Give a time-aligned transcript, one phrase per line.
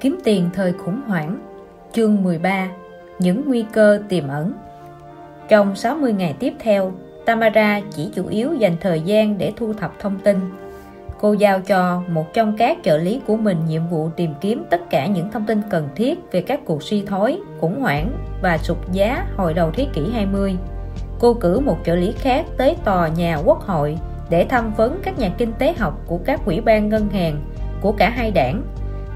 [0.00, 1.38] Kiếm tiền thời khủng hoảng
[1.92, 2.68] Chương 13
[3.18, 4.52] Những nguy cơ tiềm ẩn
[5.48, 6.92] Trong 60 ngày tiếp theo,
[7.26, 10.40] Tamara chỉ chủ yếu dành thời gian để thu thập thông tin.
[11.20, 14.90] Cô giao cho một trong các trợ lý của mình nhiệm vụ tìm kiếm tất
[14.90, 18.10] cả những thông tin cần thiết về các cuộc suy thoái, khủng hoảng
[18.42, 20.56] và sụt giá hồi đầu thế kỷ 20.
[21.18, 23.98] Cô cử một trợ lý khác tới tòa nhà quốc hội
[24.30, 27.42] để tham vấn các nhà kinh tế học của các quỹ ban ngân hàng
[27.80, 28.62] của cả hai đảng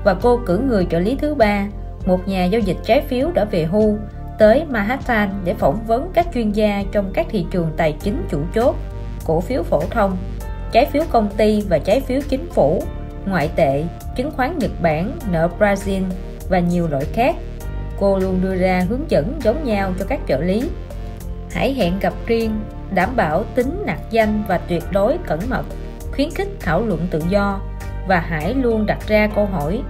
[0.05, 1.67] và cô cử người trợ lý thứ ba.
[2.07, 3.99] Một nhà giao dịch trái phiếu đã về hưu
[4.39, 8.39] tới Manhattan để phỏng vấn các chuyên gia trong các thị trường tài chính chủ
[8.55, 8.77] chốt,
[9.25, 10.17] cổ phiếu phổ thông,
[10.73, 12.83] trái phiếu công ty và trái phiếu chính phủ,
[13.27, 13.85] ngoại tệ,
[14.17, 16.03] chứng khoán Nhật Bản, nợ Brazil
[16.49, 17.37] và nhiều loại khác.
[18.01, 20.63] Cô luôn đưa ra hướng dẫn giống nhau cho các trợ lý.
[21.51, 22.61] Hãy hẹn gặp riêng,
[22.95, 25.65] đảm bảo tính nạc danh và tuyệt đối cẩn mật,
[26.15, 27.61] khuyến khích thảo luận tự do
[28.07, 29.83] và hãy luôn đặt ra câu hỏi.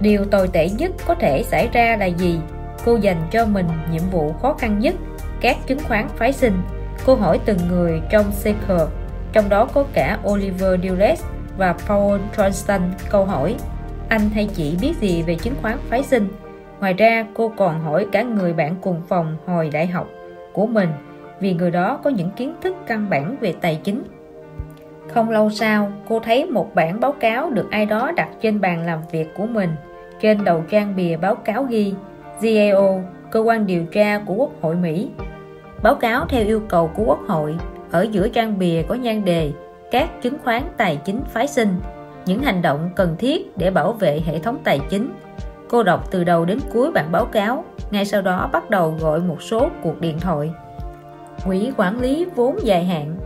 [0.00, 2.38] Điều tồi tệ nhất có thể xảy ra là gì?
[2.84, 4.94] Cô dành cho mình nhiệm vụ khó khăn nhất,
[5.40, 6.62] các chứng khoán phái sinh.
[7.06, 8.88] Cô hỏi từng người trong Seeker
[9.32, 11.24] trong đó có cả Oliver Dulles
[11.56, 13.56] và Paul Johnston câu hỏi,
[14.08, 16.28] anh hay chị biết gì về chứng khoán phái sinh?
[16.80, 20.08] Ngoài ra, cô còn hỏi cả người bạn cùng phòng hồi đại học
[20.52, 20.88] của mình,
[21.40, 24.02] vì người đó có những kiến thức căn bản về tài chính
[25.14, 28.86] không lâu sau cô thấy một bản báo cáo được ai đó đặt trên bàn
[28.86, 29.70] làm việc của mình
[30.20, 31.94] trên đầu trang bìa báo cáo ghi
[32.40, 33.00] GAO,
[33.30, 35.10] cơ quan điều tra của Quốc hội Mỹ.
[35.82, 37.56] Báo cáo theo yêu cầu của Quốc hội,
[37.90, 39.52] ở giữa trang bìa có nhan đề
[39.90, 41.68] các chứng khoán tài chính phái sinh,
[42.26, 45.12] những hành động cần thiết để bảo vệ hệ thống tài chính.
[45.68, 49.20] Cô đọc từ đầu đến cuối bản báo cáo, ngay sau đó bắt đầu gọi
[49.20, 50.50] một số cuộc điện thoại.
[51.44, 53.16] Quỹ quản lý vốn dài hạn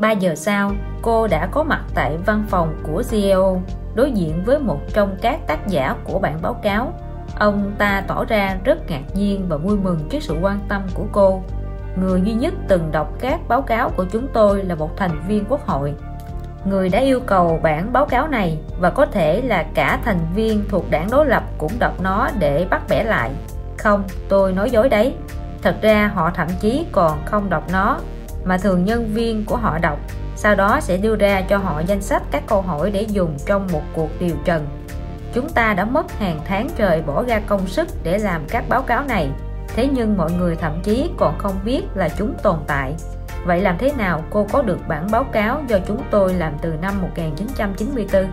[0.00, 3.62] 3 giờ sau, cô đã có mặt tại văn phòng của CEO
[3.94, 6.92] đối diện với một trong các tác giả của bản báo cáo.
[7.38, 11.04] Ông ta tỏ ra rất ngạc nhiên và vui mừng trước sự quan tâm của
[11.12, 11.42] cô.
[11.96, 15.44] Người duy nhất từng đọc các báo cáo của chúng tôi là một thành viên
[15.48, 15.94] quốc hội.
[16.64, 20.64] Người đã yêu cầu bản báo cáo này và có thể là cả thành viên
[20.68, 23.30] thuộc đảng đối lập cũng đọc nó để bắt bẻ lại.
[23.78, 25.14] Không tôi nói dối đấy.
[25.62, 27.98] Thật ra họ thậm chí còn không đọc nó
[28.44, 29.98] mà thường nhân viên của họ đọc.
[30.36, 33.68] Sau đó sẽ đưa ra cho họ danh sách các câu hỏi để dùng trong
[33.72, 34.66] một cuộc điều trần.
[35.34, 38.82] Chúng ta đã mất hàng tháng trời bỏ ra công sức để làm các báo
[38.82, 39.30] cáo này.
[39.68, 42.94] Thế nhưng mọi người thậm chí còn không biết là chúng tồn tại.
[43.44, 46.74] Vậy làm thế nào cô có được bản báo cáo do chúng tôi làm từ
[46.82, 48.26] năm 1994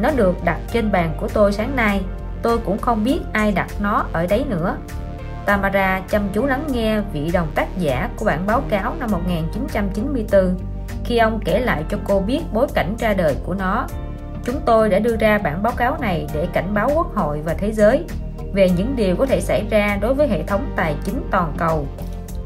[0.00, 2.00] nó được đặt trên bàn của tôi sáng nay.
[2.42, 4.76] Tôi cũng không biết ai đặt nó ở đấy nữa.
[5.46, 10.56] Tamara chăm chú lắng nghe vị đồng tác giả của bản báo cáo năm 1994
[11.04, 13.86] khi ông kể lại cho cô biết bối cảnh ra đời của nó,
[14.44, 17.54] chúng tôi đã đưa ra bản báo cáo này để cảnh báo quốc hội và
[17.54, 18.04] thế giới
[18.52, 21.86] về những điều có thể xảy ra đối với hệ thống tài chính toàn cầu.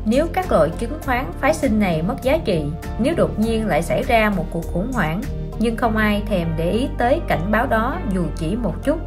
[0.06, 2.64] Nếu các loại chứng khoán phái sinh này mất giá trị,
[2.98, 5.22] nếu đột nhiên lại xảy ra một cuộc khủng hoảng,
[5.58, 8.98] nhưng không ai thèm để ý tới cảnh báo đó dù chỉ một chút,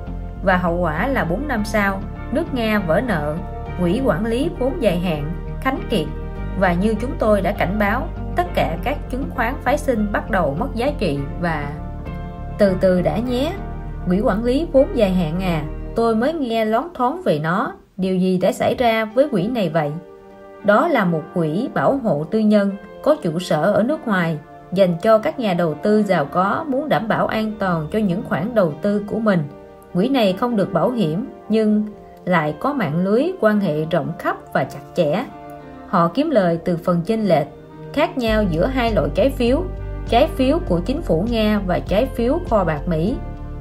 [0.43, 3.35] và hậu quả là 4 năm sau, nước Nga vỡ nợ
[3.79, 6.05] quỹ quản lý vốn dài hạn, khánh kiệt.
[6.59, 10.31] Và như chúng tôi đã cảnh báo, tất cả các chứng khoán phái sinh bắt
[10.31, 11.69] đầu mất giá trị và
[12.57, 13.53] từ từ đã nhé.
[14.07, 15.63] Quỹ quản lý vốn dài hạn à
[15.95, 17.73] tôi mới nghe lón thoáng về nó.
[17.97, 19.91] Điều gì đã xảy ra với quỹ này vậy?
[20.63, 22.71] Đó là một quỹ bảo hộ tư nhân,
[23.03, 24.37] có trụ sở ở nước ngoài,
[24.73, 28.23] dành cho các nhà đầu tư giàu có muốn đảm bảo an toàn cho những
[28.23, 29.39] khoản đầu tư của mình.
[29.93, 31.83] Quỹ này không được bảo hiểm, nhưng
[32.27, 35.25] lại có mạng lưới quan hệ rộng khắp và chặt chẽ.
[35.87, 37.47] Họ kiếm lời từ phần chênh lệch,
[37.93, 39.63] khác nhau giữa hai loại trái phiếu
[40.09, 43.15] trái phiếu của chính phủ Nga và trái phiếu kho bạc Mỹ.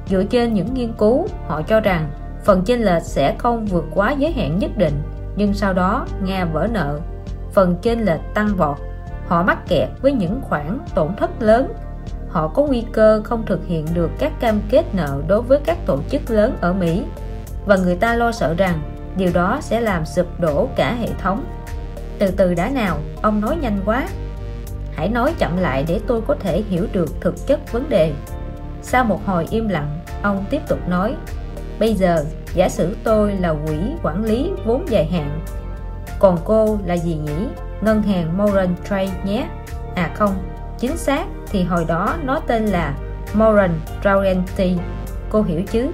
[0.05, 2.09] Dựa trên những nghiên cứu, họ cho rằng
[2.43, 4.93] phần chênh lệch sẽ không vượt quá giới hạn nhất định,
[5.35, 6.99] nhưng sau đó Nga vỡ nợ.
[7.53, 8.77] Phần chênh lệch tăng vọt,
[9.27, 11.73] họ mắc kẹt với những khoản tổn thất lớn.
[12.29, 15.77] Họ có nguy cơ không thực hiện được các cam kết nợ đối với các
[15.85, 17.03] tổ chức lớn ở Mỹ
[17.67, 18.81] và người ta lo sợ rằng
[19.17, 21.45] điều đó sẽ làm sụp đổ cả hệ thống.
[22.19, 24.07] Từ từ đã nào, ông nói nhanh quá.
[24.95, 28.13] Hãy nói chậm lại để tôi có thể hiểu được thực chất vấn đề.
[28.81, 31.15] Sau một hồi im lặng, ông tiếp tục nói,
[31.79, 32.23] bây giờ,
[32.53, 35.39] giả sử tôi là quỹ quản lý vốn dài hạn,
[36.19, 37.47] còn cô là gì nhỉ?
[37.81, 39.47] Ngân hàng Moran Trade nhé.
[39.95, 40.35] À không,
[40.79, 42.93] chính xác thì hồi đó nó tên là
[43.33, 44.77] Moran Realty
[45.29, 45.87] cô hiểu chứ?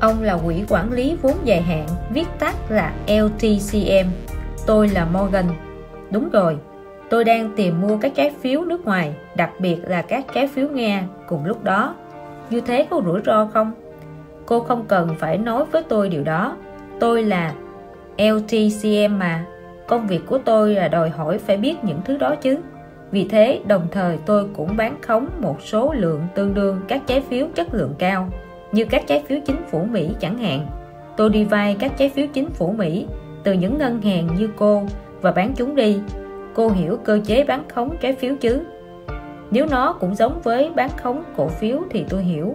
[0.00, 4.08] Ông là quỹ quản lý vốn dài hạn, viết tắt là LTCM
[4.68, 5.44] tôi là Morgan.
[6.10, 6.58] Đúng rồi,
[7.10, 10.68] tôi đang tìm mua các trái phiếu nước ngoài, đặc biệt là các trái phiếu
[10.68, 11.94] Nga cùng lúc đó.
[12.50, 13.72] Như thế có rủi ro không?
[14.46, 16.56] Cô không cần phải nói với tôi điều đó.
[17.00, 17.54] Tôi là
[18.18, 19.44] LTCM mà.
[19.86, 22.58] Công việc của tôi là đòi hỏi phải biết những thứ đó chứ.
[23.10, 27.20] Vì thế, đồng thời tôi cũng bán khống một số lượng tương đương các trái
[27.20, 28.28] phiếu chất lượng cao
[28.72, 30.66] như các trái phiếu chính phủ Mỹ chẳng hạn.
[31.16, 33.06] Tôi đi vay các trái phiếu chính phủ Mỹ,
[33.44, 34.82] từ những ngân hàng như cô
[35.20, 36.00] và bán chúng đi.
[36.54, 38.64] Cô hiểu cơ chế bán khống trái phiếu chứ?
[39.50, 42.54] Nếu nó cũng giống với bán khống cổ phiếu thì tôi hiểu.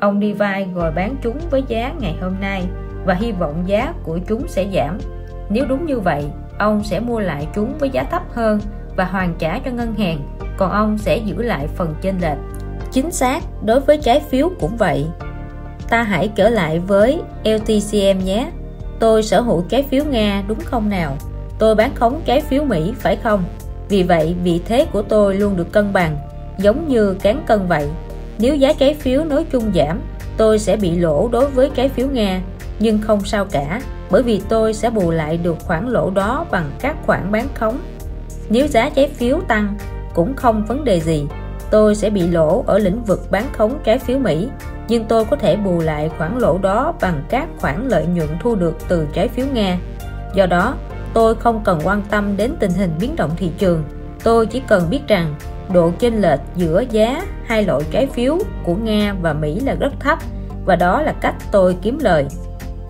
[0.00, 2.62] Ông đi vay rồi bán chúng với giá ngày hôm nay
[3.06, 4.98] và hy vọng giá của chúng sẽ giảm.
[5.50, 6.24] Nếu đúng như vậy,
[6.58, 8.60] ông sẽ mua lại chúng với giá thấp hơn
[8.96, 10.18] và hoàn trả cho ngân hàng,
[10.56, 12.38] còn ông sẽ giữ lại phần chênh lệch.
[12.90, 15.06] Chính xác, đối với trái phiếu cũng vậy
[15.90, 18.50] ta hãy trở lại với LTCM nhé.
[18.98, 21.16] Tôi sở hữu trái phiếu Nga, đúng không nào?
[21.58, 23.44] Tôi bán khống trái phiếu Mỹ, phải không?
[23.88, 26.18] Vì vậy, vị thế của tôi luôn được cân bằng,
[26.58, 27.88] giống như cán cân vậy.
[28.38, 30.00] Nếu giá trái phiếu nói chung giảm,
[30.36, 32.40] tôi sẽ bị lỗ đối với trái phiếu Nga.
[32.78, 36.70] Nhưng không sao cả, bởi vì tôi sẽ bù lại được khoản lỗ đó bằng
[36.80, 37.78] các khoản bán khống.
[38.48, 39.74] Nếu giá trái phiếu tăng,
[40.14, 41.26] cũng không vấn đề gì.
[41.70, 44.48] Tôi sẽ bị lỗ ở lĩnh vực bán khống trái phiếu Mỹ
[44.90, 48.54] nhưng tôi có thể bù lại khoản lỗ đó bằng các khoản lợi nhuận thu
[48.54, 49.78] được từ trái phiếu Nga.
[50.34, 50.74] Do đó,
[51.14, 53.84] tôi không cần quan tâm đến tình hình biến động thị trường.
[54.24, 55.34] Tôi chỉ cần biết rằng
[55.72, 59.92] độ chênh lệch giữa giá hai loại trái phiếu của Nga và Mỹ là rất
[60.00, 60.18] thấp,
[60.64, 62.26] và đó là cách tôi kiếm lời.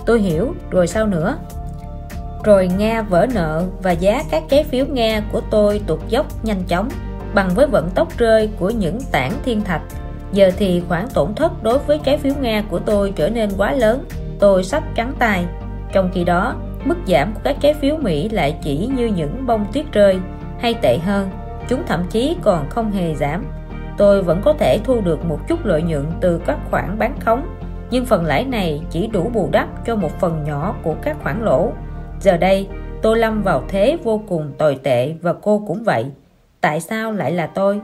[0.07, 1.37] Tôi hiểu, rồi sao nữa?
[2.45, 6.63] Rồi Nga vỡ nợ và giá các trái phiếu Nga của tôi tụt dốc nhanh
[6.69, 6.89] chóng,
[7.35, 9.83] bằng với vận tốc rơi của những tảng thiên thạch
[10.33, 13.73] giờ thì khoản tổn thất đối với trái phiếu Nga của tôi trở nên quá
[13.73, 14.05] lớn.
[14.39, 15.45] Tôi sắp trắng tay.
[15.93, 16.55] Trong khi đó,
[16.85, 20.19] mức giảm của các trái phiếu Mỹ lại chỉ như những bông tuyết rơi,
[20.59, 21.31] hay tệ hơn,
[21.69, 23.45] chúng thậm chí còn không hề giảm.
[23.97, 27.47] Tôi vẫn có thể thu được một chút lợi nhuận từ các khoản bán khống,
[27.91, 31.45] nhưng phần lãi này chỉ đủ bù đắp cho một phần nhỏ của các khoản
[31.45, 31.73] lỗ.
[32.21, 32.69] Giờ đây,
[33.03, 36.05] tôi lâm vào thế vô cùng tồi tệ và cô cũng vậy.
[36.61, 37.81] Tại sao lại là tôi?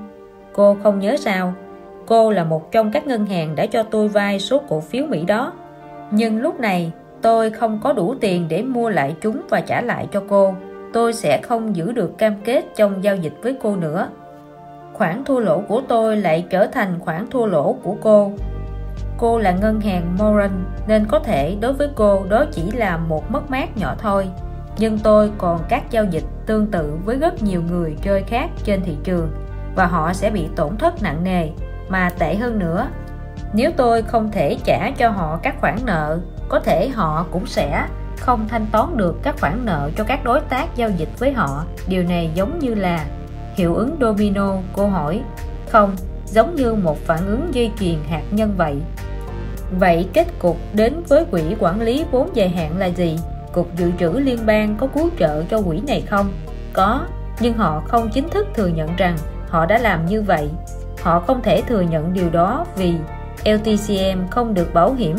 [0.52, 1.54] Cô không nhớ sao?
[2.06, 5.24] Cô là một trong các ngân hàng đã cho tôi vay số cổ phiếu Mỹ
[5.24, 5.52] đó.
[6.10, 6.92] Nhưng lúc này,
[7.22, 10.54] tôi không có đủ tiền để mua lại chúng và trả lại cho cô.
[10.92, 14.08] Tôi sẽ không giữ được cam kết trong giao dịch với cô nữa.
[14.92, 18.32] Khoản thua lỗ của tôi lại trở thành khoản thua lỗ của cô.
[19.18, 23.30] Cô là ngân hàng Moran, nên có thể đối với cô đó chỉ là một
[23.30, 24.28] mất mát nhỏ thôi.
[24.78, 28.80] Nhưng tôi còn các giao dịch tương tự với rất nhiều người chơi khác trên
[28.82, 29.28] thị trường,
[29.74, 31.48] và họ sẽ bị tổn thất nặng nề
[31.88, 32.88] mà tệ hơn nữa.
[33.52, 36.18] Nếu tôi không thể trả cho họ các khoản nợ,
[36.48, 37.86] có thể họ cũng sẽ
[38.18, 41.64] không thanh toán được các khoản nợ cho các đối tác giao dịch với họ.
[41.88, 43.04] Điều này giống như là
[43.54, 45.22] hiệu ứng domino cô hỏi.
[45.70, 45.96] Không,
[46.26, 48.76] giống như một phản ứng dây chuyền hạt nhân vậy.
[49.78, 53.18] Vậy kết cục đến với quỹ quản lý vốn dài hạn là gì?
[53.52, 56.32] Cục dự trữ liên bang có cứu trợ cho quỹ này không?
[56.72, 57.00] Có,
[57.40, 59.16] nhưng họ không chính thức thừa nhận rằng
[59.48, 60.50] họ đã làm như vậy
[61.06, 62.94] họ không thể thừa nhận điều đó vì
[63.44, 65.16] LTCM không được bảo hiểm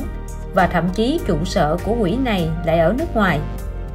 [0.54, 3.40] và thậm chí trụ sở của quỹ này lại ở nước ngoài.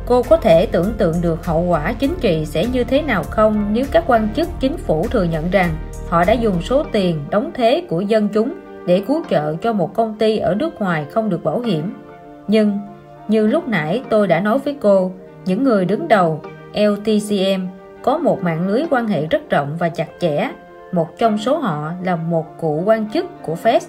[0.07, 3.67] Cô có thể tưởng tượng được hậu quả chính trị sẽ như thế nào không
[3.73, 5.71] nếu các quan chức chính phủ thừa nhận rằng
[6.09, 8.53] họ đã dùng số tiền đóng thế của dân chúng
[8.87, 11.95] để cứu trợ cho một công ty ở nước ngoài không được bảo hiểm.
[12.49, 12.79] Nhưng,
[13.29, 15.13] như lúc nãy tôi đã nói với cô,
[15.45, 16.41] những người đứng đầu
[16.75, 17.67] LTCM
[18.03, 20.49] có một mạng lưới quan hệ rất rộng và chặt chẽ
[20.93, 23.81] một trong số họ là một cựu quan chức của Fed.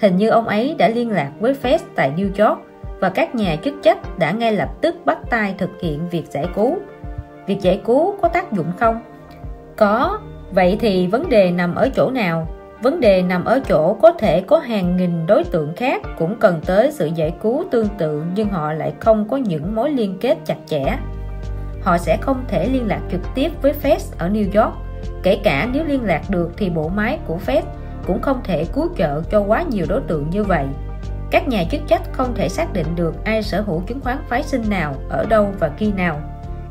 [0.00, 2.58] Hình như ông ấy đã liên lạc với Fed tại New York
[3.00, 6.46] và các nhà chức trách đã ngay lập tức bắt tay thực hiện việc giải
[6.54, 6.76] cứu.
[7.46, 9.00] Việc giải cứu có tác dụng không?
[9.76, 10.18] Có.
[10.50, 12.48] Vậy thì vấn đề nằm ở chỗ nào?
[12.82, 16.60] Vấn đề nằm ở chỗ có thể có hàng nghìn đối tượng khác cũng cần
[16.66, 20.38] tới sự giải cứu tương tự nhưng họ lại không có những mối liên kết
[20.44, 20.98] chặt chẽ.
[21.82, 24.74] Họ sẽ không thể liên lạc trực tiếp với Fed ở New York
[25.22, 27.62] kể cả nếu liên lạc được thì bộ máy của Fed
[28.06, 30.66] cũng không thể cứu trợ cho quá nhiều đối tượng như vậy.
[31.30, 34.42] Các nhà chức trách không thể xác định được ai sở hữu chứng khoán phái
[34.42, 36.20] sinh nào, ở đâu và khi nào.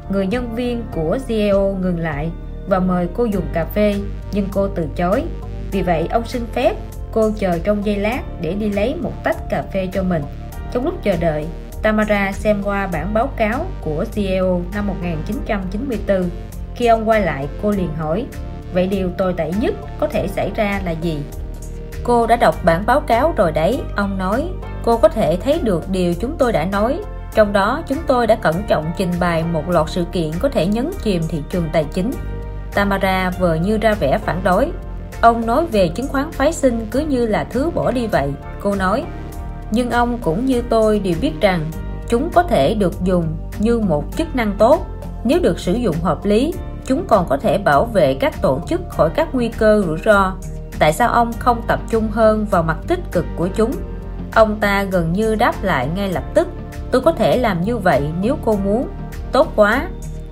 [0.09, 2.31] Người nhân viên của CEO ngừng lại
[2.67, 3.95] và mời cô dùng cà phê,
[4.31, 5.23] nhưng cô từ chối.
[5.71, 6.75] Vì vậy, ông xin phép
[7.11, 10.23] cô chờ trong giây lát để đi lấy một tách cà phê cho mình.
[10.71, 11.47] Trong lúc chờ đợi,
[11.81, 16.29] Tamara xem qua bản báo cáo của CEO năm 1994
[16.75, 18.25] khi ông quay lại, cô liền hỏi,
[18.73, 21.19] vậy điều tồi tệ nhất có thể xảy ra là gì?
[22.03, 24.49] Cô đã đọc bản báo cáo rồi đấy, ông nói,
[24.83, 26.99] cô có thể thấy được điều chúng tôi đã nói.
[27.35, 30.65] Trong đó, chúng tôi đã cẩn trọng trình bày một loạt sự kiện có thể
[30.65, 32.11] nhấn chìm thị trường tài chính.
[32.73, 34.71] Tamara vờ như ra vẻ phản đối.
[35.21, 38.31] Ông nói về chứng khoán phái sinh cứ như là thứ bỏ đi vậy.
[38.61, 39.03] Cô nói,
[39.71, 41.71] nhưng ông cũng như tôi đều biết rằng
[42.09, 43.25] chúng có thể được dùng
[43.59, 44.85] như một chức năng tốt
[45.23, 46.53] nếu được sử dụng hợp lý,
[46.85, 50.33] chúng còn có thể bảo vệ các tổ chức khỏi các nguy cơ rủi ro.
[50.79, 53.71] Tại sao ông không tập trung hơn vào mặt tích cực của chúng?
[54.35, 56.47] Ông ta gần như đáp lại ngay lập tức,
[56.91, 58.87] tôi có thể làm như vậy nếu cô muốn.
[59.31, 59.89] Tốt quá.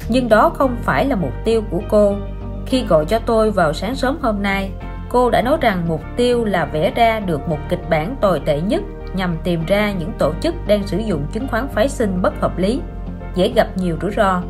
[0.10, 2.16] Nhưng đó không phải là mục tiêu của cô.
[2.66, 4.72] Khi gọi cho tôi vào sáng sớm hôm nay,
[5.10, 8.62] cô đã nói rằng mục tiêu là vẽ ra được một kịch bản tồi tệ
[8.62, 8.84] nhất
[9.16, 12.58] nhằm tìm ra những tổ chức đang sử dụng chứng khoán phái sinh bất hợp
[12.58, 12.82] lý,
[13.36, 14.42] dễ gặp nhiều rủi ro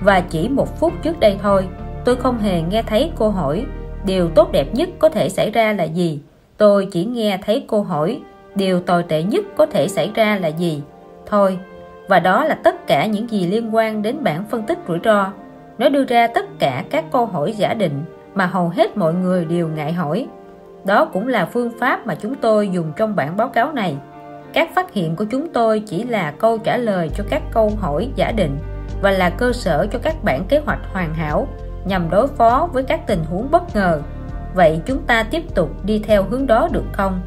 [0.00, 1.68] và chỉ một phút trước đây thôi,
[2.04, 3.66] tôi không hề nghe thấy cô hỏi,
[4.06, 6.20] điều tốt đẹp nhất có thể xảy ra là gì?
[6.56, 8.20] Tôi chỉ nghe thấy cô hỏi,
[8.54, 10.82] điều tồi tệ nhất có thể xảy ra là gì?
[11.26, 11.58] Thôi,
[12.08, 15.32] và đó là tất cả những gì liên quan đến bản phân tích rủi ro.
[15.78, 18.02] Nó đưa ra tất cả các câu hỏi giả định
[18.34, 20.26] mà hầu hết mọi người đều ngại hỏi.
[20.84, 23.96] Đó cũng là phương pháp mà chúng tôi dùng trong bản báo cáo này.
[24.52, 28.08] Các phát hiện của chúng tôi chỉ là câu trả lời cho các câu hỏi
[28.16, 28.56] giả định
[29.00, 31.48] và là cơ sở cho các bản kế hoạch hoàn hảo
[31.84, 34.00] nhằm đối phó với các tình huống bất ngờ.
[34.54, 37.20] Vậy chúng ta tiếp tục đi theo hướng đó được không?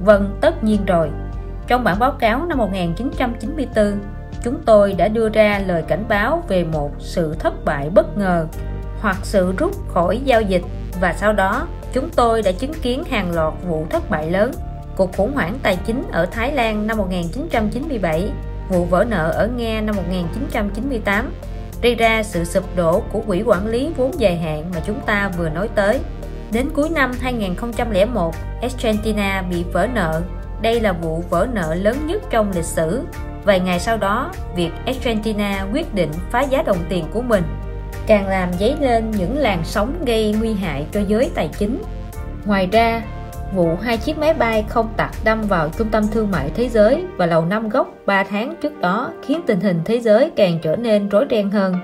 [0.00, 1.10] Vâng tất nhiên rồi.
[1.66, 3.98] Trong bản báo cáo năm 1994
[4.42, 8.46] chúng tôi đã đưa ra lời cảnh báo về một sự thất bại bất ngờ
[9.00, 10.62] hoặc sự rút khỏi giao dịch
[11.00, 14.52] và sau đó chúng tôi đã chứng kiến hàng loạt vụ thất bại lớn.
[14.96, 18.30] Cuộc khủng hoảng tài chính ở Thái Lan năm 1997
[18.70, 21.32] vụ vỡ nợ ở Nga năm 1998
[21.82, 25.30] gây ra sự sụp đổ của quỹ quản lý vốn dài hạn mà chúng ta
[25.38, 26.00] vừa nói tới.
[26.52, 30.22] Đến cuối năm 2001, Argentina bị vỡ nợ.
[30.62, 33.02] Đây là vụ vỡ nợ lớn nhất trong lịch sử.
[33.44, 37.44] Vài ngày sau đó, việc Argentina quyết định phá giá đồng tiền của mình
[38.06, 41.82] càng làm dấy lên những làn sóng gây nguy hại cho giới tài chính.
[42.44, 43.02] Ngoài ra,
[43.54, 47.04] vụ hai chiếc máy bay không tặc đâm vào trung tâm thương mại thế giới
[47.16, 50.76] và lầu năm góc 3 tháng trước đó khiến tình hình thế giới càng trở
[50.76, 51.74] nên rối ren hơn.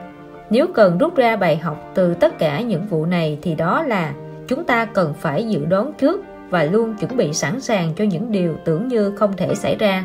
[0.51, 4.13] Nếu cần rút ra bài học từ tất cả những vụ này thì đó là
[4.49, 6.21] chúng ta cần phải dự đoán trước
[6.51, 10.05] và luôn chuẩn bị sẵn sàng cho những điều tưởng như không thể xảy ra.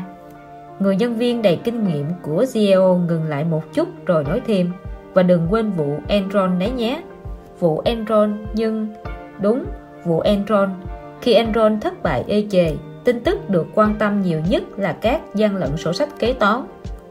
[0.78, 4.72] Người nhân viên đầy kinh nghiệm của CEO ngừng lại một chút rồi nói thêm,
[5.14, 7.02] và đừng quên vụ Enron đấy nhé.
[7.58, 8.88] Vụ Enron, nhưng
[9.40, 9.64] đúng,
[10.04, 10.70] vụ Enron
[11.22, 15.20] khi Enron thất bại ê chề, tin tức được quan tâm nhiều nhất là các
[15.34, 16.66] gian lận sổ sách kế toán.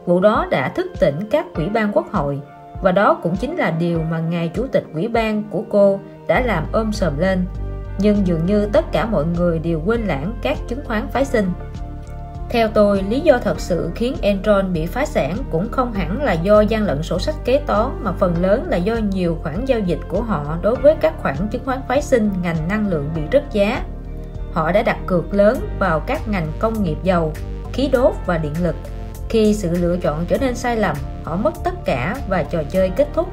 [0.06, 2.40] Vụ đó đã thức tỉnh các quỹ ban quốc hội
[2.82, 6.40] và đó cũng chính là điều mà ngài chủ tịch quỹ ban của cô đã
[6.40, 7.44] làm ôm sờm lên.
[7.98, 11.52] Nhưng dường như tất cả mọi người đều quên lãng các chứng khoán phái sinh.
[12.50, 16.32] Theo tôi, lý do thật sự khiến Enron bị phá sản cũng không hẳn là
[16.32, 19.80] do gian lận sổ sách kế toán mà phần lớn là do nhiều khoản giao
[19.80, 23.22] dịch của họ đối với các khoản chứng khoán phái sinh ngành năng lượng bị
[23.32, 23.82] rớt giá
[24.52, 27.32] họ đã đặt cược lớn vào các ngành công nghiệp dầu,
[27.72, 28.76] khí đốt và điện lực.
[29.28, 32.90] Khi sự lựa chọn trở nên sai lầm, họ mất tất cả và trò chơi
[32.90, 33.28] kết thúc.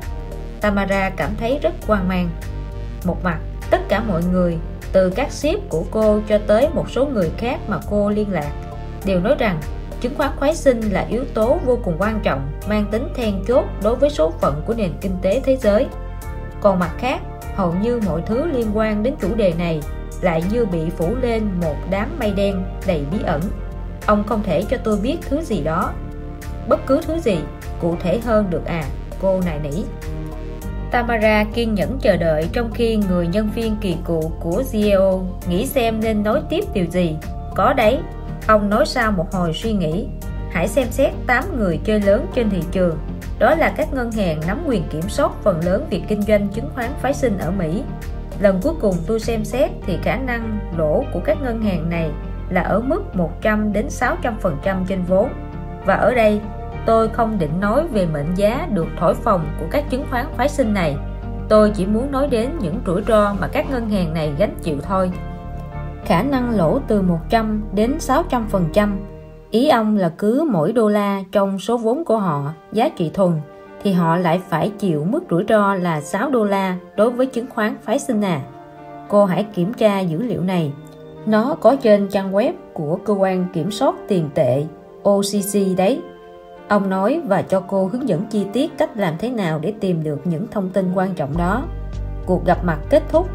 [0.62, 2.30] Tamara cảm thấy rất hoang mang.
[3.04, 4.58] Một mặt, tất cả mọi người,
[4.92, 8.52] từ các ship của cô cho tới một số người khác mà cô liên lạc,
[9.06, 9.60] đều nói rằng
[10.02, 13.66] chứng khoán khoái sinh là yếu tố vô cùng quan trọng, mang tính then chốt
[13.84, 15.88] đối với số phận của nền kinh tế thế giới.
[16.62, 17.20] Còn mặt khác,
[17.56, 19.82] hầu như mọi thứ liên quan đến chủ đề này
[20.22, 23.42] lại như bị phủ lên một đám mây đen đầy bí ẩn
[24.06, 25.94] ông không thể cho tôi biết thứ gì đó
[26.68, 27.38] bất cứ thứ gì
[27.82, 28.84] cụ thể hơn được à
[29.22, 29.84] cô nài nỉ
[30.92, 35.66] Tamara kiên nhẫn chờ đợi trong khi người nhân viên kỳ cựu của CEO nghĩ
[35.66, 37.16] xem nên nói tiếp điều gì.
[37.56, 38.00] Có đấy,
[38.48, 40.08] ông nói sau một hồi suy nghĩ.
[40.52, 42.98] Hãy xem xét 8 người chơi lớn trên thị trường.
[43.40, 46.70] Đó là các ngân hàng nắm quyền kiểm soát phần lớn việc kinh doanh chứng
[46.76, 47.84] khoán phái sinh ở Mỹ
[48.40, 52.12] lần cuối cùng tôi xem xét thì khả năng lỗ của các ngân hàng này
[52.50, 55.30] là ở mức 100 đến 600 phần trăm trên vốn.
[55.86, 56.42] Và ở đây,
[56.86, 60.50] tôi không định nói về mệnh giá được thổi phồng của các chứng khoán phái
[60.50, 60.98] sinh này.
[61.50, 64.78] Tôi chỉ muốn nói đến những rủi ro mà các ngân hàng này gánh chịu
[64.82, 65.12] thôi.
[66.06, 69.00] Khả năng lỗ từ 100 đến 600 phần trăm.
[69.52, 73.32] Ý ông là cứ mỗi đô la trong số vốn của họ, giá trị thuần
[73.84, 77.50] thì họ lại phải chịu mức rủi ro là 6 đô la đối với chứng
[77.50, 78.42] khoán phái sinh à.
[79.08, 80.72] Cô hãy kiểm tra dữ liệu này.
[81.26, 84.64] Nó có trên trang web của cơ quan kiểm soát tiền tệ
[85.04, 86.02] OCC đấy.
[86.68, 90.04] Ông nói và cho cô hướng dẫn chi tiết cách làm thế nào để tìm
[90.04, 91.64] được những thông tin quan trọng đó.
[92.26, 93.28] Cuộc gặp mặt kết thúc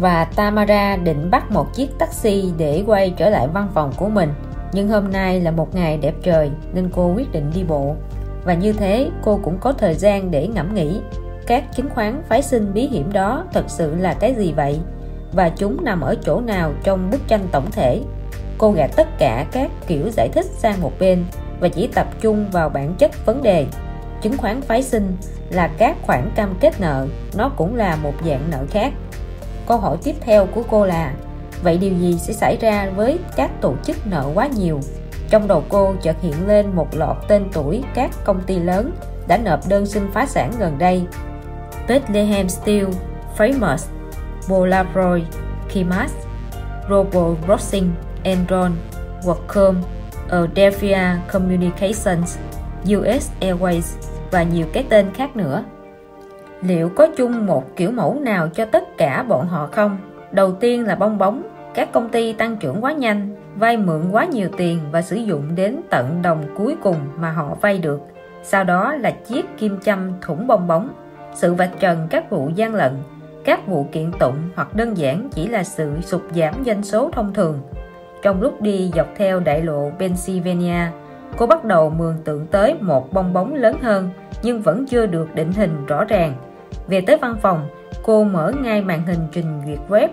[0.00, 4.30] và Tamara định bắt một chiếc taxi để quay trở lại văn phòng của mình.
[4.72, 7.94] Nhưng hôm nay là một ngày đẹp trời nên cô quyết định đi bộ
[8.44, 11.00] và như thế, cô cũng có thời gian để ngẫm nghĩ.
[11.46, 14.80] Các chứng khoán phái sinh bí hiểm đó thật sự là cái gì vậy?
[15.32, 18.00] Và chúng nằm ở chỗ nào trong bức tranh tổng thể?
[18.58, 21.24] Cô gạt tất cả các kiểu giải thích sang một bên
[21.60, 23.66] và chỉ tập trung vào bản chất vấn đề.
[24.22, 25.16] Chứng khoán phái sinh
[25.50, 27.06] là các khoản cam kết nợ.
[27.36, 28.92] Nó cũng là một dạng nợ khác.
[29.68, 31.14] Câu hỏi tiếp theo của cô là,
[31.62, 34.80] vậy điều gì sẽ xảy ra với các tổ chức nợ quá nhiều?
[35.28, 38.92] Trong đầu cô chợt hiện lên một loạt tên tuổi các công ty lớn
[39.28, 41.06] đã nộp đơn xin phá sản gần đây
[41.88, 42.86] Bethlehem Steel,
[43.36, 43.88] Famous,
[44.48, 45.24] Polaroid,
[45.74, 46.12] Kimas,
[46.88, 47.88] Robo-Rossing,
[48.22, 48.72] Enron,
[49.22, 49.74] Wacom,
[50.30, 51.00] Adelphia
[51.32, 52.38] Communications,
[52.84, 53.98] US Airways
[54.30, 55.64] và nhiều cái tên khác nữa.
[56.62, 59.98] Liệu có chung một kiểu mẫu nào cho tất cả bọn họ không?
[60.30, 61.42] Đầu tiên là bong bóng,
[61.74, 65.54] các công ty tăng trưởng quá nhanh, vay mượn quá nhiều tiền và sử dụng
[65.54, 68.00] đến tận đồng cuối cùng mà họ vay được.
[68.42, 70.88] Sau đó là chiếc kim châm thủng bong bóng,
[71.34, 72.92] sự vạch trần các vụ gian lận,
[73.44, 77.34] các vụ kiện tụng hoặc đơn giản chỉ là sự sụt giảm doanh số thông
[77.34, 77.60] thường.
[78.22, 80.80] Trong lúc đi dọc theo đại lộ Pennsylvania,
[81.36, 84.10] cô bắt đầu mường tượng tới một bong bóng lớn hơn
[84.42, 86.34] nhưng vẫn chưa được định hình rõ ràng.
[86.86, 87.68] Về tới văn phòng,
[88.02, 90.08] cô mở ngay màn hình trình duyệt web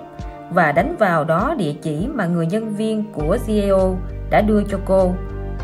[0.50, 3.98] và đánh vào đó địa chỉ mà người nhân viên của CEO
[4.30, 5.14] đã đưa cho cô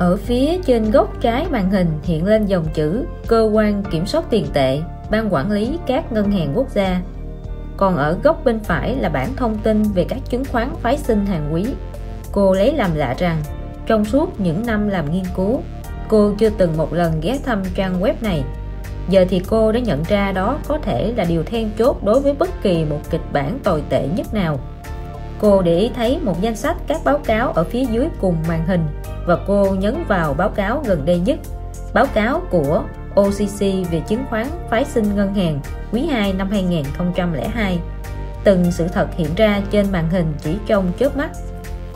[0.00, 4.24] ở phía trên góc trái màn hình hiện lên dòng chữ Cơ quan Kiểm soát
[4.30, 7.00] Tiền tệ, Ban Quản lý các ngân hàng quốc gia.
[7.76, 11.26] Còn ở góc bên phải là bản thông tin về các chứng khoán phái sinh
[11.26, 11.66] hàng quý.
[12.32, 13.42] Cô lấy làm lạ rằng,
[13.86, 15.62] trong suốt những năm làm nghiên cứu,
[16.10, 18.44] cô chưa từng một lần ghé thăm trang web này.
[19.08, 22.32] Giờ thì cô đã nhận ra đó có thể là điều then chốt đối với
[22.32, 24.60] bất kỳ một kịch bản tồi tệ nhất nào.
[25.40, 28.66] Cô để ý thấy một danh sách các báo cáo ở phía dưới cùng màn
[28.66, 28.86] hình
[29.26, 31.38] và cô nhấn vào báo cáo gần đây nhất
[31.94, 32.82] báo cáo của
[33.14, 35.60] OCC về chứng khoán phái sinh ngân hàng
[35.92, 37.78] quý 2 năm 2002
[38.44, 41.30] từng sự thật hiện ra trên màn hình chỉ trong chớp mắt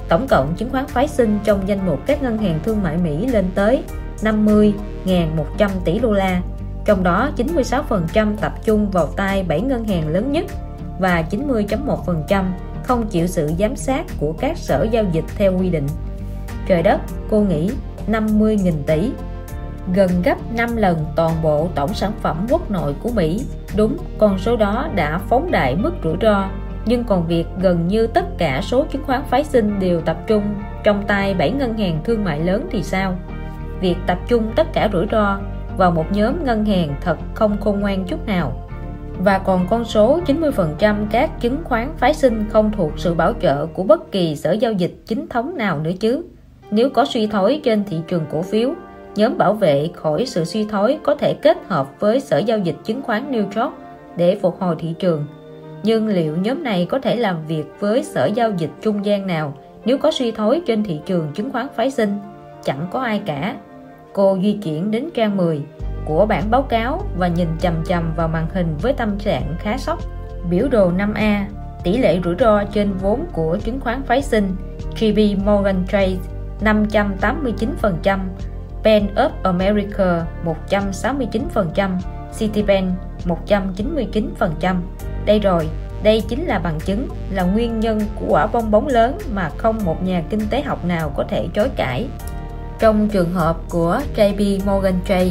[0.09, 3.27] tổng cộng chứng khoán phái sinh trong danh mục các ngân hàng thương mại Mỹ
[3.27, 3.83] lên tới
[4.23, 6.43] 50.100 tỷ đô la.
[6.85, 10.45] Trong đó 96% tập trung vào tay 7 ngân hàng lớn nhất
[10.99, 12.45] và 90.1%
[12.83, 15.87] không chịu sự giám sát của các sở giao dịch theo quy định.
[16.67, 17.01] Trời đất,
[17.31, 17.71] cô nghĩ
[18.09, 19.11] 50.000 tỷ,
[19.95, 23.45] gần gấp 5 lần toàn bộ tổng sản phẩm quốc nội của Mỹ.
[23.77, 26.49] Đúng, con số đó đã phóng đại mức rủi ro,
[26.87, 30.55] nhưng còn việc gần như tất cả số chứng khoán phái sinh đều tập trung
[30.85, 33.17] trong tay 7 ngân hàng thương mại lớn thì sao?
[33.81, 35.39] Việc tập trung tất cả rủi ro
[35.77, 38.69] vào một nhóm ngân hàng thật không khôn ngoan chút nào
[39.19, 43.67] và còn con số 90% các chứng khoán phái sinh không thuộc sự bảo trợ
[43.67, 46.23] của bất kỳ sở giao dịch chính thống nào nữa chứ
[46.71, 48.71] nếu có suy thoái trên thị trường cổ phiếu,
[49.17, 52.77] nhóm bảo vệ khỏi sự suy thoái có thể kết hợp với Sở Giao dịch
[52.85, 53.75] Chứng khoán New York
[54.17, 55.27] để phục hồi thị trường.
[55.83, 59.55] Nhưng liệu nhóm này có thể làm việc với Sở Giao dịch trung gian nào
[59.85, 62.19] nếu có suy thoái trên thị trường chứng khoán phái sinh?
[62.65, 63.57] Chẳng có ai cả.
[64.13, 65.63] Cô di chuyển đến trang 10
[66.05, 69.79] của bản báo cáo và nhìn chầm chầm vào màn hình với tâm trạng khá
[69.79, 69.99] sốc.
[70.51, 71.45] Biểu đồ 5A,
[71.85, 74.57] tỷ lệ rủi ro trên vốn của chứng khoán phái sinh
[74.97, 76.17] JP Morgan Chase
[76.61, 78.19] 589%,
[78.85, 80.27] Bank of America
[80.71, 81.91] 169%,
[82.39, 82.91] Citibank
[83.25, 84.77] 199%.
[85.27, 85.69] Đây rồi,
[86.03, 89.79] đây chính là bằng chứng, là nguyên nhân của quả bong bóng lớn mà không
[89.85, 92.07] một nhà kinh tế học nào có thể chối cãi.
[92.85, 95.31] Trong trường hợp của JP Morgan Chase,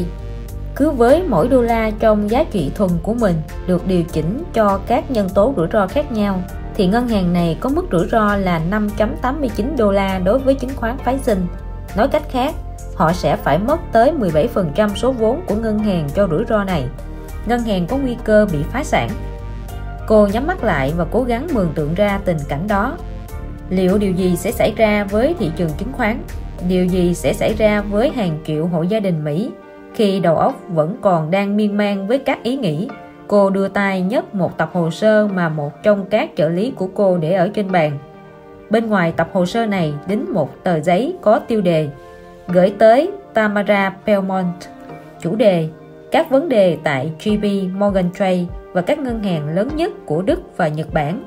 [0.76, 3.36] cứ với mỗi đô la trong giá trị thuần của mình
[3.68, 6.42] được điều chỉnh cho các nhân tố rủi ro khác nhau
[6.76, 10.76] thì ngân hàng này có mức rủi ro là 5.89 đô la đối với chứng
[10.76, 11.48] khoán phái sinh.
[11.96, 12.56] Nói cách khác,
[12.96, 16.86] họ sẽ phải mất tới 17% số vốn của ngân hàng cho rủi ro này.
[17.46, 19.10] Ngân hàng có nguy cơ bị phá sản.
[20.08, 22.98] Cô nhắm mắt lại và cố gắng mường tượng ra tình cảnh đó.
[23.70, 26.24] Liệu điều gì sẽ xảy ra với thị trường chứng khoán?
[26.68, 29.52] Điều gì sẽ xảy ra với hàng triệu hộ gia đình Mỹ
[29.94, 32.88] khi đầu óc vẫn còn đang miên man với các ý nghĩ
[33.28, 36.88] Cô đưa tay nhấc một tập hồ sơ mà một trong các trợ lý của
[36.94, 37.98] cô để ở trên bàn.
[38.70, 41.90] Bên ngoài tập hồ sơ này đính một tờ giấy có tiêu đề
[42.48, 44.54] gửi tới Tamara Belmont.
[45.20, 45.70] Chủ đề
[46.12, 50.58] các vấn đề tại JP Morgan Chase và các ngân hàng lớn nhất của Đức
[50.58, 51.24] và Nhật Bản.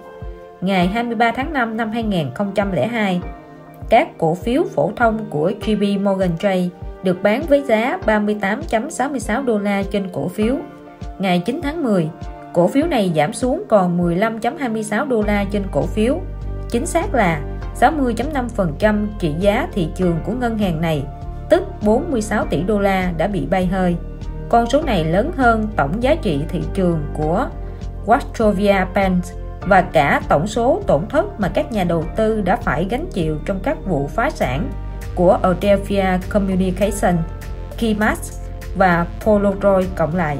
[0.60, 3.20] Ngày 23 tháng 5 năm 2002,
[3.88, 6.68] các cổ phiếu phổ thông của JP Morgan Chase
[7.02, 10.54] được bán với giá 38.66 đô la trên cổ phiếu
[11.18, 12.08] ngày 9 tháng 10,
[12.52, 16.20] cổ phiếu này giảm xuống còn 15.26 đô la trên cổ phiếu.
[16.70, 17.40] Chính xác là
[17.80, 21.02] 60.5% trị giá thị trường của ngân hàng này,
[21.50, 23.96] tức 46 tỷ đô la đã bị bay hơi.
[24.48, 27.48] Con số này lớn hơn tổng giá trị thị trường của
[28.06, 29.24] Wastrovia Bank
[29.66, 33.38] và cả tổng số tổn thất mà các nhà đầu tư đã phải gánh chịu
[33.46, 34.70] trong các vụ phá sản
[35.14, 37.16] của Adelphia Communication,
[37.78, 38.18] Kimax
[38.76, 40.38] và Polaroid cộng lại.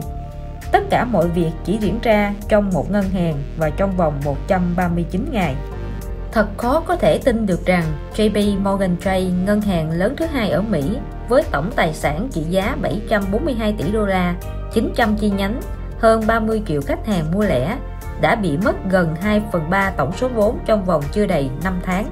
[0.72, 5.28] Tất cả mọi việc chỉ diễn ra trong một ngân hàng và trong vòng 139
[5.32, 5.54] ngày.
[6.32, 7.84] Thật khó có thể tin được rằng
[8.16, 10.96] JP Morgan Chase, ngân hàng lớn thứ hai ở Mỹ,
[11.28, 14.34] với tổng tài sản trị giá 742 tỷ đô la,
[14.72, 15.60] 900 chi nhánh,
[15.98, 17.76] hơn 30 triệu khách hàng mua lẻ,
[18.20, 21.80] đã bị mất gần 2 phần 3 tổng số vốn trong vòng chưa đầy 5
[21.82, 22.06] tháng.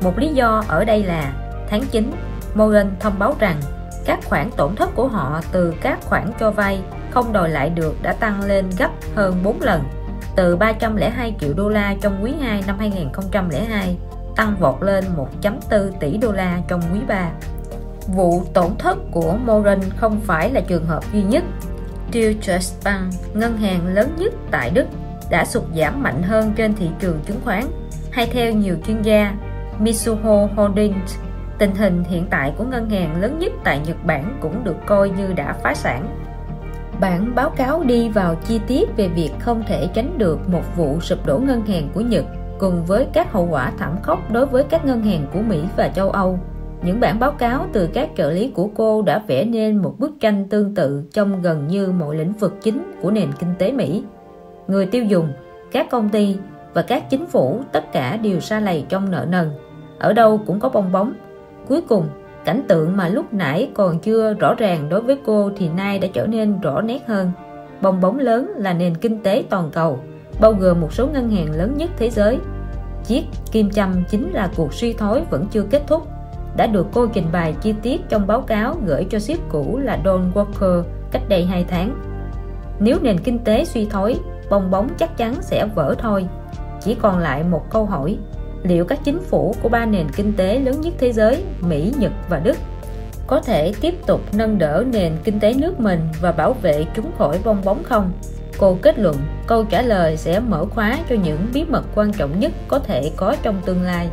[0.00, 1.32] Một lý do ở đây là
[1.70, 2.12] tháng 9,
[2.54, 3.60] Morgan thông báo rằng
[4.04, 8.02] các khoản tổn thất của họ từ các khoản cho vay không đòi lại được
[8.02, 9.82] đã tăng lên gấp hơn 4 lần
[10.36, 13.96] từ 302 triệu đô la trong quý 2 năm 2002
[14.36, 15.04] tăng vọt lên
[15.42, 17.30] 1.4 tỷ đô la trong quý 3.
[18.06, 21.44] Vụ tổn thất của Morgan không phải là trường hợp duy nhất.
[22.12, 24.86] Deutsche Bank, ngân hàng lớn nhất tại Đức,
[25.30, 27.64] đã sụt giảm mạnh hơn trên thị trường chứng khoán.
[28.10, 29.34] Hay theo nhiều chuyên gia,
[29.80, 31.18] Mizuho Holdings,
[31.58, 35.10] tình hình hiện tại của ngân hàng lớn nhất tại Nhật Bản cũng được coi
[35.10, 36.06] như đã phá sản.
[37.00, 41.00] Bản báo cáo đi vào chi tiết về việc không thể tránh được một vụ
[41.00, 42.24] sụp đổ ngân hàng của Nhật
[42.58, 45.88] cùng với các hậu quả thảm khốc đối với các ngân hàng của Mỹ và
[45.88, 46.38] châu Âu.
[46.82, 50.12] Những bản báo cáo từ các trợ lý của cô đã vẽ nên một bức
[50.20, 54.02] tranh tương tự trong gần như mọi lĩnh vực chính của nền kinh tế Mỹ.
[54.68, 55.32] Người tiêu dùng,
[55.72, 56.36] các công ty
[56.74, 59.50] và các chính phủ tất cả đều xa lầy trong nợ nần.
[59.98, 61.12] Ở đâu cũng có bong bóng.
[61.68, 62.08] Cuối cùng,
[62.44, 66.08] cảnh tượng mà lúc nãy còn chưa rõ ràng đối với cô thì nay đã
[66.12, 67.32] trở nên rõ nét hơn
[67.82, 69.98] bong bóng lớn là nền kinh tế toàn cầu
[70.40, 72.38] bao gồm một số ngân hàng lớn nhất thế giới
[73.04, 76.06] chiếc kim châm chính là cuộc suy thoái vẫn chưa kết thúc
[76.56, 79.98] đã được cô trình bày chi tiết trong báo cáo gửi cho ship cũ là
[80.04, 82.00] Don Walker cách đây 2 tháng
[82.80, 84.16] nếu nền kinh tế suy thoái
[84.50, 86.26] bong bóng chắc chắn sẽ vỡ thôi
[86.80, 88.18] chỉ còn lại một câu hỏi
[88.62, 92.12] liệu các chính phủ của ba nền kinh tế lớn nhất thế giới Mỹ, Nhật
[92.28, 92.56] và Đức
[93.26, 97.10] có thể tiếp tục nâng đỡ nền kinh tế nước mình và bảo vệ chúng
[97.18, 98.12] khỏi bong bóng không?
[98.58, 102.40] Cô kết luận câu trả lời sẽ mở khóa cho những bí mật quan trọng
[102.40, 104.08] nhất có thể có trong tương lai.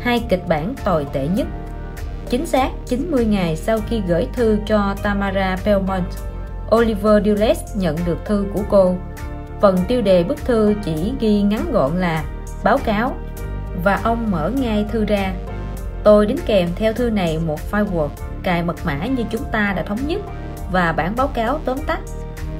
[0.00, 1.46] Hai kịch bản tồi tệ nhất
[2.28, 6.04] Chính xác 90 ngày sau khi gửi thư cho Tamara Belmont,
[6.76, 8.94] Oliver Dulles nhận được thư của cô.
[9.60, 12.24] Phần tiêu đề bức thư chỉ ghi ngắn gọn là
[12.64, 13.12] báo cáo
[13.84, 15.32] và ông mở ngay thư ra.
[16.04, 18.08] Tôi đính kèm theo thư này một file Word
[18.42, 20.20] cài mật mã như chúng ta đã thống nhất
[20.72, 22.00] và bản báo cáo tóm tắt.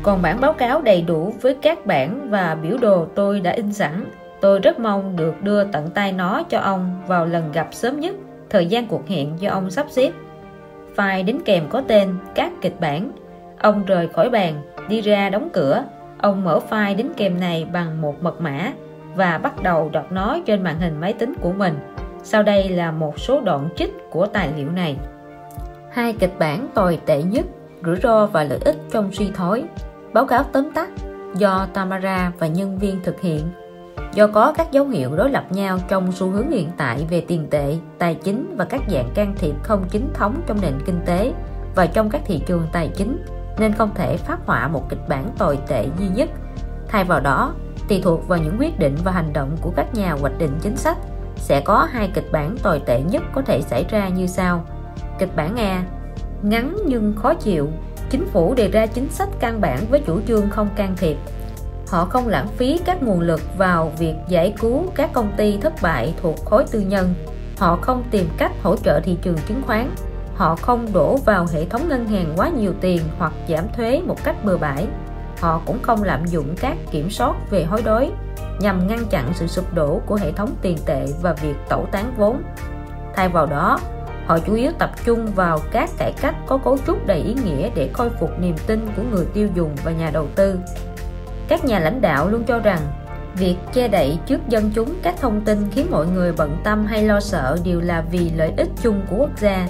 [0.02, 3.72] Còn bản báo cáo đầy đủ với các bản và biểu đồ tôi đã in
[3.72, 4.04] sẵn.
[4.40, 8.14] Tôi rất mong được đưa tận tay nó cho ông vào lần gặp sớm nhất.
[8.50, 10.12] Thời gian cuộc hẹn do ông sắp xếp.
[10.96, 13.10] File đính kèm có tên các kịch bản.
[13.58, 15.84] Ông rời khỏi bàn, đi ra đóng cửa
[16.22, 18.72] ông mở file đính kèm này bằng một mật mã
[19.14, 21.78] và bắt đầu đọc nó trên màn hình máy tính của mình.
[22.22, 24.96] Sau đây là một số đoạn trích của tài liệu này.
[25.92, 27.46] Hai kịch bản tồi tệ nhất,
[27.84, 29.62] rủi ro và lợi ích trong suy thoái.
[30.12, 30.90] Báo cáo tóm tắt
[31.34, 33.42] do Tamara và nhân viên thực hiện.
[34.14, 37.46] Do có các dấu hiệu đối lập nhau trong xu hướng hiện tại về tiền
[37.50, 41.32] tệ, tài chính và các dạng can thiệp không chính thống trong nền kinh tế
[41.74, 43.24] và trong các thị trường tài chính,
[43.60, 46.28] nên không thể phát họa một kịch bản tồi tệ duy nhất.
[46.88, 47.54] Thay vào đó,
[47.88, 50.76] tùy thuộc vào những quyết định và hành động của các nhà hoạch định chính
[50.76, 50.98] sách
[51.36, 54.64] sẽ có hai kịch bản tồi tệ nhất có thể xảy ra như sau.
[55.18, 55.82] Kịch bản A
[56.42, 57.68] ngắn nhưng khó chịu.
[58.10, 61.16] Chính phủ đề ra chính sách căn bản với chủ trương không can thiệp.
[61.88, 65.72] Họ không lãng phí các nguồn lực vào việc giải cứu các công ty thất
[65.82, 67.14] bại thuộc khối tư nhân.
[67.58, 69.90] Họ không tìm cách hỗ trợ thị trường chứng khoán
[70.40, 74.24] họ không đổ vào hệ thống ngân hàng quá nhiều tiền hoặc giảm thuế một
[74.24, 74.86] cách bừa bãi
[75.40, 78.10] họ cũng không lạm dụng các kiểm soát về hối đối
[78.60, 82.14] nhằm ngăn chặn sự sụp đổ của hệ thống tiền tệ và việc tẩu tán
[82.16, 82.42] vốn.
[83.14, 83.78] Thay vào đó,
[84.26, 87.70] họ chủ yếu tập trung vào các cải cách có cấu trúc đầy ý nghĩa
[87.74, 90.58] để khôi phục niềm tin của người tiêu dùng và nhà đầu tư.
[91.48, 92.80] Các nhà lãnh đạo luôn cho rằng
[93.34, 97.02] việc che đậy trước dân chúng các thông tin khiến mọi người bận tâm hay
[97.02, 99.66] lo sợ đều là vì lợi ích chung của quốc gia.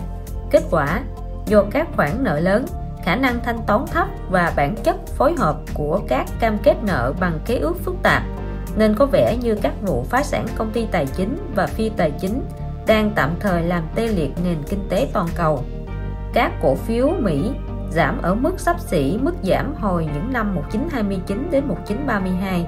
[0.51, 1.03] Kết quả,
[1.47, 2.65] do các khoản nợ lớn,
[3.05, 7.13] khả năng thanh toán thấp và bản chất phối hợp của các cam kết nợ
[7.21, 8.23] bằng kế ước phức tạp
[8.77, 12.11] nên có vẻ như các vụ phá sản công ty tài chính và phi tài
[12.11, 12.43] chính
[12.87, 15.65] đang tạm thời làm tê liệt nền kinh tế toàn cầu.
[16.35, 17.51] Các cổ phiếu Mỹ
[17.91, 22.67] giảm ở mức sắp xỉ mức giảm hồi những năm 1929 đến 1932.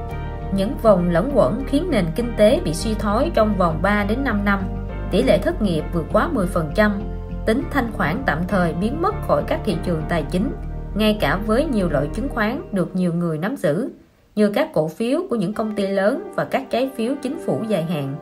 [0.55, 4.25] Những vòng lẫn quẩn khiến nền kinh tế bị suy thoái trong vòng 3 đến
[4.25, 4.63] 5 năm.
[5.11, 6.31] Tỷ lệ thất nghiệp vượt quá
[6.75, 6.91] 10%,
[7.47, 10.53] tính thanh khoản tạm thời biến mất khỏi các thị trường tài chính
[10.95, 13.89] ngay cả với nhiều loại chứng khoán được nhiều người nắm giữ
[14.35, 17.63] như các cổ phiếu của những công ty lớn và các trái phiếu chính phủ
[17.69, 18.15] dài hạn.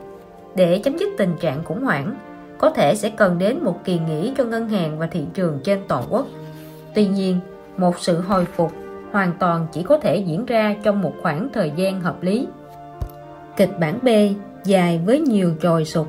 [0.55, 2.15] Để chấm dứt tình trạng khủng hoảng,
[2.57, 5.79] có thể sẽ cần đến một kỳ nghỉ cho ngân hàng và thị trường trên
[5.87, 6.27] toàn quốc.
[6.95, 7.39] Tuy nhiên,
[7.77, 8.71] một sự hồi phục
[9.11, 12.47] hoàn toàn chỉ có thể diễn ra trong một khoảng thời gian hợp lý.
[13.57, 14.07] Kịch bản B
[14.63, 16.07] dài với nhiều trồi sụp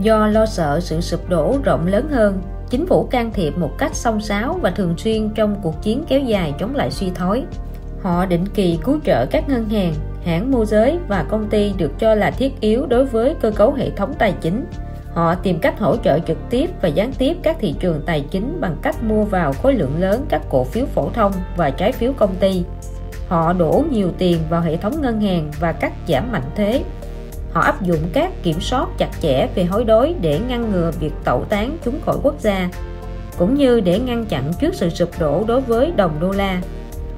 [0.00, 3.94] Do lo sợ sự sụp đổ rộng lớn hơn, chính phủ can thiệp một cách
[3.94, 7.44] song sáo và thường xuyên trong cuộc chiến kéo dài chống lại suy thoái.
[8.02, 11.98] Họ định kỳ cứu trợ các ngân hàng, hãng môi giới và công ty được
[11.98, 14.64] cho là thiết yếu đối với cơ cấu hệ thống tài chính.
[15.12, 18.60] Họ tìm cách hỗ trợ trực tiếp và gián tiếp các thị trường tài chính
[18.60, 22.12] bằng cách mua vào khối lượng lớn các cổ phiếu phổ thông và trái phiếu
[22.12, 22.64] công ty.
[23.28, 26.82] Họ đổ nhiều tiền vào hệ thống ngân hàng và cắt giảm mạnh thuế
[27.54, 31.12] Họ áp dụng các kiểm soát chặt chẽ về hối đối để ngăn ngừa việc
[31.24, 32.68] tẩu tán chúng khỏi quốc gia,
[33.38, 36.60] cũng như để ngăn chặn trước sự sụp đổ đối với đồng đô la.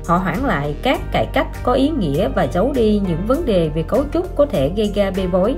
[0.07, 3.69] Họ hoãn lại các cải cách có ý nghĩa và giấu đi những vấn đề
[3.69, 5.55] về cấu trúc có thể gây ra bê bối.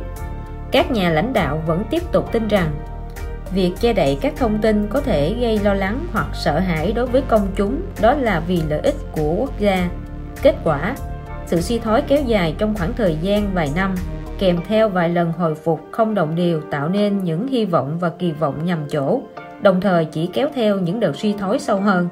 [0.71, 2.71] Các nhà lãnh đạo vẫn tiếp tục tin rằng
[3.55, 7.07] việc che đậy các thông tin có thể gây lo lắng hoặc sợ hãi đối
[7.07, 9.89] với công chúng đó là vì lợi ích của quốc gia.
[10.43, 10.97] Kết quả,
[11.47, 13.95] sự suy thoái kéo dài trong khoảng thời gian vài năm
[14.39, 18.09] kèm theo vài lần hồi phục không đồng đều tạo nên những hy vọng và
[18.09, 19.21] kỳ vọng nhầm chỗ,
[19.63, 22.09] đồng thời chỉ kéo theo những đợt suy thoái sâu hơn.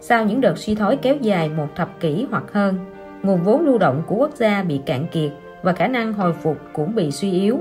[0.00, 2.74] Sau những đợt suy thoái kéo dài một thập kỷ hoặc hơn,
[3.22, 5.30] nguồn vốn lưu động của quốc gia bị cạn kiệt
[5.62, 7.60] và khả năng hồi phục cũng bị suy yếu.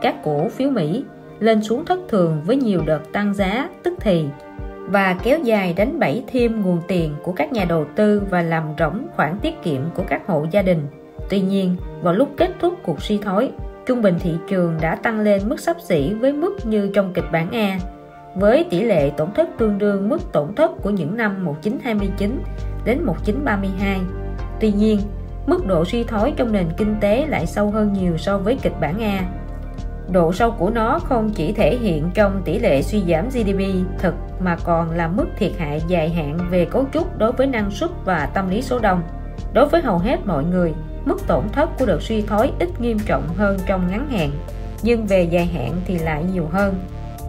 [0.00, 1.04] Các cổ phiếu Mỹ
[1.38, 4.24] lên xuống thất thường với nhiều đợt tăng giá tức thì
[4.86, 8.64] và kéo dài đánh bẫy thêm nguồn tiền của các nhà đầu tư và làm
[8.78, 10.86] rỗng khoản tiết kiệm của các hộ gia đình.
[11.30, 13.50] Tuy nhiên, vào lúc kết thúc cuộc suy thoái,
[13.86, 17.32] trung bình thị trường đã tăng lên mức sắp xỉ với mức như trong kịch
[17.32, 17.78] bản A,
[18.34, 22.42] với tỷ lệ tổn thất tương đương mức tổn thất của những năm 1929
[22.84, 24.00] đến 1932.
[24.60, 25.00] Tuy nhiên,
[25.46, 28.80] mức độ suy thoái trong nền kinh tế lại sâu hơn nhiều so với kịch
[28.80, 29.24] bản A.
[30.12, 33.60] Độ sâu của nó không chỉ thể hiện trong tỷ lệ suy giảm GDP
[33.98, 37.70] thực mà còn là mức thiệt hại dài hạn về cấu trúc đối với năng
[37.70, 39.02] suất và tâm lý số đông.
[39.54, 40.72] Đối với hầu hết mọi người,
[41.04, 44.30] mức tổn thất của đợt suy thoái ít nghiêm trọng hơn trong ngắn hạn,
[44.82, 46.74] nhưng về dài hạn thì lại nhiều hơn.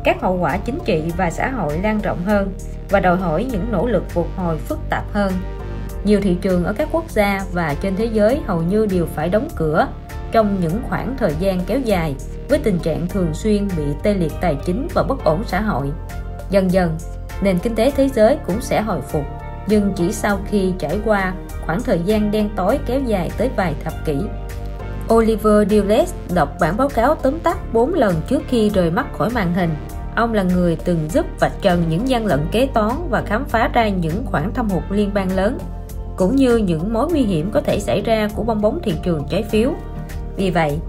[0.03, 2.53] Các hậu quả chính trị và xã hội lan rộng hơn
[2.89, 5.34] và đòi hỏi những nỗ lực phục hồi phức tạp hơn.
[6.03, 9.29] Nhiều thị trường ở các quốc gia và trên thế giới hầu như đều phải
[9.29, 9.88] đóng cửa
[10.31, 12.15] trong những khoảng thời gian kéo dài
[12.49, 15.91] với tình trạng thường xuyên bị tê liệt tài chính và bất ổn xã hội.
[16.49, 16.97] Dần dần,
[17.41, 19.23] nền kinh tế thế giới cũng sẽ hồi phục
[19.71, 21.34] nhưng chỉ sau khi trải qua
[21.65, 24.17] khoảng thời gian đen tối kéo dài tới vài thập kỷ.
[25.13, 29.29] Oliver Dulles đọc bản báo cáo tóm tắt 4 lần trước khi rời mắt khỏi
[29.29, 29.69] màn hình.
[30.15, 33.69] Ông là người từng giúp vạch trần những gian lận kế toán và khám phá
[33.73, 35.57] ra những khoản thâm hụt liên bang lớn,
[36.15, 39.25] cũng như những mối nguy hiểm có thể xảy ra của bong bóng thị trường
[39.29, 39.71] trái phiếu.
[40.36, 40.79] Vì vậy,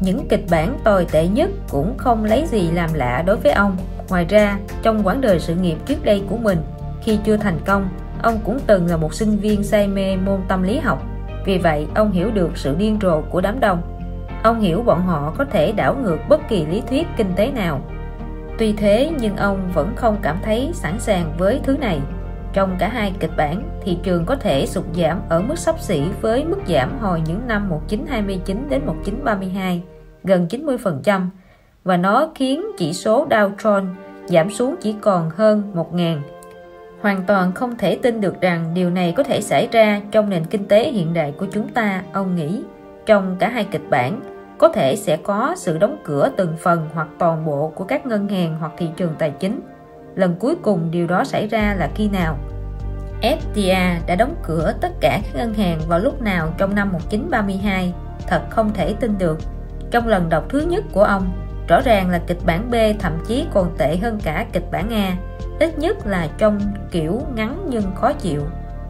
[0.00, 3.76] những kịch bản tồi tệ nhất cũng không lấy gì làm lạ đối với ông.
[4.08, 6.58] Ngoài ra, trong quãng đời sự nghiệp trước đây của mình,
[7.02, 7.88] khi chưa thành công,
[8.22, 11.02] Ông cũng từng là một sinh viên say mê môn tâm lý học.
[11.44, 13.82] Vì vậy ông hiểu được sự điên rồ của đám đông.
[14.42, 17.80] Ông hiểu bọn họ có thể đảo ngược bất kỳ lý thuyết kinh tế nào.
[18.58, 22.00] Tuy thế nhưng ông vẫn không cảm thấy sẵn sàng với thứ này.
[22.52, 26.02] Trong cả hai kịch bản, thị trường có thể sụt giảm ở mức sắp xỉ
[26.20, 29.82] với mức giảm hồi những năm 1929 đến 1932
[30.24, 31.26] gần 90%
[31.84, 33.86] và nó khiến chỉ số Dow Jones
[34.26, 36.18] giảm xuống chỉ còn hơn 1.000
[37.00, 40.44] hoàn toàn không thể tin được rằng điều này có thể xảy ra trong nền
[40.44, 42.62] kinh tế hiện đại của chúng ta, ông nghĩ.
[43.06, 44.20] Trong cả hai kịch bản,
[44.58, 48.28] có thể sẽ có sự đóng cửa từng phần hoặc toàn bộ của các ngân
[48.28, 49.60] hàng hoặc thị trường tài chính.
[50.14, 52.38] Lần cuối cùng điều đó xảy ra là khi nào?
[53.22, 57.94] FTA đã đóng cửa tất cả các ngân hàng vào lúc nào trong năm 1932
[58.26, 59.38] thật không thể tin được.
[59.90, 61.30] Trong lần đọc thứ nhất của ông,
[61.68, 65.29] rõ ràng là kịch bản B thậm chí còn tệ hơn cả kịch bản A
[65.60, 68.42] ít nhất là trong kiểu ngắn nhưng khó chịu,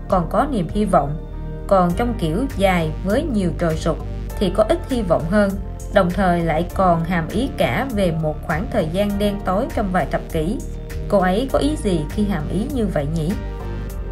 [0.08, 1.26] còn có niềm hy vọng.
[1.66, 3.96] Còn trong kiểu dài với nhiều trồi sụt
[4.38, 5.50] thì có ít hy vọng hơn,
[5.94, 9.88] đồng thời lại còn hàm ý cả về một khoảng thời gian đen tối trong
[9.92, 10.58] vài thập kỷ.
[11.08, 13.32] Cô ấy có ý gì khi hàm ý như vậy nhỉ?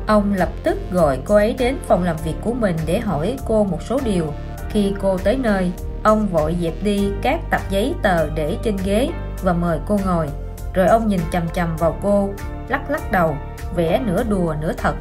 [0.07, 3.65] Ông lập tức gọi cô ấy đến phòng làm việc của mình để hỏi cô
[3.65, 4.33] một số điều.
[4.71, 9.09] Khi cô tới nơi, ông vội dẹp đi các tập giấy tờ để trên ghế
[9.43, 10.29] và mời cô ngồi
[10.75, 12.29] rồi ông nhìn chầm chầm vào cô,
[12.69, 13.37] lắc lắc đầu,
[13.77, 14.95] vẽ nửa đùa nửa thật.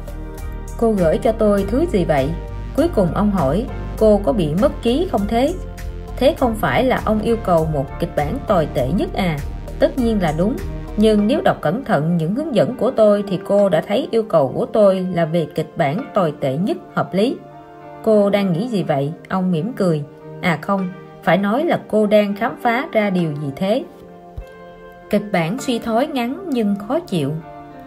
[0.78, 2.30] Cô gửi cho tôi thứ gì vậy?
[2.76, 3.66] Cuối cùng ông hỏi,
[3.98, 5.54] cô có bị mất ký không thế?
[6.16, 9.38] Thế không phải là ông yêu cầu một kịch bản tồi tệ nhất à?
[9.78, 10.56] Tất nhiên là đúng.
[10.96, 14.22] Nhưng nếu đọc cẩn thận những hướng dẫn của tôi thì cô đã thấy yêu
[14.22, 17.36] cầu của tôi là về kịch bản tồi tệ nhất hợp lý.
[18.04, 19.12] Cô đang nghĩ gì vậy?
[19.28, 20.02] Ông mỉm cười.
[20.40, 20.88] À không,
[21.22, 23.84] phải nói là cô đang khám phá ra điều gì thế?
[25.10, 27.32] Kịch bản suy thoái ngắn nhưng khó chịu.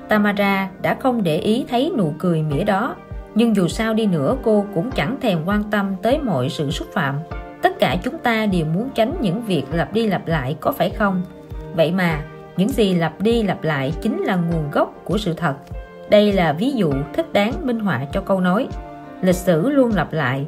[0.07, 2.95] Tamara đã không để ý thấy nụ cười mỉa đó,
[3.36, 6.88] nhưng dù sao đi nữa cô cũng chẳng thèm quan tâm tới mọi sự xúc
[6.93, 7.15] phạm.
[7.62, 10.89] Tất cả chúng ta đều muốn tránh những việc lặp đi lặp lại có phải
[10.89, 11.23] không?
[11.75, 12.23] Vậy mà,
[12.57, 15.53] những gì lặp đi lặp lại chính là nguồn gốc của sự thật.
[16.10, 18.67] Đây là ví dụ thích đáng minh họa cho câu nói.
[19.21, 20.45] Lịch sử luôn lặp lại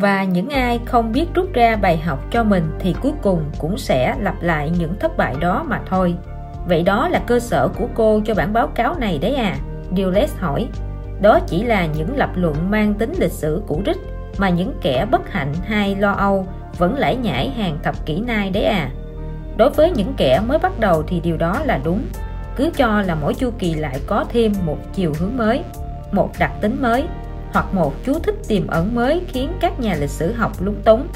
[0.00, 3.78] và những ai không biết rút ra bài học cho mình thì cuối cùng cũng
[3.78, 6.14] sẽ lặp lại những thất bại đó mà thôi.
[6.66, 9.56] Vậy đó là cơ sở của cô cho bản báo cáo này đấy à?
[9.96, 10.68] Dulles hỏi.
[11.22, 13.98] Đó chỉ là những lập luận mang tính lịch sử cũ rích
[14.38, 16.46] mà những kẻ bất hạnh hay lo âu
[16.78, 18.90] vẫn lải nhải hàng thập kỷ nay đấy à?
[19.56, 22.02] Đối với những kẻ mới bắt đầu thì điều đó là đúng.
[22.56, 25.62] Cứ cho là mỗi chu kỳ lại có thêm một chiều hướng mới,
[26.12, 27.04] một đặc tính mới
[27.54, 31.06] hoặc một chú thích tiềm ẩn mới khiến các nhà lịch sử học lúng túng.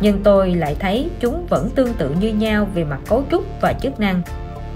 [0.00, 3.72] Nhưng tôi lại thấy chúng vẫn tương tự như nhau về mặt cấu trúc và
[3.72, 4.22] chức năng.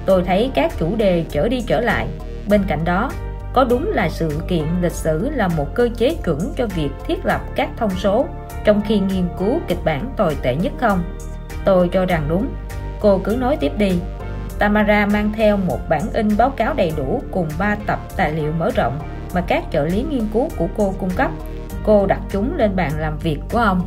[0.06, 2.08] Tôi thấy các chủ đề trở đi trở lại.
[2.48, 3.10] Bên cạnh đó,
[3.52, 7.26] có đúng là sự kiện lịch sử là một cơ chế chuẩn cho việc thiết
[7.26, 8.26] lập các thông số
[8.64, 11.02] trong khi nghiên cứu kịch bản tồi tệ nhất không?
[11.64, 12.48] Tôi cho rằng đúng.
[13.00, 13.92] Cô cứ nói tiếp đi.
[14.58, 18.52] Tamara mang theo một bản in báo cáo đầy đủ cùng 3 tập tài liệu
[18.52, 18.98] mở rộng
[19.34, 21.30] mà các trợ lý nghiên cứu của cô cung cấp.
[21.84, 23.80] Cô đặt chúng lên bàn làm việc của ông.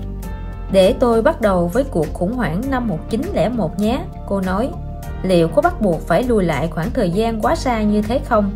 [0.71, 4.69] Để tôi bắt đầu với cuộc khủng hoảng năm 1901 nhé, cô nói.
[5.23, 8.51] Liệu có bắt buộc phải lùi lại khoảng thời gian quá xa như thế không?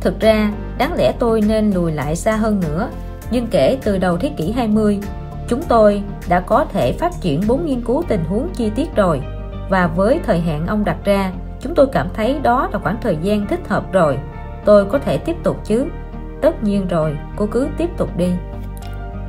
[0.00, 2.88] Thực ra, đáng lẽ tôi nên lùi lại xa hơn nữa.
[3.30, 5.00] Nhưng kể từ đầu thế kỷ 20
[5.48, 9.22] chúng tôi đã có thể phát triển bốn nghiên cứu tình huống chi tiết rồi.
[9.70, 13.16] Và với thời hạn ông đặt ra, chúng tôi cảm thấy đó là khoảng thời
[13.22, 14.18] gian thích hợp rồi.
[14.64, 15.86] Tôi có thể tiếp tục chứ?
[16.42, 18.30] Tất nhiên rồi cô cứ tiếp tục đi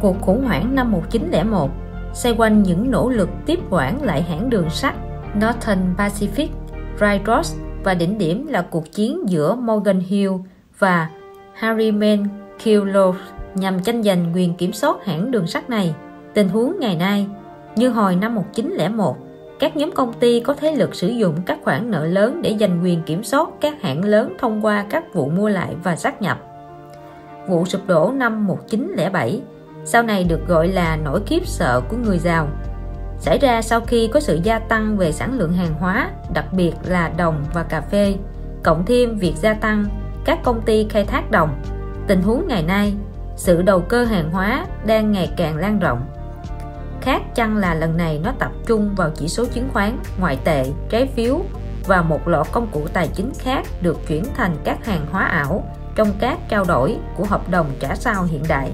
[0.01, 1.69] cuộc khủng hoảng năm 1901
[2.13, 4.95] xoay quanh những nỗ lực tiếp quản lại hãng đường sắt
[5.35, 6.47] Northern Pacific
[6.99, 10.31] Railroad và đỉnh điểm là cuộc chiến giữa Morgan Hill
[10.79, 11.09] và
[11.53, 12.27] Harriman
[12.63, 13.15] Kellogg
[13.55, 15.95] nhằm tranh giành quyền kiểm soát hãng đường sắt này.
[16.33, 17.27] Tình huống ngày nay,
[17.75, 19.17] như hồi năm 1901,
[19.59, 22.79] các nhóm công ty có thế lực sử dụng các khoản nợ lớn để giành
[22.83, 26.52] quyền kiểm soát các hãng lớn thông qua các vụ mua lại và sát nhập.
[27.47, 29.41] Vụ sụp đổ năm 1907
[29.85, 32.47] sau này được gọi là nỗi khiếp sợ của người giàu.
[33.19, 36.73] Xảy ra sau khi có sự gia tăng về sản lượng hàng hóa, đặc biệt
[36.83, 38.15] là đồng và cà phê,
[38.63, 39.85] cộng thêm việc gia tăng,
[40.25, 41.61] các công ty khai thác đồng.
[42.07, 42.93] Tình huống ngày nay,
[43.35, 46.05] sự đầu cơ hàng hóa đang ngày càng lan rộng.
[47.01, 50.65] Khác chăng là lần này nó tập trung vào chỉ số chứng khoán, ngoại tệ,
[50.89, 51.39] trái phiếu
[51.87, 55.63] và một loạt công cụ tài chính khác được chuyển thành các hàng hóa ảo
[55.95, 58.71] trong các trao đổi của hợp đồng trả sao hiện đại.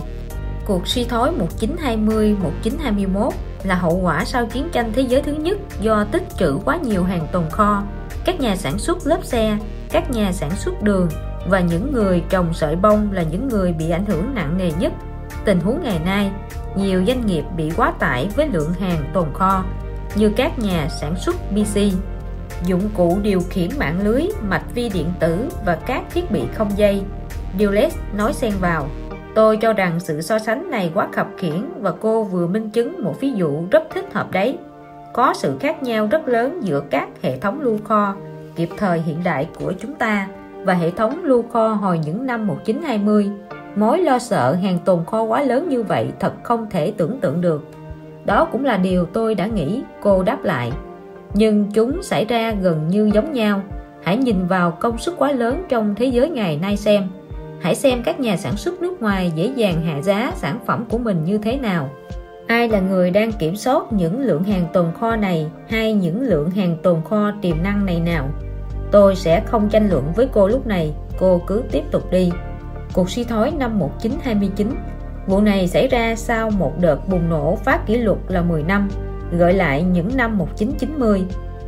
[0.65, 3.32] Cuộc suy thoái 1920-1921
[3.63, 7.03] là hậu quả sau chiến tranh thế giới thứ nhất do tích trữ quá nhiều
[7.03, 7.84] hàng tồn kho,
[8.25, 9.58] các nhà sản xuất lớp xe,
[9.91, 11.10] các nhà sản xuất đường
[11.47, 14.93] và những người trồng sợi bông là những người bị ảnh hưởng nặng nề nhất.
[15.45, 16.32] Tình huống ngày nay,
[16.75, 19.63] nhiều doanh nghiệp bị quá tải với lượng hàng tồn kho,
[20.15, 21.79] như các nhà sản xuất PC
[22.65, 26.69] dụng cụ điều khiển mạng lưới, mạch vi điện tử và các thiết bị không
[26.76, 27.02] dây.
[27.60, 28.88] Dulles nói xen vào.
[29.36, 33.04] Tôi cho rằng sự so sánh này quá khập khiển và cô vừa minh chứng
[33.04, 34.58] một ví dụ rất thích hợp đấy.
[35.13, 38.15] Có sự khác nhau rất lớn giữa các hệ thống lưu kho,
[38.56, 40.28] kịp thời hiện đại của chúng ta,
[40.63, 43.32] và hệ thống lưu kho hồi những năm 1920
[43.76, 47.41] mối lo sợ hàng tồn kho quá lớn như vậy thật không thể tưởng tượng
[47.41, 47.63] được.
[48.26, 50.72] Đó cũng là điều tôi đã nghĩ, cô đáp lại
[51.34, 53.62] nhưng chúng xảy ra gần như giống nhau.
[54.04, 57.08] Hãy nhìn vào công suất quá lớn trong thế giới ngày nay xem.
[57.62, 60.98] Hãy xem các nhà sản xuất nước ngoài dễ dàng hạ giá sản phẩm của
[60.98, 61.89] mình như thế nào.
[62.48, 66.52] Ai là người đang kiểm soát những lượng hàng tồn kho này hay những lượng
[66.52, 68.30] hàng tồn kho tiềm năng này nào?
[68.92, 70.94] Tôi sẽ không tranh luận với cô lúc này.
[71.20, 72.32] Cô cứ tiếp tục đi.
[72.94, 74.67] Cuộc suy thoái năm 1929
[75.27, 78.90] vụ này xảy ra sau một đợt bùng nổ phá kỷ lục là 10 năm
[79.32, 81.23] gợi lại những năm 1990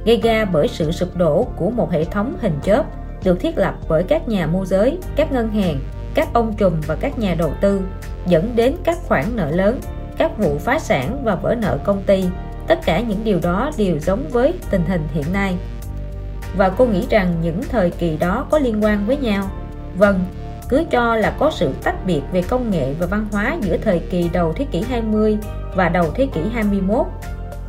[0.06, 2.86] gây ra bởi sự sụp đổ của một hệ thống hình chớp
[3.24, 5.80] được thiết lập bởi các nhà môi giới, các ngân hàng,
[6.14, 7.82] các ông trùm và các nhà đầu tư
[8.28, 9.80] dẫn đến các khoản nợ lớn,
[10.18, 12.26] các vụ phá sản và vỡ nợ công ty.
[12.68, 15.56] Tất cả những điều đó đều giống với tình hình hiện nay.
[16.58, 19.52] Và cô nghĩ rằng những thời kỳ đó có liên quan với nhau.
[19.98, 20.26] Vâng,
[20.70, 24.00] cứ cho là có sự tách biệt về công nghệ và văn hóa giữa thời
[24.00, 25.38] kỳ đầu thế kỷ 20
[25.76, 27.06] và đầu thế kỷ 21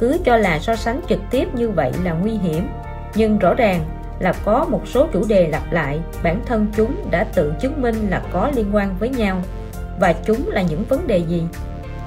[0.02, 2.68] cứ cho là so sánh trực tiếp như vậy là nguy hiểm.
[3.14, 3.80] Nhưng rõ ràng
[4.18, 7.94] là có một số chủ đề lặp lại, bản thân chúng đã tự chứng minh
[8.08, 9.42] là có liên quan với nhau.
[10.00, 11.44] Và chúng là những vấn đề gì?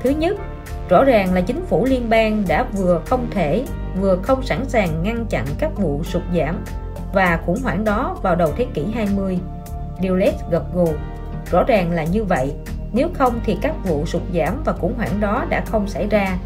[0.04, 0.38] Thứ nhất,
[0.90, 3.66] rõ ràng là chính phủ liên bang đã vừa không thể,
[4.00, 6.64] vừa không sẵn sàng ngăn chặn các vụ sụt giảm.
[7.14, 9.40] Và khủng hoảng đó vào đầu thế kỷ 20
[10.04, 10.88] Dulles gật gù.
[11.52, 12.54] Rõ ràng là như vậy,
[12.94, 16.38] nếu không thì các vụ sụt giảm và khủng hoảng đó đã không xảy ra.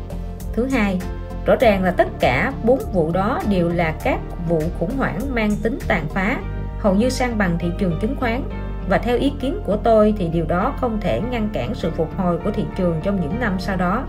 [0.54, 1.00] Thứ hai
[1.46, 5.52] rõ ràng là tất cả bốn vụ đó đều là các vụ khủng hoảng mang
[5.64, 6.38] tính tàn phá,
[6.80, 8.44] hầu như sang bằng thị trường chứng khoán.
[8.90, 12.18] Và theo ý kiến của tôi thì điều đó không thể ngăn cản sự phục
[12.18, 14.04] hồi của thị trường trong những năm sau đó.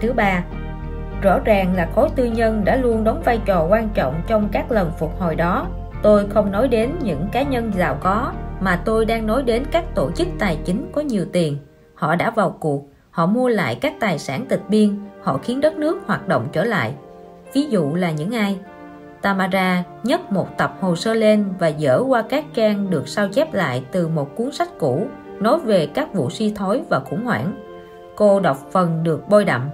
[0.00, 0.44] Thứ ba,
[1.22, 4.72] rõ ràng là khối tư nhân đã luôn đóng vai trò quan trọng trong các
[4.72, 5.66] lần phục hồi đó.
[6.02, 9.84] Tôi không nói đến những cá nhân giàu có, mà tôi đang nói đến các
[9.94, 11.58] tổ chức tài chính có nhiều tiền.
[11.94, 15.76] Họ đã vào cuộc, họ mua lại các tài sản tịch biên họ khiến đất
[15.76, 16.94] nước hoạt động trở lại
[17.52, 18.58] ví dụ là những ai
[19.22, 23.54] Tamara nhấc một tập hồ sơ lên và dở qua các trang được sao chép
[23.54, 25.06] lại từ một cuốn sách cũ
[25.40, 27.52] nói về các vụ suy thoái và khủng hoảng.
[28.16, 29.68] Cô đọc phần được bôi đậm.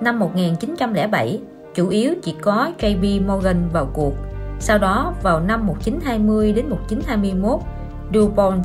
[0.00, 1.40] Năm 1907,
[1.74, 4.12] chủ yếu chỉ có JP Morgan vào cuộc.
[4.60, 7.60] Sau đó, vào năm 1920 đến 1921,
[8.14, 8.64] DuPont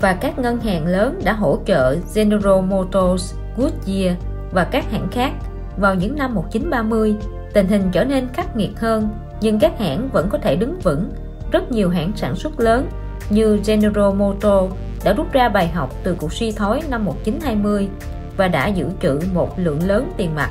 [0.00, 4.16] và các ngân hàng lớn đã hỗ trợ General Motors, Goodyear
[4.52, 5.32] và các hãng khác.
[5.76, 7.16] Vào những năm 1930,
[7.52, 9.08] tình hình trở nên khắc nghiệt hơn
[9.40, 11.10] nhưng các hãng vẫn có thể đứng vững.
[11.52, 12.88] Rất nhiều hãng sản xuất lớn
[13.30, 14.74] như General Motors
[15.04, 17.88] đã rút ra bài học từ cuộc suy thoái năm 1920
[18.36, 20.50] và đã giữ trữ một lượng lớn tiền mặt.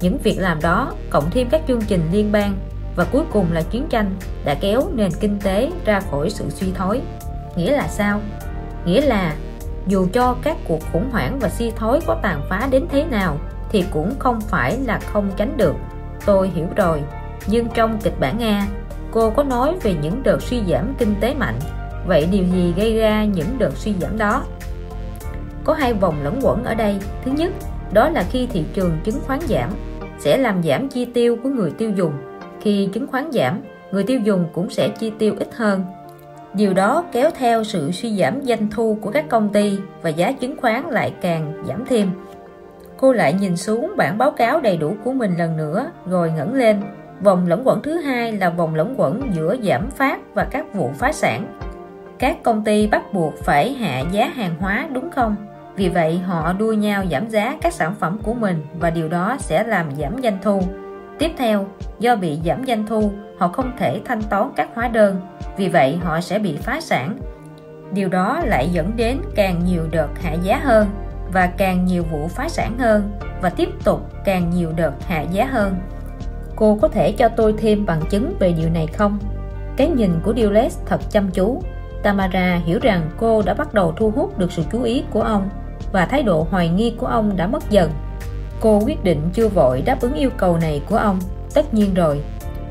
[0.00, 2.54] Những việc làm đó cộng thêm các chương trình liên bang
[2.96, 6.72] và cuối cùng là chiến tranh đã kéo nền kinh tế ra khỏi sự suy
[6.74, 7.00] thoái.
[7.56, 8.20] Nghĩa là sao?
[8.84, 9.34] Nghĩa là
[9.88, 13.38] dù cho các cuộc khủng hoảng và suy thoái có tàn phá đến thế nào,
[13.70, 15.74] thì cũng không phải là không tránh được.
[16.26, 17.02] Tôi hiểu rồi.
[17.46, 18.66] Nhưng trong kịch bản Nga
[19.10, 21.58] cô có nói về những đợt suy giảm kinh tế mạnh.
[22.06, 24.42] Vậy điều gì gây ra những đợt suy giảm đó?
[25.64, 26.98] Có hai vòng lẫn quẩn ở đây.
[27.24, 27.52] Thứ nhất,
[27.92, 29.70] đó là khi thị trường chứng khoán giảm,
[30.18, 32.12] sẽ làm giảm chi tiêu của người tiêu dùng.
[32.60, 33.60] Khi chứng khoán giảm,
[33.90, 35.84] người tiêu dùng cũng sẽ chi tiêu ít hơn
[36.54, 40.32] điều đó kéo theo sự suy giảm doanh thu của các công ty và giá
[40.32, 42.10] chứng khoán lại càng giảm thêm
[42.96, 46.54] cô lại nhìn xuống bản báo cáo đầy đủ của mình lần nữa rồi ngẩng
[46.54, 46.82] lên
[47.20, 50.90] Vòng lẫn quẩn thứ hai là vòng lẫn quẩn giữa giảm phát và các vụ
[50.94, 51.58] phá sản.
[52.18, 55.36] Các công ty bắt buộc phải hạ giá hàng hóa đúng không?
[55.76, 59.36] Vì vậy họ đua nhau giảm giá các sản phẩm của mình và điều đó
[59.38, 60.62] sẽ làm giảm doanh thu.
[61.18, 61.66] Tiếp theo,
[61.98, 65.20] do bị giảm doanh thu, họ không thể thanh toán các hóa đơn,
[65.58, 67.18] vì vậy họ sẽ bị phá sản.
[67.92, 70.88] Điều đó lại dẫn đến càng nhiều đợt hạ giá hơn
[71.32, 73.10] và càng nhiều vụ phá sản hơn
[73.42, 75.74] và tiếp tục càng nhiều đợt hạ giá hơn.
[76.56, 79.18] Cô có thể cho tôi thêm bằng chứng về điều này không?
[79.76, 81.62] Cái nhìn của Dulles thật chăm chú.
[82.02, 85.48] Tamara hiểu rằng cô đã bắt đầu thu hút được sự chú ý của ông
[85.92, 87.90] và thái độ hoài nghi của ông đã mất dần.
[88.60, 91.18] Cô quyết định chưa vội đáp ứng yêu cầu này của ông,
[91.54, 92.22] tất nhiên rồi.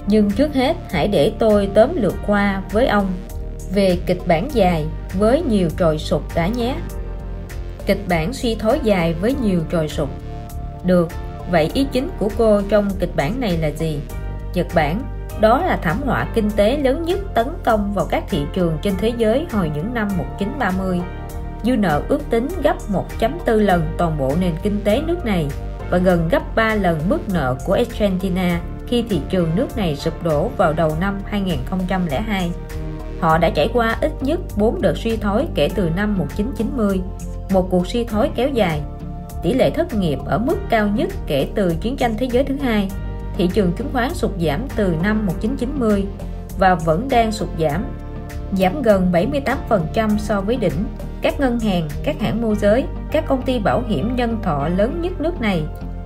[0.07, 3.13] Nhưng trước hết hãy để tôi tóm lược qua với ông
[3.73, 6.75] về kịch bản dài với nhiều trồi sụp đã nhé.
[7.85, 10.09] Kịch bản suy thoái dài với nhiều trồi sụp.
[10.83, 11.09] Được,
[11.51, 13.99] Vậy ý chính của cô trong kịch bản này là gì?
[14.53, 15.01] Nhật Bản,
[15.41, 18.93] đó là thảm họa kinh tế lớn nhất tấn công vào các thị trường trên
[18.97, 21.01] thế giới hồi những năm 1930.
[21.63, 22.75] Dư nợ ước tính gấp
[23.19, 25.47] 1.4 lần toàn bộ nền kinh tế nước này
[25.89, 30.23] và gần gấp 3 lần mức nợ của Argentina khi thị trường nước này sụp
[30.23, 32.51] đổ vào đầu năm 2002.
[33.19, 37.01] Họ đã trải qua ít nhất 4 đợt suy thoái kể từ năm 1990,
[37.49, 38.81] một cuộc suy thoái kéo dài.
[39.43, 42.55] Tỷ lệ thất nghiệp ở mức cao nhất kể từ chiến tranh thế giới thứ
[42.61, 42.89] hai.
[43.37, 46.05] Thị trường chứng khoán sụt giảm từ năm 1990
[46.59, 47.85] và vẫn đang sụt giảm
[48.53, 50.85] giảm gần 78% so với đỉnh.
[51.21, 55.01] Các ngân hàng, các hãng môi giới, các công ty bảo hiểm nhân thọ lớn
[55.01, 55.63] nhất nước này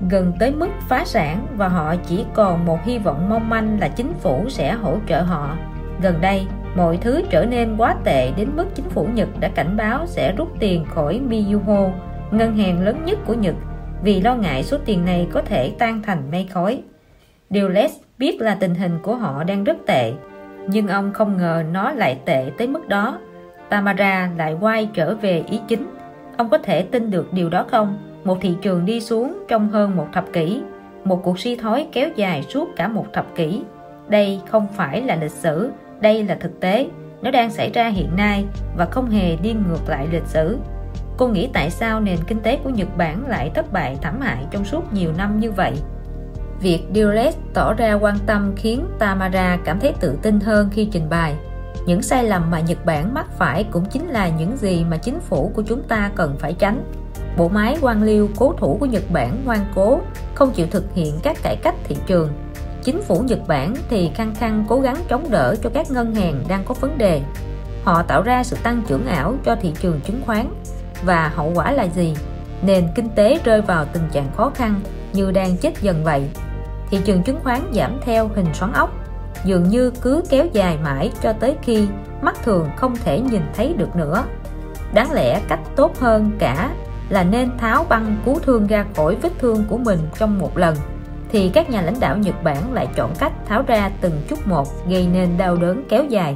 [0.10, 3.88] gần tới mức phá sản và họ chỉ còn một hy vọng mong manh là
[3.88, 5.58] chính phủ sẽ hỗ trợ họ.
[6.02, 6.45] Gần đây,
[6.76, 10.36] mọi thứ trở nên quá tệ đến mức chính phủ Nhật đã cảnh báo sẽ
[10.36, 11.91] rút tiền khỏi Mizuho
[12.32, 13.56] ngân hàng lớn nhất của Nhật
[14.04, 16.84] vì lo ngại số tiền này có thể tan thành mây khói.
[17.49, 20.14] Điều Les biết là tình hình của họ đang rất tệ,
[20.68, 23.20] nhưng ông không ngờ nó lại tệ tới mức đó.
[23.70, 25.89] Tamara lại quay trở về ý chính.
[26.38, 28.11] Ông có thể tin được điều đó không?
[28.24, 30.61] Một thị trường đi xuống trong hơn một thập kỷ,
[31.03, 33.63] một cuộc suy thoái kéo dài suốt cả một thập kỷ.
[34.07, 36.89] Đây không phải là lịch sử, đây là thực tế.
[37.22, 38.45] Nó đang xảy ra hiện nay
[38.78, 40.57] và không hề đi ngược lại lịch sử.
[41.17, 44.45] Cô nghĩ tại sao nền kinh tế của Nhật Bản lại thất bại thảm hại
[44.51, 45.74] trong suốt nhiều năm như vậy?
[46.61, 51.09] Việc Dulles tỏ ra quan tâm khiến Tamara cảm thấy tự tin hơn khi trình
[51.09, 51.36] bày.
[51.86, 55.19] Những sai lầm mà Nhật Bản mắc phải cũng chính là những gì mà chính
[55.19, 56.84] phủ của chúng ta cần phải tránh.
[57.38, 59.99] Bộ máy quan liêu cố thủ của Nhật Bản ngoan cố,
[60.36, 62.29] không chịu thực hiện các cải cách thị trường.
[62.84, 66.43] Chính phủ Nhật Bản thì khăng khăng cố gắng chống đỡ cho các ngân hàng
[66.47, 67.21] đang có vấn đề.
[67.84, 70.53] Họ tạo ra sự tăng trưởng ảo cho thị trường chứng khoán
[71.05, 72.15] và hậu quả là gì?
[72.61, 74.82] Nền kinh tế rơi vào tình trạng khó khăn
[75.13, 76.29] như đang chết dần vậy.
[76.89, 78.89] Thị trường chứng khoán giảm theo hình xoắn ốc
[79.45, 81.88] dường như cứ kéo dài mãi cho tới khi
[82.21, 84.23] mắt thường không thể nhìn thấy được nữa.
[84.93, 86.71] Đáng lẽ cách tốt hơn cả
[87.12, 90.76] là nên tháo băng cứu thương ra khỏi vết thương của mình trong một lần
[91.32, 94.68] thì các nhà lãnh đạo Nhật Bản lại chọn cách tháo ra từng chút một
[94.89, 96.36] gây nên đau đớn kéo dài.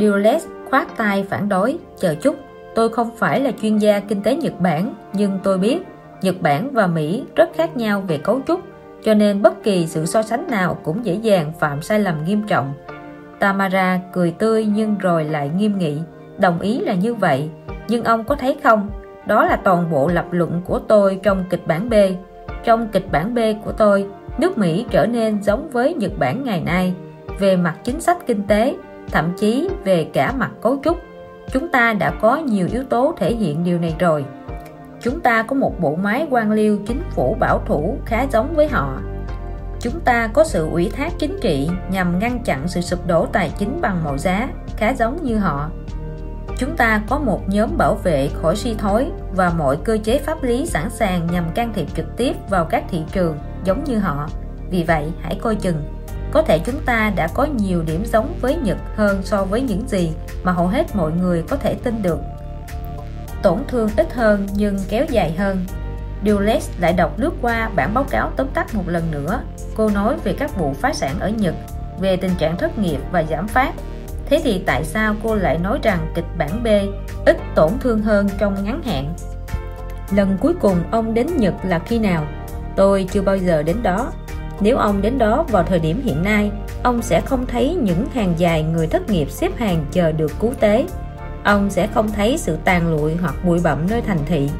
[0.00, 2.36] Dulles khoát tay phản đối, chờ chút,
[2.74, 5.78] tôi không phải là chuyên gia kinh tế Nhật Bản, nhưng tôi biết
[6.22, 8.60] Nhật Bản và Mỹ rất khác nhau về cấu trúc
[9.04, 12.42] cho nên bất kỳ sự so sánh nào cũng dễ dàng phạm sai lầm nghiêm
[12.46, 12.72] trọng.
[13.38, 15.98] Tamara cười tươi nhưng rồi lại nghiêm nghị,
[16.38, 17.50] đồng ý là như vậy,
[17.88, 18.90] nhưng ông có thấy không,
[19.26, 21.94] đó là toàn bộ lập luận của tôi trong kịch bản B.
[22.64, 24.06] Trong kịch bản B của tôi,
[24.38, 26.94] nước Mỹ trở nên giống với Nhật Bản ngày nay
[27.38, 28.76] về mặt chính sách kinh tế,
[29.12, 30.98] thậm chí về cả mặt cấu trúc.
[31.52, 34.24] Chúng ta đã có nhiều yếu tố thể hiện điều này rồi
[35.04, 38.68] chúng ta có một bộ máy quan liêu chính phủ bảo thủ khá giống với
[38.68, 39.00] họ
[39.80, 43.52] chúng ta có sự ủy thác chính trị nhằm ngăn chặn sự sụp đổ tài
[43.58, 45.70] chính bằng mọi giá khá giống như họ
[46.58, 50.42] chúng ta có một nhóm bảo vệ khỏi suy thoái và mọi cơ chế pháp
[50.42, 54.28] lý sẵn sàng nhằm can thiệp trực tiếp vào các thị trường giống như họ
[54.70, 55.82] vì vậy hãy coi chừng
[56.32, 59.88] có thể chúng ta đã có nhiều điểm giống với Nhật hơn so với những
[59.88, 62.18] gì mà hầu hết mọi người có thể tin được
[63.44, 65.66] tổn thương ít hơn nhưng kéo dài hơn.
[66.26, 69.40] Dulles lại đọc lướt qua bản báo cáo tóm tắt một lần nữa.
[69.76, 71.54] Cô nói về các vụ phá sản ở Nhật,
[72.00, 73.74] về tình trạng thất nghiệp và giảm phát.
[74.26, 76.66] Thế thì tại sao cô lại nói rằng kịch bản B
[77.26, 79.14] ít tổn thương hơn trong ngắn hạn?
[80.16, 82.26] Lần cuối cùng ông đến Nhật là khi nào?
[82.76, 84.12] Tôi chưa bao giờ đến đó.
[84.60, 86.50] Nếu ông đến đó vào thời điểm hiện nay,
[86.82, 90.52] ông sẽ không thấy những hàng dài người thất nghiệp xếp hàng chờ được cứu
[90.60, 90.86] tế
[91.44, 94.50] ông sẽ không thấy sự tàn lụi hoặc bụi bặm nơi thành thị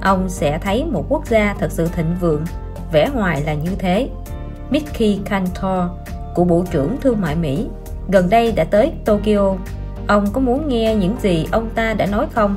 [0.00, 2.44] ông sẽ thấy một quốc gia thật sự thịnh vượng
[2.92, 4.08] vẻ ngoài là như thế
[4.70, 5.82] Mickey Cantor
[6.34, 7.68] của Bộ trưởng Thương mại Mỹ
[8.08, 9.54] gần đây đã tới Tokyo.
[10.06, 12.54] Ông có muốn nghe những gì ông ta đã nói không?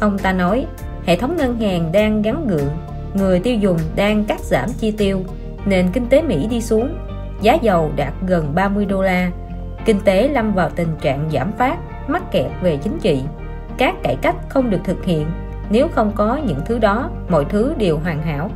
[0.00, 0.66] Ông ta nói,
[1.06, 2.70] hệ thống ngân hàng đang gắn gượng,
[3.14, 5.20] người tiêu dùng đang cắt giảm chi tiêu,
[5.64, 6.96] nền kinh tế Mỹ đi xuống,
[7.40, 9.30] giá dầu đạt gần 30 đô la.
[9.84, 11.76] Kinh tế lâm vào tình trạng giảm phát,
[12.08, 13.22] mắc kẹt về chính trị.
[13.78, 15.26] Các cải cách không được thực hiện,
[15.70, 18.50] nếu không có những thứ đó, mọi thứ đều hoàn hảo.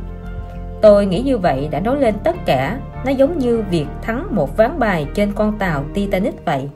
[0.81, 4.57] Tôi nghĩ như vậy đã nói lên tất cả nó giống như việc thắng một
[4.57, 6.69] ván bài trên con tàu Titanic vậy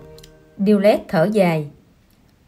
[0.58, 1.68] Dillette thở dài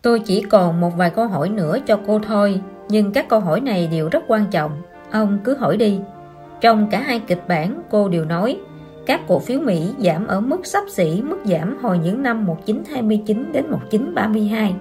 [0.05, 3.61] tôi chỉ còn một vài câu hỏi nữa cho cô thôi, nhưng các câu hỏi
[3.61, 5.99] này đều rất quan trọng ông cứ hỏi đi
[6.61, 8.57] trong cả hai kịch bản, cô đều nói,
[9.05, 13.51] các cổ phiếu Mỹ giảm ở mức sắp xỉ, mức giảm hồi những năm 1929
[13.51, 14.73] đến 1932.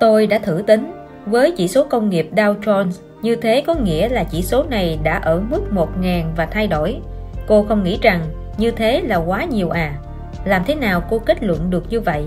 [0.00, 0.92] Tôi đã thử tính,
[1.26, 2.90] với chỉ số công nghiệp Dow Jones,
[3.22, 7.00] như thế có nghĩa là chỉ số này đã ở mức 1.000 và thay đổi.
[7.48, 8.20] Cô không nghĩ rằng
[8.58, 9.94] như thế là quá nhiều à?
[10.44, 12.24] Làm thế nào cô kết luận được như vậy?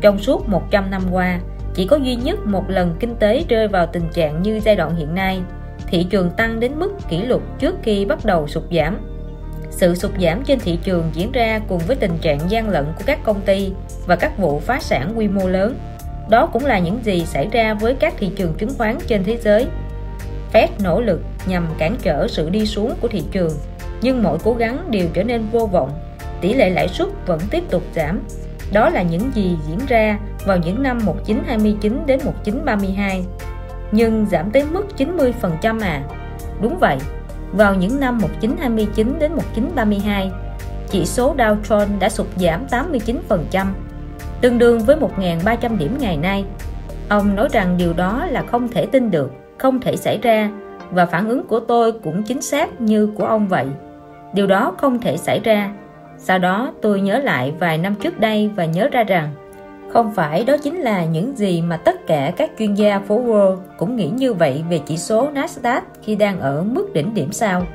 [0.00, 1.40] Trong suốt 100 năm qua,
[1.74, 4.96] chỉ có duy nhất một lần kinh tế rơi vào tình trạng như giai đoạn
[4.96, 5.40] hiện nay,
[5.86, 8.98] thị trường tăng đến mức kỷ lục trước khi bắt đầu sụt giảm
[9.70, 13.04] sự sụt giảm trên thị trường diễn ra cùng với tình trạng gian lận của
[13.06, 13.72] các công ty
[14.06, 15.78] và các vụ phá sản quy mô lớn.
[16.30, 19.36] Đó cũng là những gì xảy ra với các thị trường chứng khoán trên thế
[19.36, 19.66] giới.
[20.52, 23.52] Fed nỗ lực nhằm cản trở sự đi xuống của thị trường,
[24.04, 25.90] nhưng mọi cố gắng đều trở nên vô vọng.
[26.40, 28.20] Tỷ lệ lãi suất vẫn tiếp tục giảm.
[28.72, 33.24] Đó là những gì diễn ra vào những năm 1929 đến 1932.
[33.92, 36.02] Nhưng giảm tới mức 90% à.
[36.62, 36.96] Đúng vậy,
[37.52, 40.30] vào những năm 1929 đến 1932,
[40.90, 43.66] chỉ số Dow Jones đã sụt giảm 89%,
[44.40, 46.44] tương đương với 1.300 điểm ngày nay.
[47.08, 50.50] Ông nói rằng điều đó là không thể tin được, không thể xảy ra
[50.90, 53.66] và phản ứng của tôi cũng chính xác như của ông vậy.
[54.34, 55.72] Điều đó không thể xảy ra.
[56.18, 59.30] Sau đó tôi nhớ lại vài năm trước đây và nhớ ra rằng
[59.94, 63.56] không phải đó chính là những gì mà tất cả các chuyên gia phố Wall
[63.78, 67.66] cũng nghĩ như vậy về chỉ số Nasdaq khi đang ở mức đỉnh điểm sao?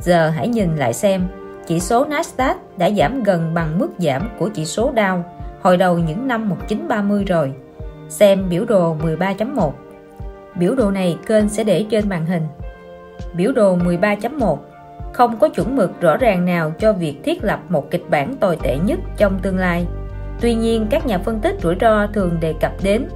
[0.00, 1.22] Giờ hãy nhìn lại xem,
[1.66, 5.22] chỉ số Nasdaq đã giảm gần bằng mức giảm của chỉ số Dow
[5.62, 7.52] hồi đầu những năm 1930 rồi.
[8.08, 9.70] Xem biểu đồ 13.1.
[10.54, 12.42] Biểu đồ này kênh sẽ để trên màn hình.
[13.34, 14.56] Biểu đồ 13.1
[15.14, 18.58] không có chuẩn mực rõ ràng nào cho việc thiết lập một kịch bản tồi
[18.62, 19.86] tệ nhất trong tương lai.
[20.40, 23.08] Tuy nhiên, các nhà phân tích rủi ro thường đề cập đến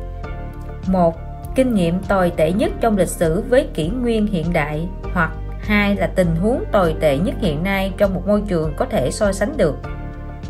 [0.87, 1.17] một
[1.55, 5.31] kinh nghiệm tồi tệ nhất trong lịch sử với kỷ nguyên hiện đại, hoặc
[5.61, 9.11] hai là tình huống tồi tệ nhất hiện nay trong một môi trường có thể
[9.11, 9.77] so sánh được.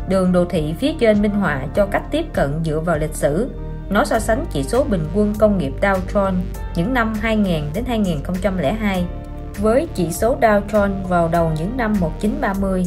[0.09, 3.49] Đường đồ thị phía trên minh họa cho cách tiếp cận dựa vào lịch sử.
[3.89, 6.39] Nó so sánh chỉ số bình quân công nghiệp Dow Jones
[6.75, 9.05] những năm 2000 đến 2002
[9.61, 12.85] với chỉ số Dow Jones vào đầu những năm 1930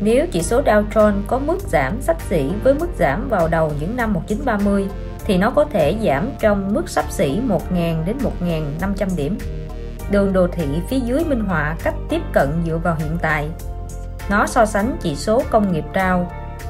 [0.00, 3.72] nếu chỉ số Dow Jones có mức giảm sắp xỉ với mức giảm vào đầu
[3.80, 4.88] những năm 1930
[5.24, 9.38] thì nó có thể giảm trong mức sắp xỉ 1.000 đến 1.500 điểm.
[10.10, 13.48] Đường đồ thị phía dưới minh họa cách tiếp cận dựa vào hiện tại.
[14.30, 16.24] Nó so sánh chỉ số công nghiệp Dow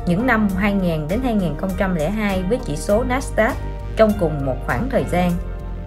[0.07, 3.53] những năm 2000 đến 2002 với chỉ số Nasdaq
[3.97, 5.31] trong cùng một khoảng thời gian.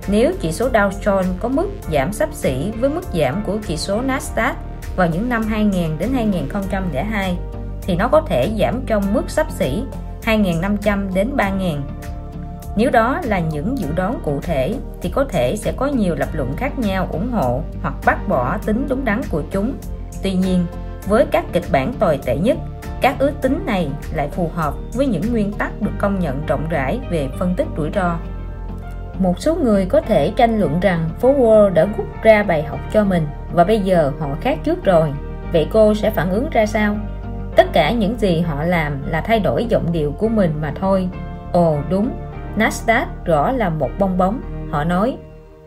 [0.07, 3.77] Nếu chỉ số Dow Jones có mức giảm sắp xỉ với mức giảm của chỉ
[3.77, 4.53] số Nasdaq
[4.95, 7.37] vào những năm 2000 đến 2002
[7.81, 9.83] thì nó có thể giảm trong mức sắp xỉ
[10.23, 11.81] 2.500 đến 3.000
[12.77, 16.29] nếu đó là những dự đoán cụ thể thì có thể sẽ có nhiều lập
[16.33, 19.73] luận khác nhau ủng hộ hoặc bác bỏ tính đúng đắn của chúng.
[20.23, 20.65] Tuy nhiên,
[21.07, 22.57] với các kịch bản tồi tệ nhất,
[23.01, 26.67] các ước tính này lại phù hợp với những nguyên tắc được công nhận rộng
[26.69, 28.17] rãi về phân tích rủi ro.
[29.19, 32.79] Một số người có thể tranh luận rằng phố Wall đã rút ra bài học
[32.91, 35.13] cho mình và bây giờ họ khác trước rồi.
[35.53, 36.95] Vậy cô sẽ phản ứng ra sao?
[37.55, 41.09] Tất cả những gì họ làm là thay đổi giọng điệu của mình mà thôi.
[41.51, 42.09] Ồ đúng,
[42.57, 44.41] Nasdaq rõ là một bong bóng,
[44.71, 45.17] họ nói.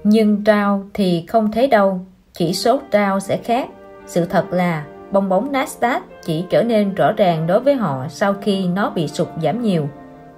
[0.05, 2.01] Nhưng Dow thì không thấy đâu,
[2.33, 3.69] chỉ số Dow sẽ khác.
[4.07, 8.35] Sự thật là bong bóng Nasdaq chỉ trở nên rõ ràng đối với họ sau
[8.35, 9.89] khi nó bị sụt giảm nhiều.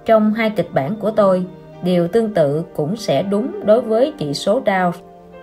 [0.05, 1.45] Trong hai kịch bản của tôi,
[1.83, 4.91] điều tương tự cũng sẽ đúng đối với chỉ số Dow.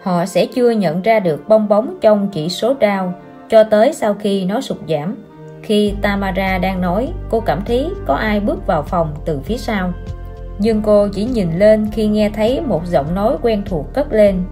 [0.02, 3.10] Họ sẽ chưa nhận ra được bong bóng trong chỉ số Dow
[3.48, 5.16] cho tới sau khi nó sụt giảm.
[5.62, 9.92] Khi Tamara đang nói, cô cảm thấy có ai bước vào phòng từ phía sau
[10.60, 14.44] nhưng cô chỉ nhìn lên khi nghe thấy một giọng nói quen thuộc cất lên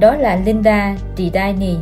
[0.00, 1.76] đó là Linda Didani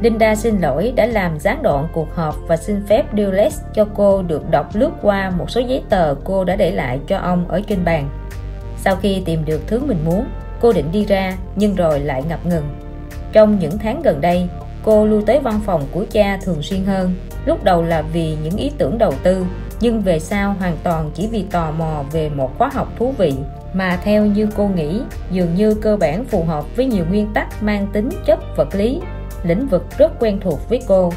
[0.00, 4.22] Linda xin lỗi đã làm gián đoạn cuộc họp và xin phép Dulles cho cô
[4.22, 7.60] được đọc lướt qua một số giấy tờ cô đã để lại cho ông ở
[7.66, 8.08] trên bàn
[8.84, 10.26] sau khi tìm được thứ mình muốn,
[10.60, 12.64] cô định đi ra, nhưng rồi lại ngập ngừng.
[13.32, 14.48] Trong những tháng gần đây,
[14.82, 17.14] cô lưu tới văn phòng của cha thường xuyên hơn.
[17.46, 19.46] Lúc đầu là vì những ý tưởng đầu tư,
[19.80, 23.34] nhưng về sau hoàn toàn chỉ vì tò mò về một khóa học thú vị.
[23.72, 27.62] Mà theo như cô nghĩ, dường như cơ bản phù hợp với nhiều nguyên tắc
[27.62, 29.00] mang tính chất vật lý,
[29.42, 31.12] lĩnh vực rất quen thuộc với cô.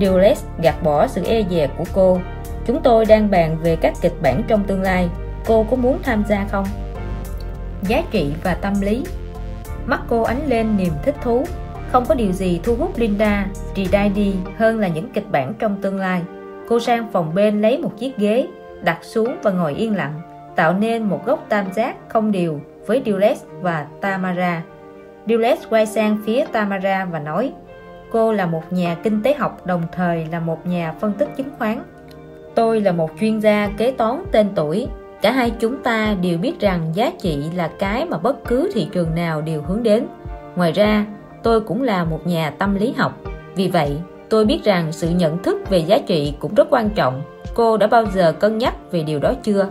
[0.00, 2.20] Dulles gạt bỏ sự e dè của cô.
[2.66, 5.08] Chúng tôi đang bàn về các kịch bản trong tương lai.
[5.46, 6.66] Cô có muốn tham gia không?
[7.82, 9.04] Giá trị và tâm lý.
[9.86, 11.44] Mắt cô ánh lên niềm thích thú.
[11.92, 13.46] Không có điều gì thu hút Linda
[14.14, 16.22] đi hơn là những kịch bản trong tương lai.
[16.68, 18.46] Cô sang phòng bên lấy một chiếc ghế,
[18.82, 20.20] đặt xuống và ngồi yên lặng,
[20.56, 24.62] tạo nên một góc tam giác không đều với Dulles và Tamara.
[25.26, 27.52] Dulles quay sang phía Tamara và nói,
[28.10, 31.50] cô là một nhà kinh tế học, đồng thời là một nhà phân tích chứng
[31.58, 31.82] khoán.
[32.54, 34.88] Tôi là một chuyên gia kế toán tên tuổi
[35.22, 38.88] cả hai chúng ta đều biết rằng giá trị là cái mà bất cứ thị
[38.92, 40.06] trường nào đều hướng đến.
[40.56, 41.06] Ngoài ra,
[41.42, 43.18] tôi cũng là một nhà tâm lý học.
[43.54, 43.98] Vì vậy,
[44.30, 47.22] tôi biết rằng sự nhận thức về giá trị cũng rất quan trọng.
[47.54, 49.68] Cô đã bao giờ cân nhắc về điều đó chưa?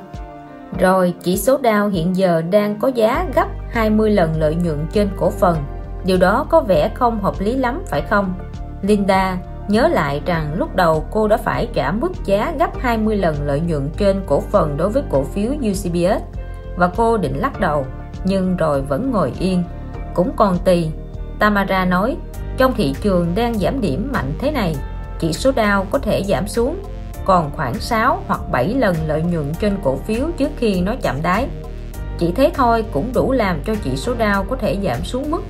[0.79, 5.09] Rồi, chỉ số Dow hiện giờ đang có giá gấp 20 lần lợi nhuận trên
[5.17, 5.57] cổ phần.
[6.05, 8.33] Điều đó có vẻ không hợp lý lắm, phải không?
[8.81, 9.37] Linda
[9.67, 13.59] nhớ lại rằng lúc đầu cô đã phải trả mức giá gấp 20 lần lợi
[13.59, 16.23] nhuận trên cổ phần đối với cổ phiếu UCBS.
[16.75, 17.85] Và cô định lắc đầu,
[18.23, 19.63] nhưng rồi vẫn ngồi yên.
[20.13, 20.89] Cũng còn tùy
[21.39, 22.17] Tamara nói,
[22.57, 24.75] trong thị trường đang giảm điểm mạnh thế này,
[25.19, 26.83] chỉ số Dow có thể giảm xuống
[27.25, 31.15] còn khoảng 6 hoặc 7 lần lợi nhuận trên cổ phiếu trước khi nó chạm
[31.23, 31.47] đáy.
[32.19, 35.41] Chỉ thế thôi cũng đủ làm cho chỉ số Dow có thể giảm xuống mức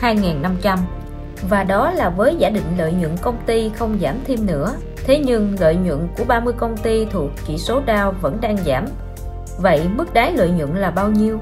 [0.00, 0.76] 2.500
[1.48, 4.74] và đó là với giả định lợi nhuận công ty không giảm thêm nữa
[5.04, 8.86] thế nhưng lợi nhuận của 30 công ty thuộc chỉ số Dow vẫn đang giảm
[9.58, 11.38] vậy mức đáy lợi nhuận là bao nhiêu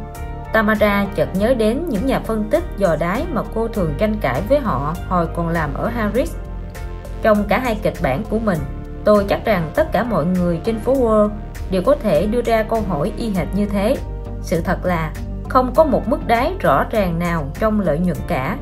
[0.53, 4.42] Tamara chợt nhớ đến những nhà phân tích dò đáy mà cô thường tranh cãi
[4.49, 6.36] với họ hồi còn làm ở Harris.
[7.22, 8.59] Trong cả hai kịch bản của mình,
[9.05, 11.30] tôi chắc rằng tất cả mọi người trên phố Wall
[11.70, 13.96] đều có thể đưa ra câu hỏi y hệt như thế.
[14.42, 15.12] Sự thật là
[15.49, 18.57] không có một mức đáy rõ ràng nào trong lợi nhuận cả.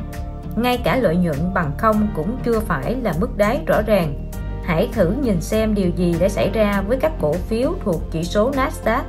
[0.56, 4.30] Ngay cả lợi nhuận bằng không cũng chưa phải là mức đáy rõ ràng.
[4.64, 8.24] Hãy thử nhìn xem điều gì đã xảy ra với các cổ phiếu thuộc chỉ
[8.24, 9.02] số Nasdaq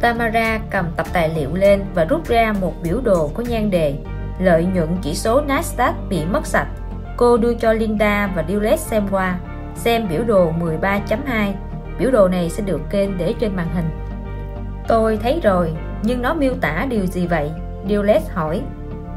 [0.00, 3.94] Tamara cầm tập tài liệu lên và rút ra một biểu đồ có nhan đề
[4.40, 6.68] Lợi nhuận chỉ số Nasdaq bị mất sạch
[7.18, 9.38] Cô đưa cho Linda và Dillette xem qua,
[9.74, 11.52] xem biểu đồ 13.2.
[11.98, 13.90] Biểu đồ này sẽ được kênh để trên màn hình.
[14.88, 17.50] Tôi thấy rồi, nhưng nó miêu tả điều gì vậy?
[17.88, 18.62] Dillette hỏi.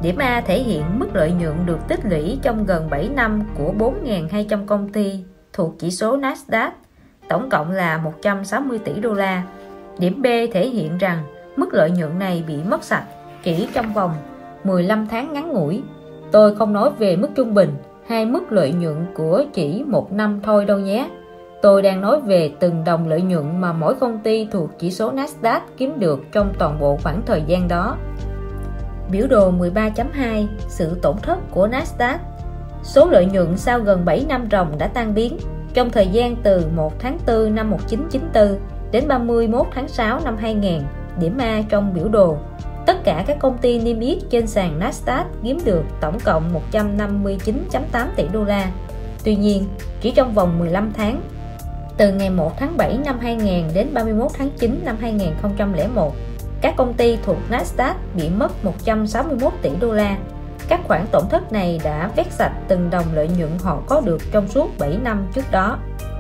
[0.02, 3.74] Điểm A thể hiện mức lợi nhuận được tích lũy trong gần 7 năm của
[4.04, 5.20] 4.200 công ty
[5.54, 6.70] thuộc chỉ số Nasdaq,
[7.30, 9.43] tổng cộng là 160 tỷ đô la.
[9.97, 11.24] Điểm B thể hiện rằng
[11.56, 13.04] mức lợi nhuận này bị mất sạch
[13.43, 14.12] chỉ trong vòng
[14.64, 15.82] 15 tháng ngắn ngủi.
[16.32, 17.70] Tôi không nói về mức trung bình
[18.08, 21.10] hay mức lợi nhuận của chỉ một năm thôi đâu nhé.
[21.62, 25.12] Tôi đang nói về từng đồng lợi nhuận mà mỗi công ty thuộc chỉ số
[25.12, 27.97] Nasdaq kiếm được trong toàn bộ khoảng thời gian đó.
[29.12, 32.18] Biểu đồ 13.2 Sự tổn thất của Nasdaq.
[32.84, 35.38] Số lợi nhuận sau gần 7 năm ròng đã tan biến,
[35.74, 38.59] trong thời gian từ 1 tháng 4 năm 1994
[38.91, 40.82] đến 31 tháng 6 năm 2000
[41.20, 42.38] điểm A trong biểu đồ.
[42.86, 48.07] Tất cả các công ty niêm yết trên sàn Nasdaq kiếm được tổng cộng 159.8
[48.16, 48.72] tỷ đô la.
[49.24, 49.68] Tuy nhiên,
[50.01, 51.22] chỉ trong vòng 15 tháng,
[51.97, 56.16] từ ngày 1 tháng 7 năm 2000 đến 31 tháng 9 năm 2001
[56.62, 60.18] các công ty thuộc Nasdaq bị mất 161 tỷ đô la
[60.72, 64.22] các khoản tổn thất này đã vét sạch từng đồng lợi nhuận họ có được
[64.32, 65.78] trong suốt 7 năm trước đó.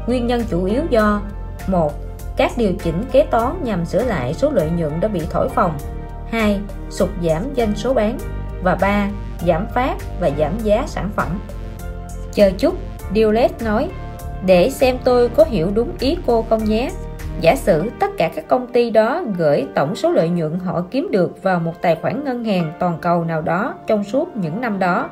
[0.07, 1.21] Nguyên nhân chủ yếu do
[1.67, 1.93] một
[2.37, 5.71] Các điều chỉnh kế toán nhằm sửa lại số lợi nhuận đã bị thổi phồng
[6.31, 6.59] 2.
[6.89, 8.17] Sụt giảm doanh số bán
[8.63, 9.09] và 3.
[9.47, 11.39] Giảm phát và giảm giá sản phẩm
[12.33, 12.75] Chờ chút,
[13.15, 13.89] Diolet nói
[14.45, 16.91] Để xem tôi có hiểu đúng ý cô không nhé
[17.41, 21.07] Giả sử tất cả các công ty đó gửi tổng số lợi nhuận họ kiếm
[21.11, 24.79] được vào một tài khoản ngân hàng toàn cầu nào đó trong suốt những năm
[24.79, 25.09] đó.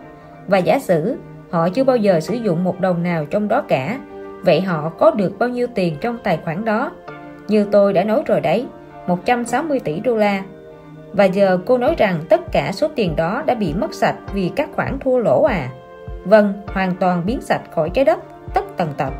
[0.47, 1.17] Và giả sử
[1.51, 3.99] họ chưa bao giờ sử dụng một đồng nào trong đó cả,
[4.41, 6.91] vậy họ có được bao nhiêu tiền trong tài khoản đó?
[7.47, 8.65] Như tôi đã nói rồi đấy
[9.07, 10.43] 160 tỷ đô la.
[11.13, 14.51] Và giờ cô nói rằng tất cả số tiền đó đã bị mất sạch vì
[14.55, 15.69] các khoản thua lỗ à.
[16.23, 18.19] Vâng hoàn toàn biến sạch khỏi trái đất,
[18.53, 19.13] tất tần tật.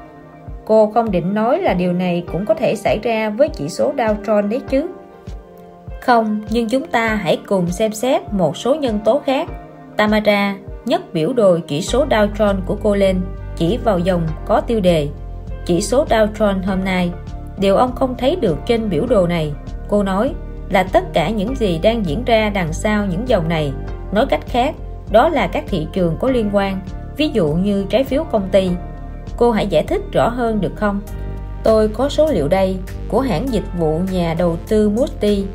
[0.70, 3.94] Cô không định nói là điều này cũng có thể xảy ra với chỉ số
[3.98, 4.88] Dow Jones đấy chứ.
[6.02, 9.50] Không, nhưng chúng ta hãy cùng xem xét một số nhân tố khác.
[9.98, 10.56] Tamara
[10.86, 13.22] nhấc biểu đồ chỉ số Dow Jones của cô lên,
[13.56, 15.08] chỉ vào dòng có tiêu đề.
[15.66, 17.12] Chỉ số Dow Jones hôm nay,
[17.60, 19.52] điều ông không thấy được trên biểu đồ này,
[19.90, 20.34] cô nói,
[20.70, 23.74] là tất cả những gì đang diễn ra đằng sau những dòng này.
[24.12, 24.76] Nói cách khác,
[25.12, 26.80] đó là các thị trường có liên quan,
[27.18, 28.70] ví dụ như trái phiếu công ty,
[29.40, 31.02] Cô hãy giải thích rõ hơn được không?
[31.64, 32.78] Tôi có số liệu đây
[33.08, 35.46] của hãng dịch vụ nhà đầu tư Moody.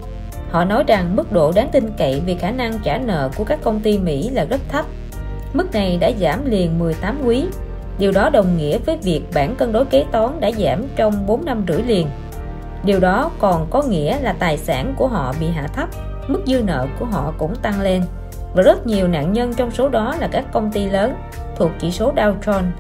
[0.51, 3.59] Họ nói rằng mức độ đáng tin cậy về khả năng trả nợ của các
[3.63, 4.85] công ty Mỹ là rất thấp.
[5.53, 7.45] Mức này đã giảm liền 18 quý.
[7.99, 11.45] Điều đó đồng nghĩa với việc bản cân đối kế toán đã giảm trong 4
[11.45, 12.07] năm rưỡi liền.
[12.85, 15.89] Điều đó còn có nghĩa là tài sản của họ bị hạ thấp,
[16.29, 18.03] mức dư nợ của họ cũng tăng lên.
[18.55, 21.15] Và rất nhiều nạn nhân trong số đó là các công ty lớn
[21.57, 22.71] thuộc chỉ số Dow Jones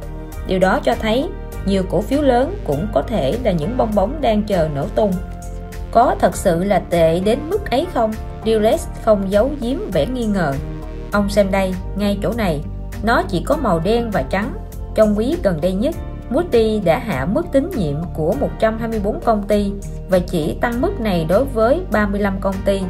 [0.46, 1.28] Điều đó cho thấy
[1.66, 5.12] nhiều cổ phiếu lớn cũng có thể là những bong bóng đang chờ nổ tung.
[5.90, 8.12] Có thật sự là tệ đến mức ấy không?
[8.46, 10.52] Dulles không giấu giếm vẻ nghi ngờ.
[11.12, 12.60] Ông xem đây, ngay chỗ này,
[13.02, 14.52] nó chỉ có màu đen và trắng.
[14.94, 15.94] Trong quý gần đây nhất,
[16.30, 19.72] Moody đã hạ mức tín nhiệm của 124 công ty
[20.08, 22.82] và chỉ tăng mức này đối với 35 công ty.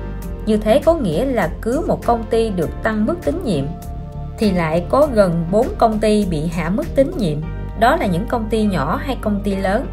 [0.47, 3.65] Như thế có nghĩa là cứ một công ty được tăng mức tín nhiệm
[4.39, 7.39] thì lại có gần 4 công ty bị hạ mức tín nhiệm.
[7.81, 9.87] Đó là những công ty nhỏ hay công ty lớn?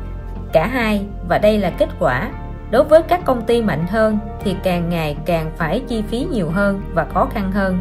[0.54, 2.32] Cả hai, và đây là kết quả.
[2.72, 6.50] Đối với các công ty mạnh hơn thì càng ngày càng phải chi phí nhiều
[6.50, 7.80] hơn và khó khăn hơn.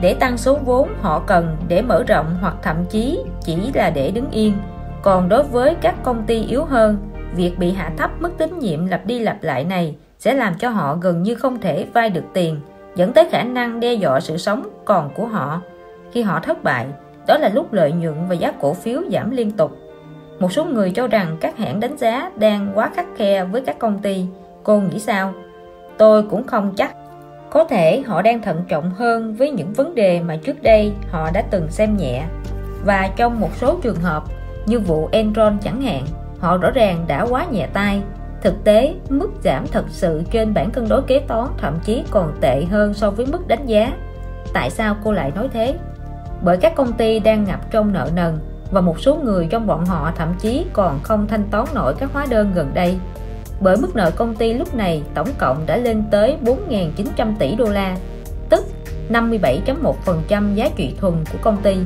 [0.00, 4.10] Để tăng số vốn họ cần để mở rộng hoặc thậm chí chỉ là để
[4.10, 4.52] đứng yên.
[5.02, 6.98] Còn đối với các công ty yếu hơn,
[7.34, 10.68] việc bị hạ thấp mức tín nhiệm lặp đi lặp lại này sẽ làm cho
[10.68, 12.60] họ gần như không thể vay được tiền,
[12.96, 15.60] dẫn tới khả năng đe dọa sự sống còn của họ
[16.16, 16.86] khi họ thất bại,
[17.26, 19.76] đó là lúc lợi nhuận và giá cổ phiếu giảm liên tục.
[20.38, 23.78] Một số người cho rằng các hãng đánh giá đang quá khắc khe với các
[23.78, 24.26] công ty.
[24.62, 25.32] Cô nghĩ sao?
[25.98, 26.96] Tôi cũng không chắc.
[27.50, 31.30] Có thể họ đang thận trọng hơn với những vấn đề mà trước đây họ
[31.34, 32.24] đã từng xem nhẹ.
[32.84, 34.22] Và trong một số trường hợp,
[34.66, 36.04] như vụ Enron chẳng hạn,
[36.38, 38.02] họ rõ ràng đã quá nhẹ tay.
[38.42, 42.32] Thực tế, mức giảm thật sự trên bản cân đối kế toán thậm chí còn
[42.40, 43.92] tệ hơn so với mức đánh giá.
[44.52, 45.74] Tại sao cô lại nói thế?
[46.42, 48.38] Bởi các công ty đang ngập trong nợ nần
[48.70, 52.10] và một số người trong bọn họ thậm chí còn không thanh toán nổi các
[52.12, 52.98] hóa đơn gần đây.
[53.60, 57.64] Bởi mức nợ công ty lúc này tổng cộng đã lên tới 4.900 tỷ đô
[57.64, 57.96] la
[58.48, 58.64] tức
[59.10, 61.76] 57.1% giá trị thuần của công ty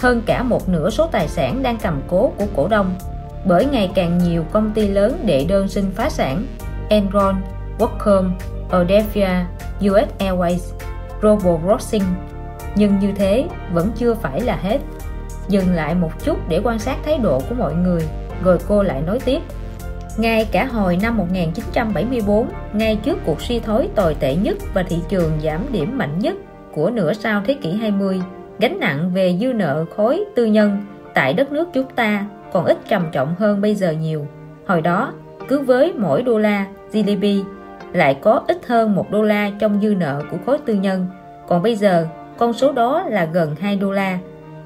[0.00, 2.94] hơn cả một nửa số tài sản đang cầm cố của cổ đông.
[3.44, 6.46] Bởi ngày càng nhiều công ty lớn đệ đơn xin phá sản
[6.88, 7.36] Enron,
[7.78, 8.32] Qualcomm,
[8.80, 9.30] Odelphia,
[9.80, 10.58] US Airways,
[11.20, 12.02] Global Crossing
[12.74, 14.78] nhưng như thế, vẫn chưa phải là hết.
[15.48, 18.02] Dừng lại một chút để quan sát thái độ của mọi người,
[18.44, 19.40] rồi cô lại nói tiếp.
[20.16, 24.96] Ngay cả hồi năm 1974 ngay trước cuộc suy thoái tồi tệ nhất và thị
[25.08, 26.36] trường giảm điểm mạnh nhất
[26.72, 28.22] của nửa sau thế kỷ 20
[28.58, 32.78] gánh nặng về dư nợ khối tư nhân tại đất nước chúng ta còn ít
[32.88, 34.26] trầm trọng hơn bây giờ nhiều.
[34.66, 35.12] Hồi đó,
[35.48, 37.24] cứ với mỗi đô la GDP
[37.92, 41.06] lại có ít hơn một đô la trong dư nợ của khối tư nhân.
[41.48, 42.06] Còn bây giờ
[42.40, 44.18] con số đó là gần 2 đô la.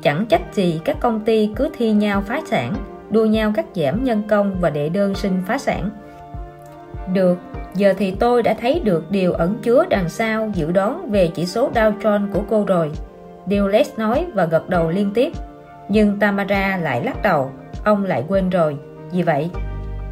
[0.02, 2.74] Chẳng trách gì các công ty cứ thi nhau phá sản,
[3.10, 5.90] đua nhau cắt giảm nhân công và đệ đơn xin phá sản.
[7.12, 7.38] Được,
[7.74, 11.46] giờ thì tôi đã thấy được điều ẩn chứa đằng sau dự đoán về chỉ
[11.46, 12.90] số Dow Jones của cô rồi.
[13.46, 15.32] Dulles nói và gật đầu liên tiếp.
[15.88, 17.50] Nhưng Tamara lại lắc đầu,
[17.84, 18.76] ông lại quên rồi.
[19.12, 19.50] Vì vậy,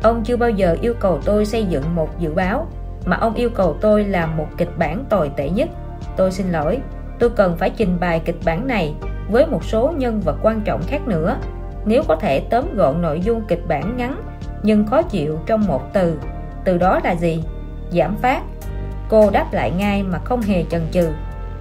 [0.02, 2.66] ông chưa bao giờ yêu cầu tôi xây dựng một dự báo,
[3.06, 5.68] mà ông yêu cầu tôi làm một kịch bản tồi tệ nhất.
[6.16, 6.78] Tôi xin lỗi
[7.22, 8.94] tôi cần phải trình bày kịch bản này
[9.30, 11.36] với một số nhân vật quan trọng khác nữa.
[11.84, 14.22] Nếu có thể tóm gọn nội dung kịch bản ngắn
[14.62, 16.18] nhưng khó chịu trong một từ
[16.64, 17.44] từ đó là gì?
[17.90, 18.42] Giảm phát.
[19.08, 21.08] Cô đáp lại ngay mà không hề chần chừ.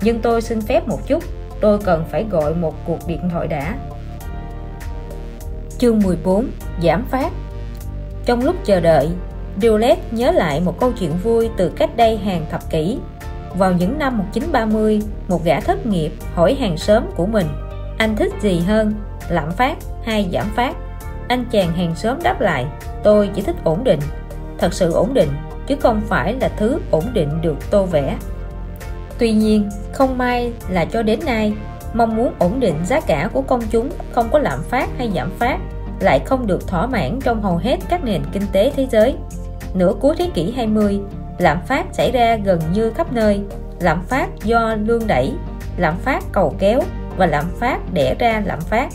[0.02, 1.24] Nhưng tôi xin phép một chút,
[1.60, 3.76] tôi cần phải gọi một cuộc điện thoại đã.
[5.78, 6.48] Chương 14
[6.84, 7.32] giảm phát.
[8.26, 9.10] Trong lúc chờ đợi
[9.62, 13.00] Diolet nhớ lại một câu chuyện vui từ cách đây hàng thập kỷ
[13.58, 17.48] vào những năm 1930 một gã thất nghiệp hỏi hàng xóm của mình,
[17.98, 18.94] anh thích gì hơn,
[19.30, 20.76] lạm phát hay giảm phát?
[21.28, 22.66] Anh chàng hàng xóm đáp lại,
[23.04, 24.00] tôi chỉ thích ổn định.
[24.58, 25.30] Thật sự ổn định,
[25.68, 28.18] chứ không phải là thứ ổn định được tô vẽ.
[29.18, 31.54] Tuy nhiên, không may là cho đến nay,
[31.94, 35.32] mong muốn ổn định giá cả của công chúng không có lạm phát hay giảm
[35.40, 35.58] phát
[36.02, 39.16] lại không được thỏa mãn trong hầu hết các nền kinh tế thế giới.
[39.74, 41.00] Nửa cuối thế kỷ 20
[41.42, 43.42] lạm phát xảy ra gần như khắp nơi.
[43.80, 45.34] Lạm phát do lương đẩy
[45.78, 46.82] lạm phát cầu kéo
[47.18, 48.90] và lạm phát đẻ ra lạm phát.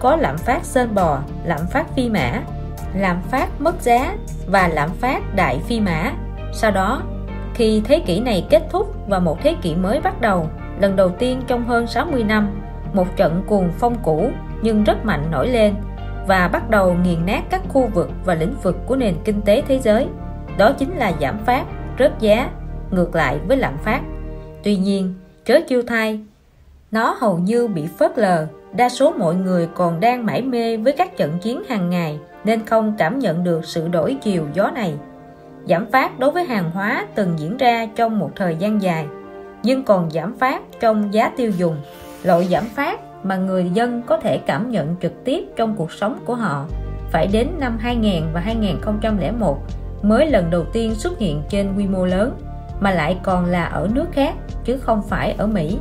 [0.00, 2.42] Có lạm phát sơn bò lạm phát phi mã.
[2.94, 6.12] Lạm phát mất giá và lạm phát đại phi mã.
[6.52, 7.02] Sau đó,
[7.54, 10.48] khi thế kỷ này kết thúc và một thế kỷ mới bắt đầu,
[10.80, 12.60] lần đầu tiên trong hơn 60 năm,
[12.92, 14.30] một trận cuồng phong cũ
[14.62, 15.74] nhưng rất mạnh nổi lên
[16.26, 19.62] và bắt đầu nghiền nát các khu vực và lĩnh vực của nền kinh tế
[19.68, 20.06] thế giới.
[20.58, 21.64] Đó chính là giảm phát
[21.98, 22.50] rớt giá,
[22.90, 24.00] ngược lại với lạm phát.
[24.62, 26.20] Tuy nhiên trớ chiêu thai
[26.90, 30.92] nó hầu như bị phớt lờ, đa số mọi người còn đang mải mê với
[30.92, 34.94] các trận chiến hàng ngày nên không cảm nhận được sự đổi chiều gió này.
[35.68, 39.06] Giảm phát đối với hàng hóa từng diễn ra trong một thời gian dài,
[39.62, 41.76] nhưng còn giảm phát trong giá tiêu dùng,
[42.22, 46.18] loại giảm phát mà người dân có thể cảm nhận trực tiếp trong cuộc sống
[46.24, 46.66] của họ
[47.12, 49.58] phải đến năm 2000 và 2001
[50.02, 52.38] mới lần đầu tiên xuất hiện trên quy mô lớn
[52.80, 54.34] mà lại còn là ở nước khác
[54.64, 55.78] chứ không phải ở Mỹ.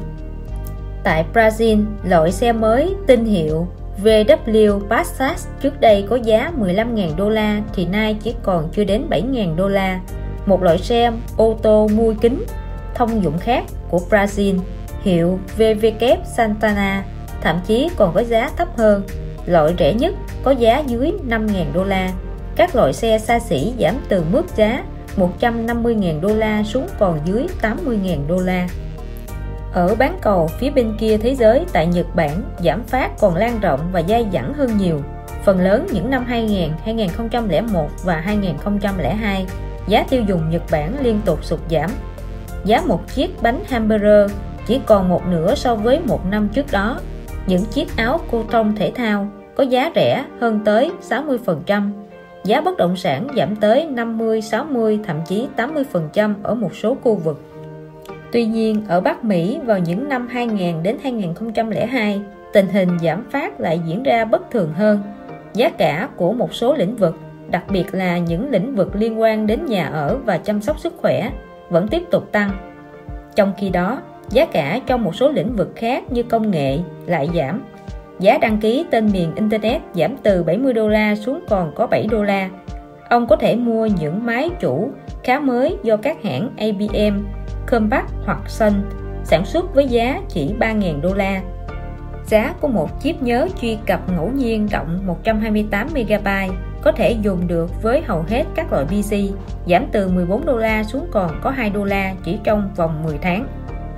[1.04, 3.68] Tại Brazil, loại xe mới tinh hiệu
[4.04, 9.08] VW Passat trước đây có giá 15.000 đô la thì nay chỉ còn chưa đến
[9.10, 10.00] 7.000 đô la.
[10.46, 12.46] Một loại xe ô tô mui kính
[12.96, 14.60] thông dụng khác của Brazil
[15.02, 17.04] hiệu VW Santana
[17.42, 19.04] thậm chí còn có giá thấp hơn.
[19.46, 20.14] Loại rẻ nhất
[20.44, 22.12] có giá dưới 5.000 đô la.
[22.58, 24.84] Các loại xe xa xỉ giảm từ mức giá
[25.18, 28.68] 150.000 đô la xuống còn dưới 80.000 đô la.
[29.74, 33.60] Ở bán cầu phía bên kia thế giới tại Nhật Bản, giảm phát còn lan
[33.60, 35.02] rộng và dai dẳng hơn nhiều.
[35.44, 39.46] Phần lớn những năm 2000, 2001 và 2002,
[39.88, 41.90] giá tiêu dùng Nhật Bản liên tục sụt giảm.
[42.66, 44.32] Giá một chiếc bánh hamburger
[44.68, 47.00] chỉ còn một nửa so với một năm trước đó.
[47.48, 52.07] Những chiếc áo cô tông thể thao có giá rẻ hơn tới 60%.
[52.48, 57.16] Giá bất động sản giảm tới 50, 60, thậm chí 80% ở một số khu
[57.16, 57.42] vực.
[58.32, 62.22] Tuy nhiên, ở Bắc Mỹ vào những năm 2000 đến 2002,
[62.54, 65.00] tình hình giảm phát lại diễn ra bất thường hơn.
[65.54, 67.16] Giá cả của một số lĩnh vực,
[67.50, 70.94] đặc biệt là những lĩnh vực liên quan đến nhà ở và chăm sóc sức
[70.98, 71.32] khỏe,
[71.70, 72.52] vẫn tiếp tục tăng.
[73.36, 77.30] Trong khi đó, giá cả trong một số lĩnh vực khác như công nghệ lại
[77.36, 77.62] giảm.
[78.20, 82.08] Giá đăng ký tên miền Internet giảm từ 70 đô la xuống còn có 7
[82.12, 82.50] đô la.
[83.10, 84.90] Ông có thể mua những máy chủ
[85.24, 87.26] khá mới do các hãng IBM
[87.68, 88.74] Compaq hoặc Sun
[89.24, 91.42] sản xuất với giá chỉ 3.000 đô la.
[92.26, 96.50] Giá của một chip nhớ truy cập ngẫu nhiên rộng 128MB
[96.82, 99.16] có thể dùng được với hầu hết các loại PC,
[99.68, 103.18] giảm từ 14 đô la xuống còn có 2 đô la chỉ trong vòng 10
[103.22, 103.48] tháng.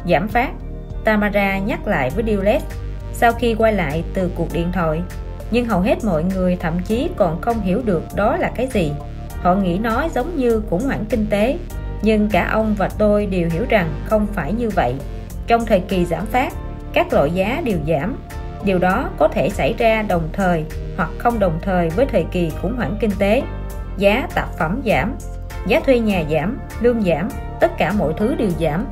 [0.05, 0.49] Giảm phát,
[1.03, 2.61] Tamara nhắc lại với Diolet
[3.13, 5.01] sau khi quay lại từ cuộc điện thoại,
[5.51, 8.91] nhưng hầu hết mọi người thậm chí còn không hiểu được đó là cái gì.
[9.41, 11.57] Họ nghĩ nó giống như khủng hoảng kinh tế
[12.01, 14.95] nhưng cả ông và tôi đều hiểu rằng không phải như vậy.
[15.47, 16.53] Trong thời kỳ giảm phát
[16.93, 18.15] các loại giá đều giảm.
[18.63, 20.65] Điều đó có thể xảy ra đồng thời
[20.97, 23.41] hoặc không đồng thời với thời kỳ khủng hoảng kinh tế.
[23.97, 25.15] Giá tạp phẩm giảm
[25.67, 27.29] giá thuê nhà giảm lương giảm
[27.59, 28.85] tất cả mọi thứ đều giảm.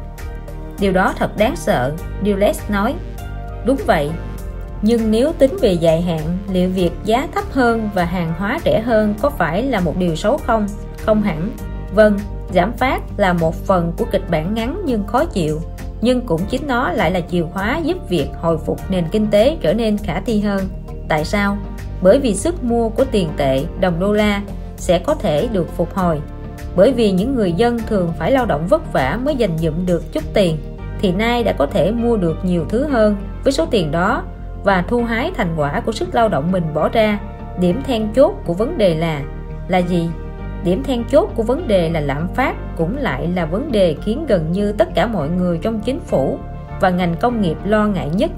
[0.80, 1.94] Điều đó thật đáng sợ
[2.26, 2.96] Dulles nói
[3.68, 4.10] đúng vậy.
[4.82, 8.82] Nhưng nếu tính về dài hạn, liệu việc giá thấp hơn và hàng hóa rẻ
[8.82, 10.68] hơn có phải là một điều xấu không?
[11.06, 11.50] Không hẳn.
[11.94, 12.20] Vâng
[12.54, 15.60] giảm phát là một phần của kịch bản ngắn nhưng khó chịu.
[16.02, 19.58] Nhưng cũng chính nó lại là chìa khóa giúp việc hồi phục nền kinh tế
[19.62, 20.64] trở nên khả thi hơn.
[21.10, 21.58] Tại sao?
[22.02, 24.42] Bởi vì sức mua của tiền tệ, đồng đô la
[24.78, 26.22] sẽ có thể được phục hồi.
[26.76, 30.14] Bởi vì những người dân thường phải lao động vất vả mới dành dụm được
[30.14, 30.58] chút tiền
[31.02, 34.24] thì nay đã có thể mua được nhiều thứ hơn với số tiền đó
[34.64, 37.20] và thu hái thành quả của sức lao động mình bỏ ra.
[37.60, 39.22] Điểm then chốt của vấn đề là
[39.68, 40.10] là gì?
[40.64, 44.26] Điểm then chốt của vấn đề là lạm phát cũng lại là vấn đề khiến
[44.28, 46.40] gần như tất cả mọi người trong chính phủ
[46.80, 48.32] và ngành công nghiệp lo ngại nhất.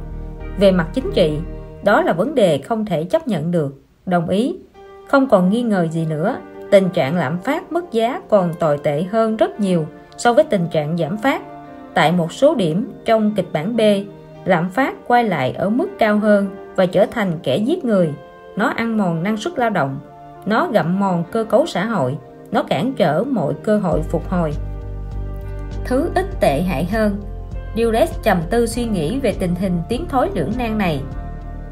[0.58, 1.40] Về mặt chính trị,
[1.84, 3.82] đó là vấn đề không thể chấp nhận được.
[4.06, 4.58] Đồng ý.
[5.08, 6.38] Không còn nghi ngờ gì nữa,
[6.72, 9.86] tình trạng lạm phát mất giá còn tồi tệ hơn rất nhiều
[10.18, 11.42] so với tình trạng giảm phát
[12.00, 13.82] tại một số điểm trong kịch bản B,
[14.46, 18.10] lạm phát quay lại ở mức cao hơn và trở thành kẻ giết người.
[18.56, 20.00] Nó ăn mòn năng suất lao động,
[20.46, 22.18] nó gặm mòn cơ cấu xã hội,
[22.52, 24.52] nó cản trở mọi cơ hội phục hồi.
[25.86, 27.22] Thứ ít tệ hại hơn,
[27.76, 31.02] Dulles trầm tư suy nghĩ về tình hình tiến thối lưỡng nan này.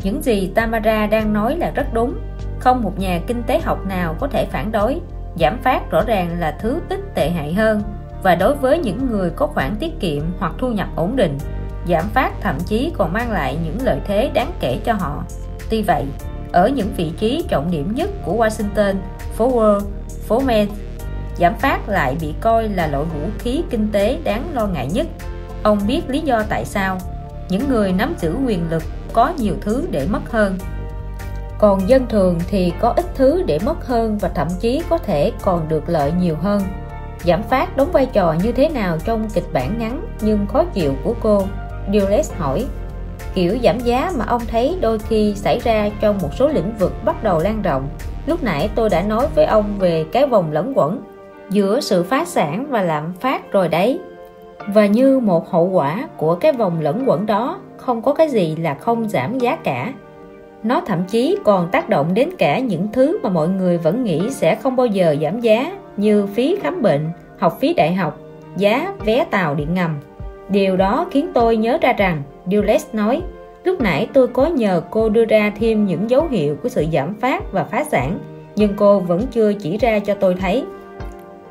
[0.03, 2.13] Những gì Tamara đang nói là rất đúng,
[2.59, 4.99] không một nhà kinh tế học nào có thể phản đối,
[5.39, 7.82] giảm phát rõ ràng là thứ ít tệ hại hơn
[8.24, 11.38] và đối với những người có khoản tiết kiệm hoặc thu nhập ổn định
[11.88, 15.24] giảm phát thậm chí còn mang lại những lợi thế đáng kể cho họ
[15.70, 16.05] tuy vậy
[16.51, 18.95] ở những vị trí trọng điểm nhất của Washington,
[19.34, 19.82] phố Wall,
[20.28, 20.70] phố Main,
[21.39, 25.07] giảm phát lại bị coi là loại vũ khí kinh tế đáng lo ngại nhất.
[25.63, 26.97] Ông biết lý do tại sao.
[27.49, 30.57] Những người nắm giữ quyền lực có nhiều thứ để mất hơn.
[31.59, 35.32] Còn dân thường thì có ít thứ để mất hơn và thậm chí có thể
[35.41, 36.61] còn được lợi nhiều hơn.
[37.28, 40.93] Giảm phát đóng vai trò như thế nào trong kịch bản ngắn nhưng khó chịu
[41.03, 41.41] của cô?
[41.93, 42.65] Dulles hỏi.
[43.34, 46.93] Kiểu giảm giá mà ông thấy đôi khi xảy ra trong một số lĩnh vực
[47.05, 47.88] bắt đầu lan rộng.
[48.25, 51.01] Lúc nãy tôi đã nói với ông về cái vòng lẫn quẩn,
[51.49, 53.99] giữa sự phá sản và lạm phát rồi đấy.
[54.67, 58.55] Và như một hậu quả của cái vòng lẫn quẩn đó, không có cái gì
[58.55, 59.93] là không giảm giá cả.
[60.63, 64.30] Nó thậm chí còn tác động đến cả những thứ mà mọi người vẫn nghĩ
[64.32, 68.20] sẽ không bao giờ giảm giá như phí khám bệnh, học phí đại học,
[68.58, 70.00] giá vé tàu điện ngầm.
[70.50, 73.22] Điều đó khiến tôi nhớ ra rằng Dulles nói,
[73.64, 77.14] lúc nãy tôi có nhờ cô đưa ra thêm những dấu hiệu của sự giảm
[77.14, 78.20] phát và phá sản,
[78.56, 80.64] nhưng cô vẫn chưa chỉ ra cho tôi thấy.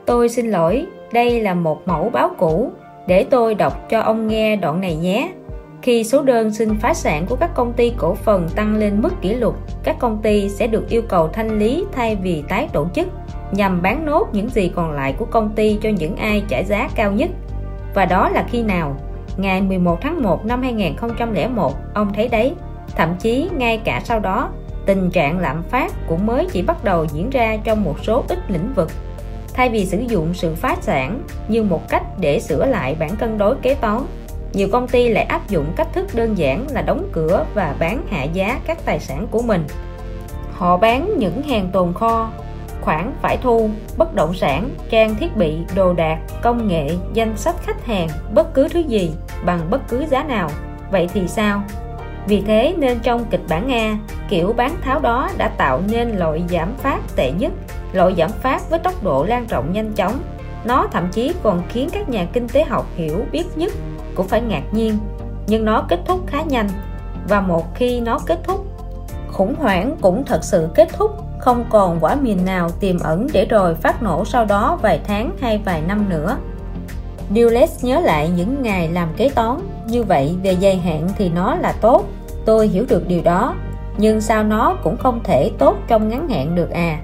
[0.07, 2.71] Tôi xin lỗi, đây là một mẫu báo cũ,
[3.07, 5.33] để tôi đọc cho ông nghe đoạn này nhé.
[5.83, 9.21] Khi số đơn xin phá sản của các công ty cổ phần tăng lên mức
[9.23, 12.87] kỷ lục, các công ty sẽ được yêu cầu thanh lý thay vì tái tổ
[12.95, 13.09] chức
[13.53, 16.89] nhằm bán nốt những gì còn lại của công ty cho những ai trả giá
[16.95, 17.31] cao nhất.
[17.95, 18.97] Và đó là khi nào?
[19.37, 22.55] Ngày 11 tháng 1 năm 2001 ông thấy đấy.
[22.97, 24.51] Thậm chí, ngay cả sau đó,
[24.87, 28.39] tình trạng lạm phát cũng mới chỉ bắt đầu diễn ra trong một số ít
[28.49, 28.91] lĩnh vực.
[29.55, 33.39] Thay vì sử dụng sự phá sản như một cách để sửa lại bản cân
[33.39, 34.01] đối kế toán,
[34.53, 38.07] nhiều công ty lại áp dụng cách thức đơn giản là đóng cửa và bán
[38.11, 39.65] hạ giá các tài sản của mình.
[40.53, 42.31] Họ bán những hàng tồn kho
[42.87, 47.57] khoản phải thu, bất động sản, trang thiết bị, đồ đạc, công nghệ, danh sách
[47.63, 49.15] khách hàng, bất cứ thứ gì
[49.45, 50.51] bằng bất cứ giá nào.
[50.91, 51.63] Vậy thì sao?
[52.27, 56.43] Vì thế nên trong kịch bản Nga kiểu bán tháo đó đã tạo nên loại
[56.51, 57.53] giảm phát tệ nhất,
[57.93, 60.23] loại giảm phát với tốc độ lan rộng nhanh chóng.
[60.65, 63.73] Nó thậm chí còn khiến các nhà kinh tế học hiểu biết nhất
[64.15, 64.99] cũng phải ngạc nhiên,
[65.47, 66.69] nhưng nó kết thúc khá nhanh.
[67.29, 68.67] Và một khi nó kết thúc,
[69.33, 73.45] khủng hoảng cũng thật sự kết thúc không còn quả mìn nào tiềm ẩn để
[73.45, 76.37] rồi phát nổ sau đó vài tháng hay vài năm nữa.
[77.35, 81.55] Dulles nhớ lại những ngày làm kế toán, như vậy về dài hạn thì nó
[81.55, 82.05] là tốt,
[82.45, 83.55] tôi hiểu được điều đó,
[83.99, 86.99] nhưng sao nó cũng không thể tốt trong ngắn hạn được à.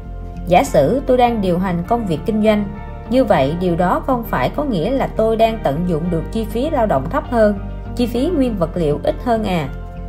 [0.46, 2.64] Giả sử tôi đang điều hành công việc kinh doanh,
[3.10, 6.44] như vậy điều đó không phải có nghĩa là tôi đang tận dụng được chi
[6.44, 7.58] phí lao động thấp hơn,
[7.96, 9.68] chi phí nguyên vật liệu ít hơn à.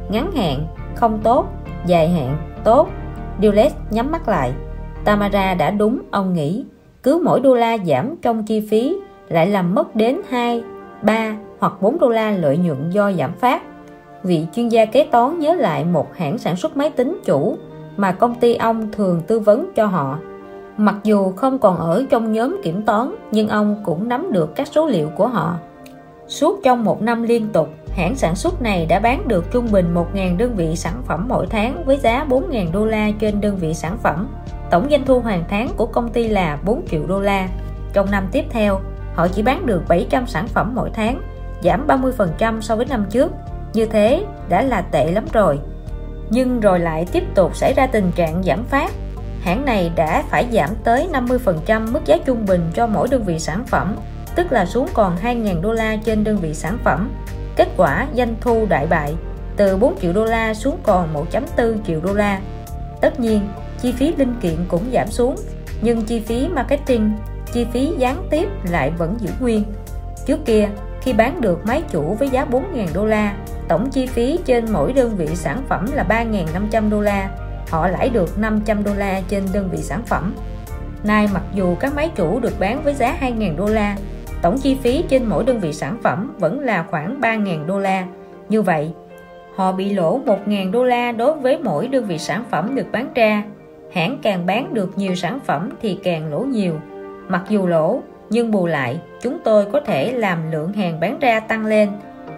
[0.10, 1.46] Ngắn hạn, không tốt,
[1.86, 2.90] dài hạn, tốt
[3.42, 4.54] Dulles nhắm mắt lại.
[5.06, 6.66] Tamara đã đúng, ông nghĩ.
[7.04, 8.98] Cứ mỗi đô la giảm trong chi phí
[9.30, 10.64] lại làm mất đến 2,
[11.02, 13.64] 3 hoặc 4 đô la lợi nhuận do giảm phát.
[14.24, 17.58] Vị chuyên gia kế toán nhớ lại một hãng sản xuất máy tính chủ
[17.98, 20.20] mà công ty ông thường tư vấn cho họ.
[20.78, 24.68] Mặc dù không còn ở trong nhóm kiểm toán, nhưng ông cũng nắm được các
[24.68, 25.58] số liệu của họ.
[26.28, 29.94] Suốt trong một năm liên tục, hãng sản xuất này đã bán được trung bình
[29.94, 33.74] 1.000 đơn vị sản phẩm mỗi tháng với giá 4.000 đô la trên đơn vị
[33.74, 34.28] sản phẩm.
[34.72, 37.48] Tổng doanh thu hàng tháng của công ty là 4 triệu đô la.
[37.94, 38.80] Trong năm tiếp theo,
[39.16, 41.22] họ chỉ bán được 700 sản phẩm mỗi tháng,
[41.64, 43.32] giảm 30% so với năm trước.
[43.74, 45.60] Như thế đã là tệ lắm rồi.
[46.30, 48.92] Nhưng rồi lại tiếp tục xảy ra tình trạng giảm phát.
[49.42, 53.40] Hãng này đã phải giảm tới 50% mức giá trung bình cho mỗi đơn vị
[53.40, 53.96] sản phẩm,
[54.36, 57.10] tức là xuống còn 2.000 đô la trên đơn vị sản phẩm
[57.56, 59.16] Kết quả doanh thu đại bại
[59.58, 62.40] từ 4 triệu đô la xuống còn 1.4 triệu đô la.
[63.02, 63.42] Tất nhiên,
[63.82, 65.36] chi phí linh kiện cũng giảm xuống,
[65.82, 67.12] nhưng chi phí marketing,
[67.54, 69.64] chi phí gián tiếp lại vẫn giữ nguyên.
[70.26, 70.70] Trước kia,
[71.02, 73.36] khi bán được máy chủ với giá 4.000 đô la,
[73.68, 77.30] tổng chi phí trên mỗi đơn vị sản phẩm là 3.500 đô la,
[77.70, 80.36] họ lãi được 500 đô la trên đơn vị sản phẩm.
[81.04, 83.96] Nay mặc dù các máy chủ được bán với giá 2.000 đô la,
[84.44, 88.06] Tổng chi phí trên mỗi đơn vị sản phẩm vẫn là khoảng 3.000 đô la.
[88.50, 88.92] Như vậy,
[89.56, 93.14] họ bị lỗ 1.000 đô la đối với mỗi đơn vị sản phẩm được bán
[93.16, 93.44] ra.
[93.94, 96.74] Hãng càng bán được nhiều sản phẩm thì càng lỗ nhiều.
[97.28, 101.40] Mặc dù lỗ, nhưng bù lại, chúng tôi có thể làm lượng hàng bán ra
[101.40, 101.90] tăng lên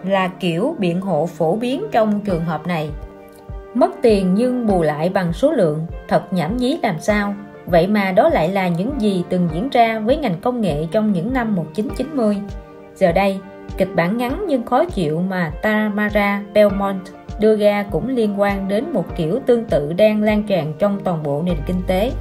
[0.04, 2.90] là kiểu biện hộ phổ biến trong trường hợp này.
[3.74, 7.36] Mất tiền nhưng bù lại bằng số lượng, thật nhảm nhí làm sao?
[7.66, 11.12] Vậy mà đó lại là những gì từng diễn ra với ngành công nghệ trong
[11.12, 12.38] những năm 1990.
[12.96, 13.40] Giờ đây,
[13.78, 17.02] kịch bản ngắn nhưng khó chịu mà Tamara Belmont
[17.40, 21.24] đưa ra cũng liên quan đến một kiểu tương tự đang lan tràn trong toàn
[21.24, 22.12] bộ nền kinh tế.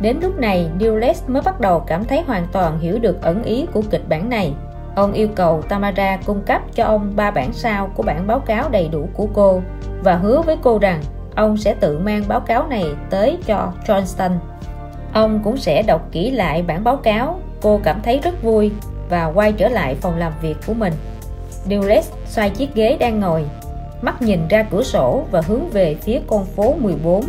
[0.00, 3.66] Đến lúc này, Dulles mới bắt đầu cảm thấy hoàn toàn hiểu được ẩn ý
[3.72, 4.54] của kịch bản này.
[4.94, 8.68] Ông yêu cầu Tamara cung cấp cho ông ba bản sao của bản báo cáo
[8.68, 9.62] đầy đủ của cô
[10.04, 11.00] và hứa với cô rằng
[11.38, 14.30] ông sẽ tự mang báo cáo này tới cho Johnston.
[15.12, 18.70] Ông cũng sẽ đọc kỹ lại bản báo cáo, cô cảm thấy rất vui
[19.08, 20.92] và quay trở lại phòng làm việc của mình.
[21.70, 23.44] Dulles xoay chiếc ghế đang ngồi,
[24.02, 27.24] mắt nhìn ra cửa sổ và hướng về phía con phố 14.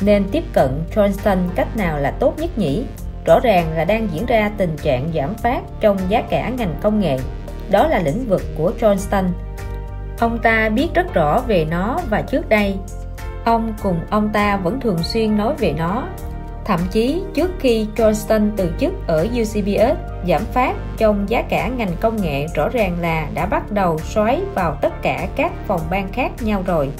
[0.00, 2.84] Nên tiếp cận Johnston cách nào là tốt nhất nhỉ?
[3.26, 7.00] Rõ ràng là đang diễn ra tình trạng giảm phát trong giá cả ngành công
[7.00, 7.18] nghệ.
[7.70, 9.24] Đó là lĩnh vực của Johnston.
[10.18, 12.76] Ông ta biết rất rõ về nó và trước đây
[13.44, 16.08] Ông cùng ông ta vẫn thường xuyên nói về nó.
[16.64, 21.92] Thậm chí trước khi Johnston từ chức ở UCBS, giảm phát trong giá cả ngành
[22.00, 26.12] công nghệ rõ ràng là đã bắt đầu xoáy vào tất cả các phòng ban
[26.12, 26.90] khác nhau rồi.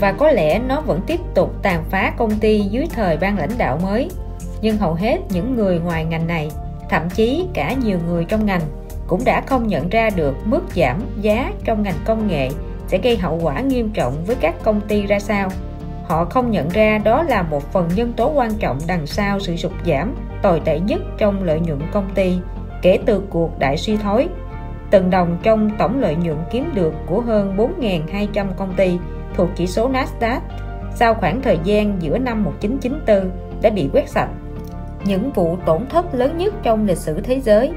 [0.00, 3.58] Và có lẽ nó vẫn tiếp tục tàn phá công ty dưới thời ban lãnh
[3.58, 4.10] đạo mới.
[4.60, 6.50] Nhưng hầu hết những người ngoài ngành này,
[6.90, 8.62] thậm chí cả nhiều người trong ngành,
[9.06, 12.48] cũng đã không nhận ra được mức giảm giá trong ngành công nghệ
[12.86, 15.48] sẽ gây hậu quả nghiêm trọng với các công ty ra sao
[16.08, 19.56] họ không nhận ra đó là một phần nhân tố quan trọng đằng sau sự
[19.56, 22.38] sụt giảm, tồi tệ nhất trong lợi nhuận công ty,
[22.82, 24.28] kể từ cuộc đại suy thoái.
[24.90, 28.98] Từng đồng trong tổng lợi nhuận kiếm được của hơn 4.200 công ty
[29.34, 30.40] thuộc chỉ số Nasdaq,
[30.94, 33.30] sau khoảng thời gian giữa năm 1994
[33.62, 34.28] đã bị quét sạch.
[35.04, 37.72] Những vụ tổn thất lớn nhất trong lịch sử thế giới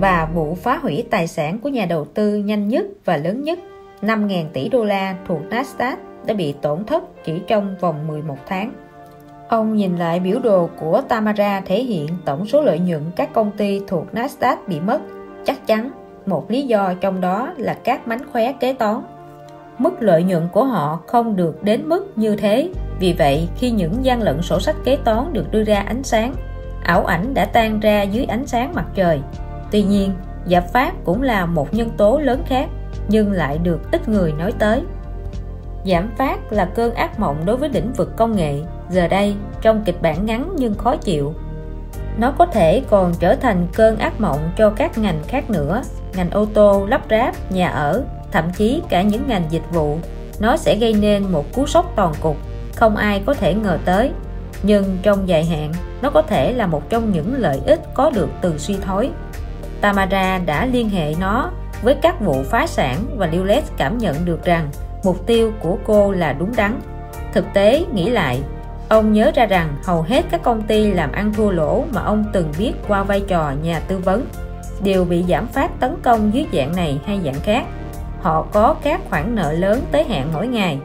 [0.00, 3.58] và vụ phá hủy tài sản của nhà đầu tư nhanh nhất và lớn nhất
[4.02, 5.96] 5.000 tỷ đô la thuộc Nasdaq
[6.28, 8.72] đã bị tổn thất chỉ trong vòng 11 tháng.
[9.48, 13.50] Ông nhìn lại biểu đồ của Tamara thể hiện tổng số lợi nhuận các công
[13.50, 15.00] ty thuộc Nasdaq bị mất.
[15.44, 15.90] Chắc chắn
[16.26, 19.02] một lý do trong đó là các mánh khóe kế toán.
[19.78, 22.70] Mức lợi nhuận của họ không được đến mức như thế.
[23.00, 26.34] Vì vậy, khi những gian lận sổ sách kế toán được đưa ra ánh sáng,
[26.84, 29.20] ảo ảnh đã tan ra dưới ánh sáng mặt trời.
[29.70, 30.12] Tuy nhiên,
[30.46, 32.68] giả phát cũng là một nhân tố lớn khác,
[33.08, 34.82] nhưng lại được ít người nói tới.
[35.88, 38.54] Giảm phát là cơn ác mộng đối với lĩnh vực công nghệ.
[38.90, 41.34] Giờ đây, trong kịch bản ngắn nhưng khó chịu,
[42.18, 45.82] nó có thể còn trở thành cơn ác mộng cho các ngành khác nữa,
[46.16, 49.98] ngành ô tô, lắp ráp, nhà ở, thậm chí cả những ngành dịch vụ.
[50.40, 52.36] Nó sẽ gây nên một cú sốc toàn cục,
[52.76, 54.10] không ai có thể ngờ tới.
[54.62, 58.28] Nhưng trong dài hạn, nó có thể là một trong những lợi ích có được
[58.40, 59.10] từ suy thoái.
[59.80, 61.50] Tamara đã liên hệ nó
[61.82, 64.70] với các vụ phá sản và Lilith cảm nhận được rằng
[65.04, 66.80] mục tiêu của cô là đúng đắn.
[67.32, 68.40] Thực tế, nghĩ lại,
[68.88, 72.24] ông nhớ ra rằng hầu hết các công ty làm ăn thua lỗ mà ông
[72.32, 74.26] từng biết qua vai trò nhà tư vấn
[74.84, 77.64] đều bị giảm phát tấn công dưới dạng này hay dạng khác.
[78.20, 80.78] Họ có các khoản nợ lớn tới hạn mỗi ngày,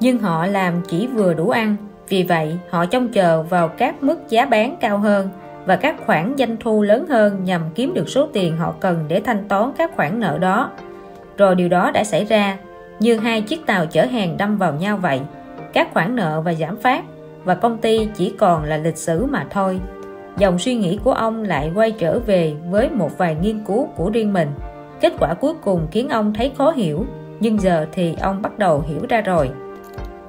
[0.00, 1.76] nhưng họ làm chỉ vừa đủ ăn.
[2.08, 5.28] Vì vậy, họ trông chờ vào các mức giá bán cao hơn
[5.66, 9.20] và các khoản doanh thu lớn hơn nhằm kiếm được số tiền họ cần để
[9.20, 10.70] thanh toán các khoản nợ đó.
[11.38, 12.58] Rồi điều đó đã xảy ra
[13.02, 15.20] như hai chiếc tàu chở hàng đâm vào nhau vậy
[15.72, 17.04] các khoản nợ và giảm phát
[17.44, 19.80] và công ty chỉ còn là lịch sử mà thôi
[20.38, 24.10] dòng suy nghĩ của ông lại quay trở về với một vài nghiên cứu của
[24.10, 24.48] riêng mình
[25.02, 27.06] Kết quả cuối cùng khiến ông thấy khó hiểu,
[27.40, 29.50] nhưng giờ thì ông bắt đầu hiểu ra rồi.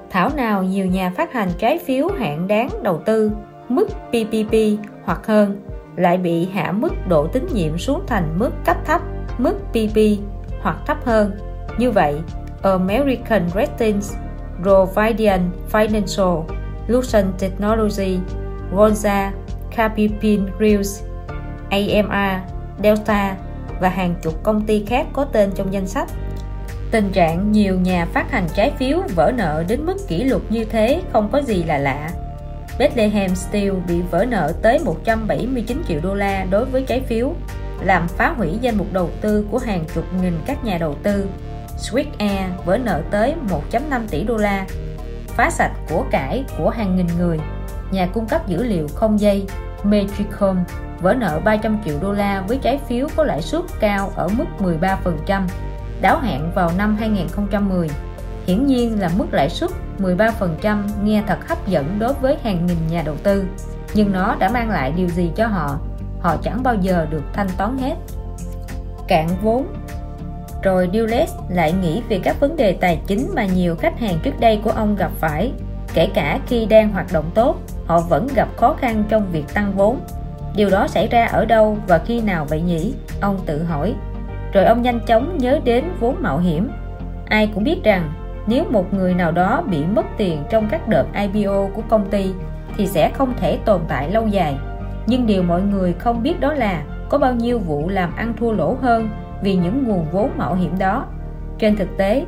[0.10, 3.32] Thảo nào nhiều nhà phát hành trái phiếu hạn đáng đầu tư,
[3.70, 4.56] mức PPP
[5.04, 5.62] hoặc hơn,
[5.96, 9.02] lại bị hạ mức độ tín nhiệm xuống thành mức cấp thấp,
[9.38, 9.98] mức PP
[10.62, 11.32] hoặc thấp hơn.
[11.78, 12.16] Như vậy,
[12.64, 14.14] American Ratings,
[14.62, 16.46] Providian Financial,
[16.88, 18.20] Lucent Technology,
[18.72, 19.32] Gonza,
[19.76, 21.04] Capipin Reels,
[21.70, 22.42] AMR,
[22.84, 23.36] Delta
[23.80, 26.10] và hàng chục công ty khác có tên trong danh sách.
[26.92, 30.66] Tình trạng nhiều nhà phát hành trái phiếu vỡ nợ đến mức kỷ lục như
[30.66, 32.10] thế không có gì là lạ.
[32.80, 37.34] Bethlehem Steel bị vỡ nợ tới 179 triệu đô la đối với trái phiếu,
[37.82, 41.26] làm phá hủy danh mục đầu tư của hàng chục nghìn các nhà đầu tư.
[41.78, 43.36] Swiss Air vỡ nợ tới
[43.72, 44.66] 1.5 tỷ đô la,
[45.28, 47.40] phá sạch của cải của hàng nghìn người.
[47.92, 49.48] Nhà cung cấp dữ liệu không dây
[49.84, 50.58] Metricom
[51.02, 54.46] vỡ nợ 300 triệu đô la với trái phiếu có lãi suất cao ở mức
[54.60, 55.48] 13%,
[56.02, 57.90] đáo hạn vào năm 2010.
[58.48, 62.78] Hiển nhiên là mức lãi suất 13% nghe thật hấp dẫn đối với hàng nghìn
[62.90, 63.46] nhà đầu tư,
[63.94, 65.80] nhưng nó đã mang lại điều gì cho họ?
[66.22, 67.96] Họ chẳng bao giờ được thanh toán hết.
[69.08, 69.68] Cạn vốn
[70.64, 74.40] rồi Dulles lại nghĩ về các vấn đề tài chính mà nhiều khách hàng trước
[74.40, 75.52] đây của ông gặp phải.
[75.94, 79.74] Kể cả khi đang hoạt động tốt, họ vẫn gặp khó khăn trong việc tăng
[79.76, 80.00] vốn.
[80.56, 82.94] Điều đó xảy ra ở đâu và khi nào vậy nhỉ?
[83.22, 83.94] Ông tự hỏi.
[84.54, 86.70] Rồi ông nhanh chóng nhớ đến vốn mạo hiểm.
[87.26, 88.14] Ai cũng biết rằng
[88.48, 92.32] nếu một người nào đó bị mất tiền trong các đợt IPO của công ty
[92.78, 94.56] thì sẽ không thể tồn tại lâu dài.
[95.08, 98.52] Nhưng điều mọi người không biết đó là có bao nhiêu vụ làm ăn thua
[98.52, 99.10] lỗ hơn
[99.44, 101.06] vì những nguồn vốn mạo hiểm đó
[101.60, 102.26] trên thực tế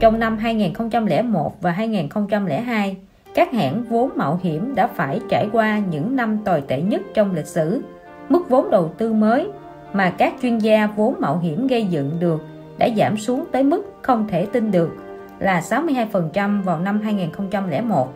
[0.00, 2.96] trong năm 2001 và 2002
[3.34, 7.34] các hãng vốn mạo hiểm đã phải trải qua những năm tồi tệ nhất trong
[7.34, 7.82] lịch sử.
[8.28, 9.48] Mức vốn đầu tư mới
[9.92, 12.40] mà các chuyên gia vốn mạo hiểm gây dựng được
[12.78, 14.96] đã giảm xuống tới mức không thể tin được
[15.38, 18.14] là 62% vào năm 2001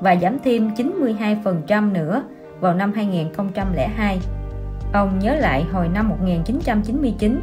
[0.00, 2.22] và giảm thêm 92% nữa
[2.60, 4.18] vào năm 2002.
[4.92, 7.40] Ông nhớ lại hồi năm 1999,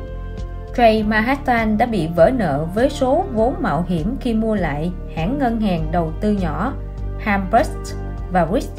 [0.78, 5.38] Trey Manhattan đã bị vỡ nợ với số vốn mạo hiểm khi mua lại hãng
[5.38, 6.74] ngân hàng đầu tư nhỏ
[7.20, 7.96] Hambrust
[8.32, 8.70] và Rich.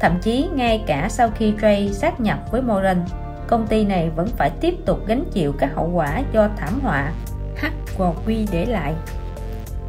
[0.00, 3.04] Thậm chí ngay cả sau khi Trey sát nhập với Moran,
[3.46, 7.12] công ty này vẫn phải tiếp tục gánh chịu các hậu quả do thảm họa
[7.56, 8.94] HQ để lại.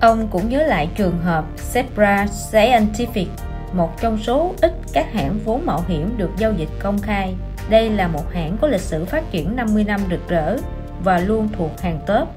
[0.02, 3.28] Ông cũng nhớ lại trường hợp Zebra Scientific,
[3.74, 7.36] một trong số ít các hãng vốn mạo hiểm được giao dịch công khai.
[7.70, 10.58] Đây là một hãng có lịch sử phát triển 50 năm rực rỡ
[11.04, 12.28] và luôn thuộc hàng top.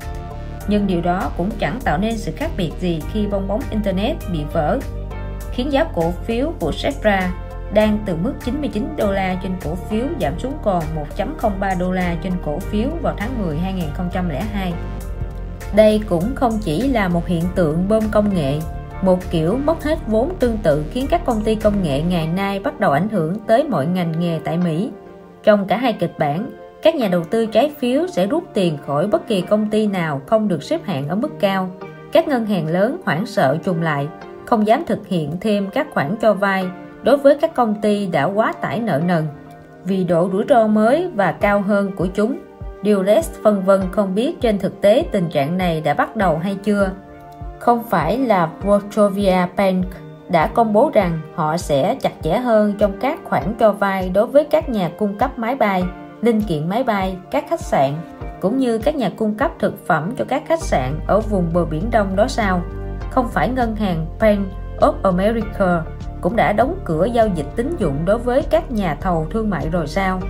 [0.68, 4.16] Nhưng điều đó cũng chẳng tạo nên sự khác biệt gì khi bong bóng Internet
[4.32, 4.78] bị vỡ
[5.52, 7.28] khiến giá cổ phiếu của Zebra
[7.74, 10.82] đang từ mức 99 đô la trên cổ phiếu giảm xuống còn
[11.16, 14.72] 1.03 đô la trên cổ phiếu vào tháng 10 2002.
[15.76, 18.60] Đây cũng không chỉ là một hiện tượng bơm công nghệ,
[19.02, 22.60] một kiểu mất hết vốn tương tự khiến các công ty công nghệ ngày nay
[22.60, 24.90] bắt đầu ảnh hưởng tới mọi ngành nghề tại Mỹ.
[25.42, 26.50] Trong cả hai kịch bản,
[26.84, 30.20] các nhà đầu tư trái phiếu sẽ rút tiền khỏi bất kỳ công ty nào
[30.26, 31.70] không được xếp hạng ở mức cao.
[32.12, 34.08] Các ngân hàng lớn hoảng sợ trùng lại
[34.44, 36.66] không dám thực hiện thêm các khoản cho vay
[37.02, 39.24] đối với các công ty đã quá tải nợ nần
[39.84, 42.38] vì độ rủi ro mới và cao hơn của chúng.
[42.84, 46.56] Dulles phân vân không biết trên thực tế tình trạng này đã bắt đầu hay
[46.62, 46.90] chưa.
[47.58, 49.84] Không phải là Wachovia Bank
[50.28, 54.26] đã công bố rằng họ sẽ chặt chẽ hơn trong các khoản cho vay đối
[54.26, 55.84] với các nhà cung cấp máy bay,
[56.24, 57.92] linh kiện máy bay, các khách sạn,
[58.40, 61.64] cũng như các nhà cung cấp thực phẩm cho các khách sạn ở vùng bờ
[61.64, 62.62] biển Đông đó sao?
[63.14, 64.46] không phải ngân hàng Bank
[64.80, 65.82] of America
[66.20, 69.68] cũng đã đóng cửa giao dịch tín dụng đối với các nhà thầu thương mại
[69.68, 70.20] rồi sao?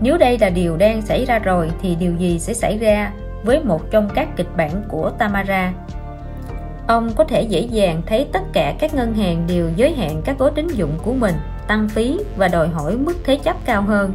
[0.00, 3.12] Nếu đây là điều đang xảy ra rồi thì điều gì sẽ xảy ra
[3.44, 5.72] với một trong các kịch bản của Tamara?
[6.86, 10.38] Ông có thể dễ dàng thấy tất cả các ngân hàng đều giới hạn các
[10.38, 11.34] gói tín dụng của mình,
[11.66, 14.12] tăng phí và đòi hỏi mức thế chấp cao hơn.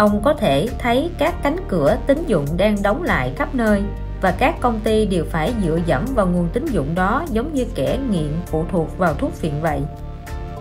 [0.00, 3.82] Ông có thể thấy các cánh cửa tín dụng đang đóng lại khắp nơi
[4.20, 7.64] và các công ty đều phải dựa dẫm vào nguồn tín dụng đó giống như
[7.74, 9.80] kẻ nghiện phụ thuộc vào thuốc phiện vậy.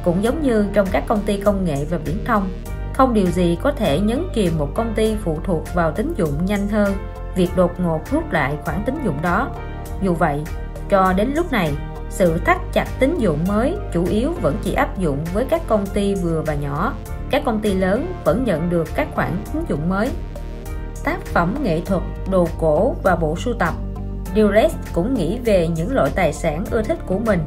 [0.03, 2.49] Cũng giống như trong các công ty công nghệ và viễn thông,
[2.93, 6.45] không điều gì có thể nhấn chìm một công ty phụ thuộc vào tín dụng
[6.45, 6.93] nhanh hơn
[7.35, 9.49] việc đột ngột rút lại khoản tín dụng đó.
[10.01, 10.41] Dù vậy,
[10.89, 11.73] cho đến lúc này,
[12.09, 15.85] sự thắt chặt tín dụng mới chủ yếu vẫn chỉ áp dụng với các công
[15.87, 16.93] ty vừa và nhỏ.
[17.31, 20.09] Các công ty lớn vẫn nhận được các khoản tín dụng mới
[21.03, 22.01] tác phẩm nghệ thuật,
[22.31, 23.73] đồ cổ và bộ sưu tập.
[24.35, 27.39] Durex cũng nghĩ về những loại tài sản ưa thích của mình.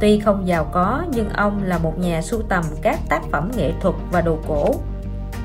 [0.00, 3.72] Tuy không giàu có nhưng ông là một nhà sưu tầm các tác phẩm nghệ
[3.80, 4.74] thuật và đồ cổ.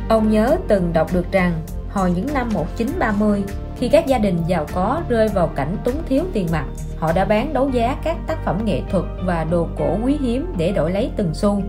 [0.10, 1.54] Ông nhớ từng đọc được rằng
[1.90, 3.44] hồi những năm 1930,
[3.78, 6.66] khi các gia đình giàu có rơi vào cảnh túng thiếu tiền mặt
[6.98, 10.54] họ đã bán đấu giá các tác phẩm nghệ thuật và đồ cổ quý hiếm
[10.58, 11.62] để đổi lấy từng xu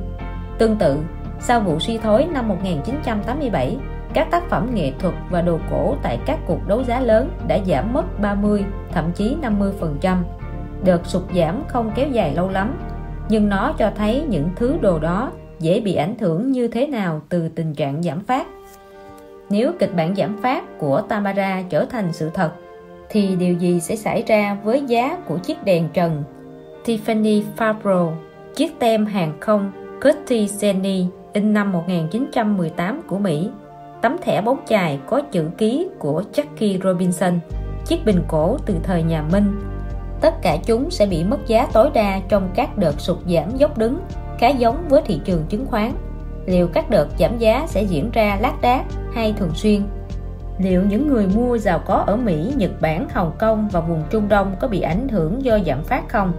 [0.58, 0.96] tương tự
[1.42, 3.76] sau vụ suy thoái năm 1987
[4.14, 7.58] các tác phẩm nghệ thuật và đồ cổ tại các cuộc đấu giá lớn đã
[7.66, 10.16] giảm mất 30 thậm chí 50%
[10.84, 12.78] đợt sụt giảm không kéo dài lâu lắm,
[13.28, 17.20] nhưng nó cho thấy những thứ đồ đó dễ bị ảnh hưởng như thế nào
[17.28, 18.46] từ tình trạng giảm phát.
[19.50, 22.50] Nếu kịch bản giảm phát của Tamara trở thành sự thật,
[23.08, 26.22] thì điều gì sẽ xảy ra với giá của chiếc đèn trần?
[26.84, 28.12] Tiffany Fabro
[28.54, 33.50] chiếc tem hàng không Curtis Jenny in năm 1918 của Mỹ.
[34.02, 37.40] Tấm thẻ bóng chài có chữ ký của Jackie Robinson
[37.86, 39.60] chiếc bình cổ từ thời nhà Minh.
[40.20, 43.78] Tất cả chúng sẽ bị mất giá tối đa trong các đợt sụt giảm dốc
[43.78, 43.98] đứng
[44.38, 45.92] khá giống với thị trường chứng khoán.
[46.46, 48.84] Liệu các đợt giảm giá sẽ diễn ra lác đác
[49.14, 49.82] hay thường xuyên?
[50.58, 54.28] Liệu những người mua giàu có ở Mỹ, Nhật Bản, Hồng Kông và vùng Trung
[54.28, 56.32] Đông có bị ảnh hưởng do giảm phát không?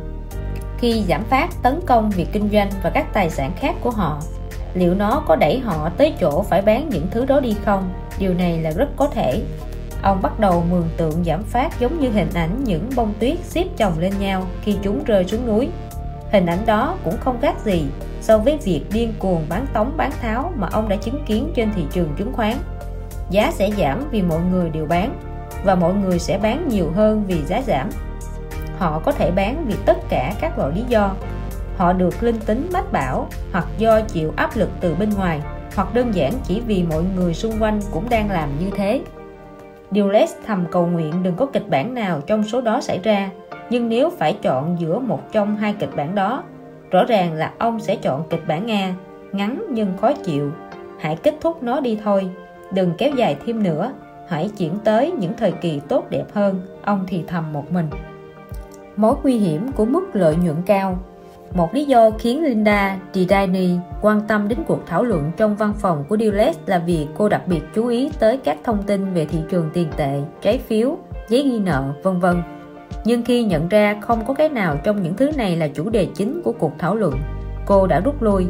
[0.78, 4.20] Khi giảm phát tấn công việc kinh doanh và các tài sản khác của họ,
[4.74, 7.94] liệu nó có đẩy họ tới chỗ phải bán những thứ đó đi không?
[8.20, 9.41] Điều này là rất có thể.
[10.02, 13.66] Ông bắt đầu mường tượng giảm phát giống như hình ảnh những bông tuyết xếp
[13.78, 15.70] chồng lên nhau khi chúng rơi xuống núi.
[16.32, 17.86] Hình ảnh đó cũng không khác gì
[18.22, 21.70] so với việc điên cuồng bán tống bán tháo mà ông đã chứng kiến trên
[21.76, 22.58] thị trường chứng khoán
[23.30, 25.20] giá sẽ giảm vì mọi người đều bán,
[25.64, 27.90] và mọi người sẽ bán nhiều hơn vì giá giảm
[28.78, 31.16] họ có thể bán vì tất cả các loại lý do
[31.78, 35.41] họ được linh tính mách bảo hoặc do chịu áp lực từ bên ngoài
[35.76, 39.02] hoặc đơn giản chỉ vì mọi người xung quanh cũng đang làm như thế.
[39.91, 43.30] Dulles thầm cầu nguyện đừng có kịch bản nào trong số đó xảy ra,
[43.70, 46.44] nhưng nếu phải chọn giữa một trong hai kịch bản đó,
[46.91, 48.95] rõ ràng là ông sẽ chọn kịch bản Nga
[49.32, 50.52] ngắn nhưng khó chịu.
[51.00, 52.30] Hãy kết thúc nó đi thôi,
[52.74, 53.94] đừng kéo dài thêm nữa,
[54.28, 57.90] hãy chuyển tới những thời kỳ tốt đẹp hơn, ông thì thầm một mình.
[58.95, 60.98] Mối nguy hiểm của mức lợi nhuận cao
[61.54, 63.70] một lý do khiến Linda Didani
[64.02, 67.42] quan tâm đến cuộc thảo luận trong văn phòng của Dulles là vì cô đặc
[67.48, 70.98] biệt chú ý tới các thông tin về thị trường tiền tệ, trái phiếu,
[71.30, 72.44] giấy ghi nợ, vân vân.
[73.06, 76.08] Nhưng khi nhận ra không có cái nào trong những thứ này là chủ đề
[76.16, 77.14] chính của cuộc thảo luận,
[77.66, 78.48] cô đã rút lui.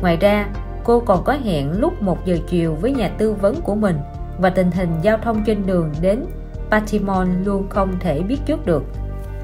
[0.00, 0.48] Ngoài ra,
[0.84, 3.96] cô còn có hẹn lúc 1 giờ chiều với nhà tư vấn của mình
[4.38, 6.24] và tình hình giao thông trên đường đến
[6.70, 8.84] Baltimore luôn không thể biết trước được.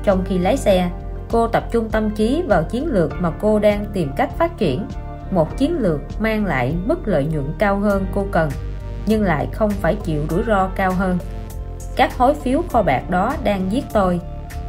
[0.05, 0.91] Trong khi lái xe,
[1.33, 4.87] cô tập trung tâm trí vào chiến lược mà cô đang tìm cách phát triển
[5.31, 8.51] một chiến lược mang lại mức lợi nhuận cao hơn cô cần
[9.07, 11.19] nhưng lại không phải chịu rủi ro cao hơn
[11.97, 14.21] các hối phiếu kho bạc đó đang giết tôi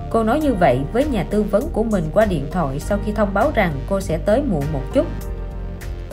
[0.09, 3.11] cô nói như vậy với nhà tư vấn của mình qua điện thoại sau khi
[3.11, 5.05] thông báo rằng cô sẽ tới muộn một chút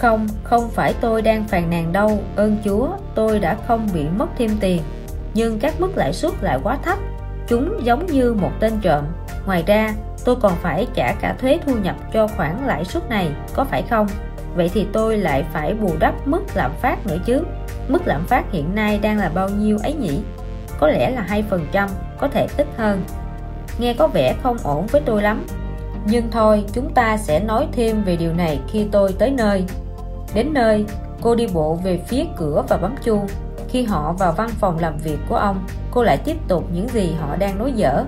[0.01, 4.27] không, không phải tôi đang phàn nàn đâu, ơn Chúa, tôi đã không bị mất
[4.39, 4.83] thêm tiền.
[5.35, 6.99] Nhưng các mức lãi suất lại quá thấp,
[7.49, 9.05] chúng giống như một tên trộm.
[9.47, 9.95] Ngoài ra,
[10.25, 13.83] tôi còn phải trả cả thuế thu nhập cho khoản lãi suất này, có phải
[13.91, 14.07] không?
[14.55, 17.43] Vậy thì tôi lại phải bù đắp mức lạm phát nữa chứ.
[17.89, 20.21] Mức lạm phát hiện nay đang là bao nhiêu ấy nhỉ?
[20.81, 21.89] Có lẽ là 2%,
[22.19, 23.03] có thể ít hơn.
[23.79, 25.47] Nghe có vẻ không ổn với tôi lắm.
[26.05, 29.65] Nhưng thôi, chúng ta sẽ nói thêm về điều này khi tôi tới nơi.
[30.35, 30.85] Đến nơi,
[31.21, 33.27] cô đi bộ về phía cửa và bấm chuông.
[33.69, 37.15] Khi họ vào văn phòng làm việc của ông, cô lại tiếp tục những gì
[37.21, 38.05] họ đang nói dở.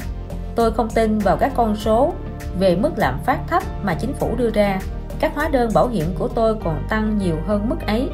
[0.54, 2.12] Tôi không tin vào các con số
[2.58, 4.78] về mức lạm phát thấp mà chính phủ đưa ra.
[5.20, 8.08] Các hóa đơn bảo hiểm của tôi còn tăng nhiều hơn mức ấy.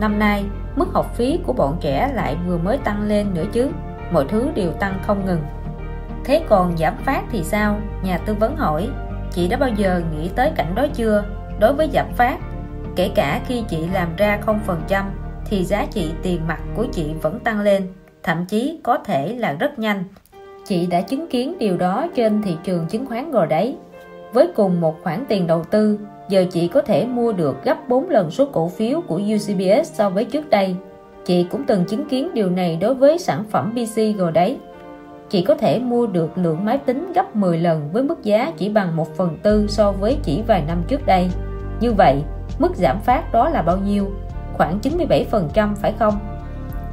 [0.00, 0.44] Năm nay,
[0.76, 3.70] mức học phí của bọn trẻ lại vừa mới tăng lên nữa chứ.
[4.12, 5.42] Mọi thứ đều tăng không ngừng.
[6.24, 7.80] Thế còn giảm phát thì sao?
[8.02, 8.88] Nhà tư vấn hỏi.
[9.32, 11.24] Chị đã bao giờ nghĩ tới cảnh đó chưa?
[11.60, 12.38] Đối với giảm phát,
[12.96, 15.04] Kể cả khi chị làm ra 0%
[15.44, 17.92] thì giá trị tiền mặt của chị vẫn tăng lên,
[18.22, 20.04] thậm chí có thể là rất nhanh.
[20.70, 23.76] Chị đã chứng kiến điều đó trên thị trường chứng khoán rồi đấy.
[24.32, 25.98] Với cùng một khoản tiền đầu tư,
[26.28, 30.10] giờ chị có thể mua được gấp 4 lần số cổ phiếu của UCBS so
[30.10, 30.76] với trước đây.
[31.24, 34.58] Chị cũng từng chứng kiến điều này đối với sản phẩm PC rồi đấy.
[35.30, 38.68] Chị có thể mua được lượng máy tính gấp 10 lần với mức giá chỉ
[38.68, 41.30] bằng 1 phần tư so với chỉ vài năm trước đây.
[41.80, 42.22] Như vậy,
[42.58, 44.10] mức giảm phát đó là bao nhiêu
[44.52, 46.18] khoảng 97% phải không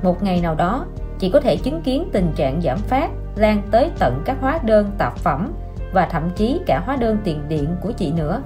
[0.04, 0.86] một ngày nào đó
[1.20, 4.92] chị có thể chứng kiến tình trạng giảm phát lan tới tận các hóa đơn
[4.98, 5.54] tạp phẩm
[5.94, 8.42] và thậm chí cả hóa đơn tiền điện của chị nữa.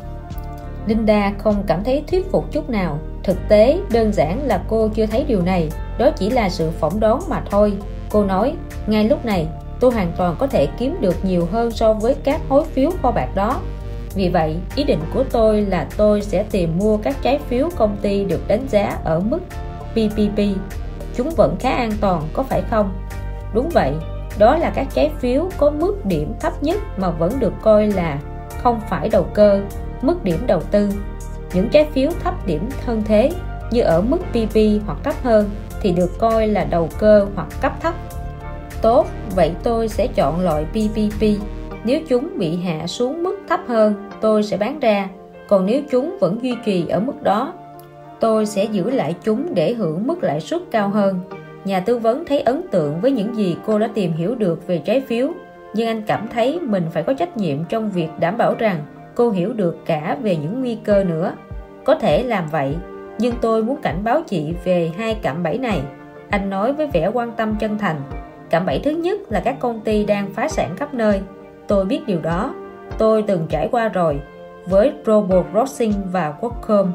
[0.88, 3.00] Linda không cảm thấy thuyết phục chút nào.
[3.24, 5.70] Thực tế đơn giản là cô chưa thấy điều này.
[5.98, 7.74] Đó chỉ là sự phỏng đoán mà thôi.
[8.10, 8.54] Cô nói
[8.88, 9.48] ngay lúc này
[9.80, 13.12] tôi hoàn toàn có thể kiếm được nhiều hơn so với các hối phiếu kho
[13.12, 13.60] bạc đó.
[14.16, 17.98] Vì vậy, ý định của tôi là tôi sẽ tìm mua các trái phiếu công
[18.02, 19.40] ty được đánh giá ở mức
[19.92, 20.40] PPP.
[21.16, 22.94] Chúng vẫn khá an toàn, có phải không?
[23.54, 23.94] Đúng vậy,
[24.40, 28.20] đó là các trái phiếu có mức điểm thấp nhất mà vẫn được coi là
[28.64, 29.62] không phải đầu cơ
[30.02, 30.90] mức điểm đầu tư.
[31.54, 33.32] Những trái phiếu thấp điểm hơn thế
[33.72, 35.50] như ở mức PV hoặc thấp hơn
[35.82, 37.94] thì được coi là đầu cơ hoặc cấp thấp.
[38.82, 41.24] Tốt vậy tôi sẽ chọn loại PPP
[41.84, 45.10] nếu chúng bị hạ xuống mức thấp hơn tôi sẽ bán ra.
[45.48, 47.54] Còn nếu chúng vẫn duy trì ở mức đó
[48.22, 51.20] tôi sẽ giữ lại chúng để hưởng mức lãi suất cao hơn.
[51.66, 54.78] Nhà tư vấn thấy ấn tượng với những gì cô đã tìm hiểu được về
[54.78, 55.30] trái phiếu,
[55.74, 58.86] nhưng anh cảm thấy mình phải có trách nhiệm trong việc đảm bảo rằng
[59.16, 61.34] cô hiểu được cả về những nguy cơ nữa.
[61.84, 62.76] Có thể làm vậy,
[63.20, 65.82] nhưng tôi muốn cảnh báo chị về hai cạm bẫy này.
[66.30, 68.02] Anh nói với vẻ quan tâm chân thành,
[68.50, 71.22] cạm bẫy thứ nhất là các công ty đang phá sản khắp nơi.
[71.68, 72.54] Tôi biết điều đó.
[72.98, 74.20] Tôi từng trải qua rồi,
[74.66, 76.92] với Global Crossing và Qualcomm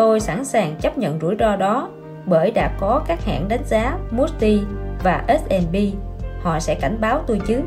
[0.00, 1.90] tôi sẵn sàng chấp nhận rủi ro đó
[2.26, 4.60] bởi đã có các hãng đánh giá Moody
[5.02, 5.76] và S&P
[6.42, 7.60] họ sẽ cảnh báo tôi chứ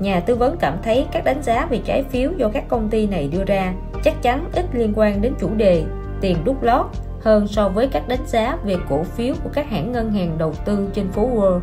[0.00, 3.06] nhà tư vấn cảm thấy các đánh giá về trái phiếu do các công ty
[3.06, 3.72] này đưa ra
[4.04, 5.84] chắc chắn ít liên quan đến chủ đề
[6.20, 6.86] tiền đút lót
[7.20, 10.54] hơn so với các đánh giá về cổ phiếu của các hãng ngân hàng đầu
[10.64, 11.60] tư trên phố Wall.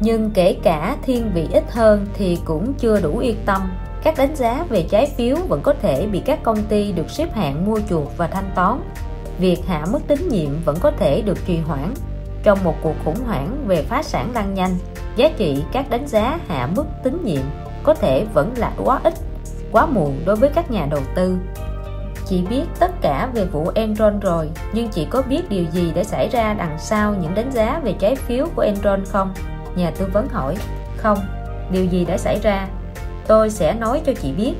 [0.00, 3.62] Nhưng kể cả thiên vị ít hơn thì cũng chưa đủ yên tâm.
[4.02, 7.34] Các đánh giá về trái phiếu vẫn có thể bị các công ty được xếp
[7.34, 8.80] hạng mua chuộc và thanh toán.
[9.38, 11.94] Việc hạ mức tín nhiệm vẫn có thể được trì hoãn.
[12.42, 14.76] Trong một cuộc khủng hoảng về phá sản lan nhanh,
[15.16, 17.42] giá trị các đánh giá hạ mức tín nhiệm
[17.82, 19.14] có thể vẫn là quá ít,
[19.72, 21.38] quá muộn đối với các nhà đầu tư
[22.28, 26.04] Chị biết tất cả về vụ Enron rồi, nhưng chị có biết điều gì đã
[26.04, 29.34] xảy ra đằng sau những đánh giá về trái phiếu của Enron không?
[29.76, 30.56] Nhà tư vấn hỏi.
[30.96, 31.18] Không,
[31.70, 32.68] điều gì đã xảy ra?
[33.26, 34.54] Tôi sẽ nói cho chị biết.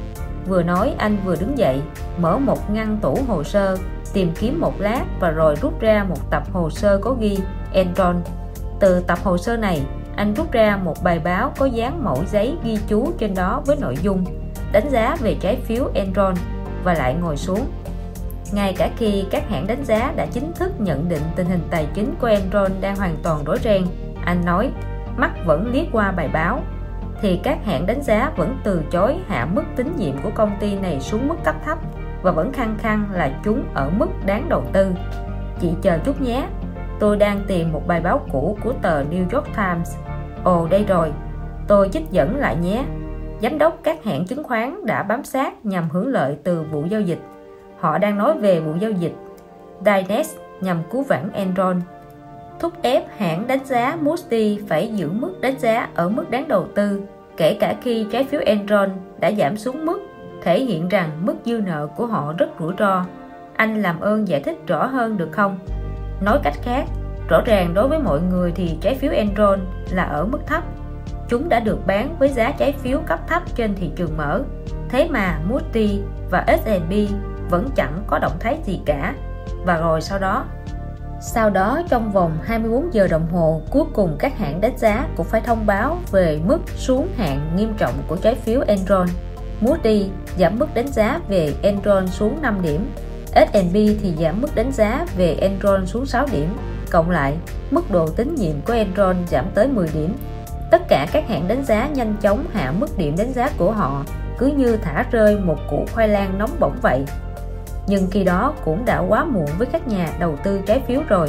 [0.49, 1.81] Vừa nói anh vừa đứng dậy,
[2.19, 3.77] mở một ngăn tủ hồ sơ,
[4.13, 7.39] tìm kiếm một lát và rồi rút ra một tập hồ sơ có ghi
[7.73, 8.17] Enron.
[8.81, 9.83] Từ tập hồ sơ này,
[10.17, 13.77] anh rút ra một bài báo có dán mẫu giấy ghi chú trên đó với
[13.81, 14.25] nội dung
[14.73, 16.35] đánh giá về trái phiếu Enron
[16.85, 17.67] và lại ngồi xuống.
[18.53, 21.87] Ngay cả khi các hãng đánh giá đã chính thức nhận định tình hình tài
[21.95, 23.87] chính của Enron đang hoàn toàn rối ren
[24.25, 24.71] anh nói
[25.17, 26.63] mắt vẫn liếc qua bài báo.
[27.21, 30.79] Thì các hãng đánh giá vẫn từ chối hạ mức tín nhiệm của công ty
[30.79, 31.79] này xuống mức cấp thấp
[32.23, 34.93] và vẫn khăng khăng là chúng ở mức đáng đầu tư.
[35.61, 36.47] Chị chờ chút nhé.
[37.01, 39.97] Tôi đang tìm một bài báo cũ của tờ New York Times.
[40.45, 41.13] Ồ đây rồi.
[41.69, 42.85] Tôi trích dẫn lại nhé.
[43.43, 47.01] Giám đốc các hãng chứng khoán đã bám sát nhằm hưởng lợi từ vụ giao
[47.01, 47.21] dịch.
[47.79, 49.15] Họ đang nói về vụ giao dịch.
[49.85, 51.81] Dynex nhằm cứu vãn Enron.
[52.61, 56.67] Thúc ép hãng đánh giá Moody phải giữ mức đánh giá ở mức đáng đầu
[56.75, 57.03] tư,
[57.37, 58.91] kể cả khi trái phiếu Enron
[59.21, 60.01] đã giảm xuống mức,
[60.43, 63.05] thể hiện rằng mức dư nợ của họ rất rủi ro.
[63.57, 65.59] Anh làm ơn giải thích rõ hơn được không?
[66.21, 66.85] Nói cách khác,
[67.29, 69.61] rõ ràng đối với mọi người thì trái phiếu Enron
[69.91, 70.65] là ở mức thấp.
[71.29, 74.43] Chúng đã được bán với giá trái phiếu cấp thấp trên thị trường mở.
[74.89, 76.01] Thế mà Moody
[76.31, 76.93] và S&P
[77.51, 79.15] vẫn chẳng có động thái gì cả.
[79.65, 80.45] Và rồi sau đó?
[81.21, 85.27] Sau đó trong vòng 24 giờ đồng hồ cuối cùng các hãng đánh giá cũng
[85.27, 89.07] phải thông báo về mức xuống hạn nghiêm trọng của trái phiếu Enron.
[89.61, 92.91] Moody giảm mức đánh giá về Enron xuống 5 điểm.
[93.35, 96.49] S&P thì giảm mức đánh giá về Enron xuống 6 điểm.
[96.91, 97.37] Cộng lại,
[97.71, 100.17] mức độ tín nhiệm của Enron giảm tới 10 điểm.
[100.71, 104.05] Tất cả các hãng đánh giá nhanh chóng hạ mức điểm đánh giá của họ,
[104.39, 107.05] cứ như thả rơi một củ khoai lang nóng bỏng vậy.
[107.87, 111.29] Nhưng khi đó cũng đã quá muộn với các nhà đầu tư trái phiếu rồi.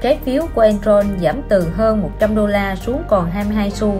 [0.00, 3.94] Trái phiếu của Enron giảm từ hơn 100 đô la xuống còn 22 xu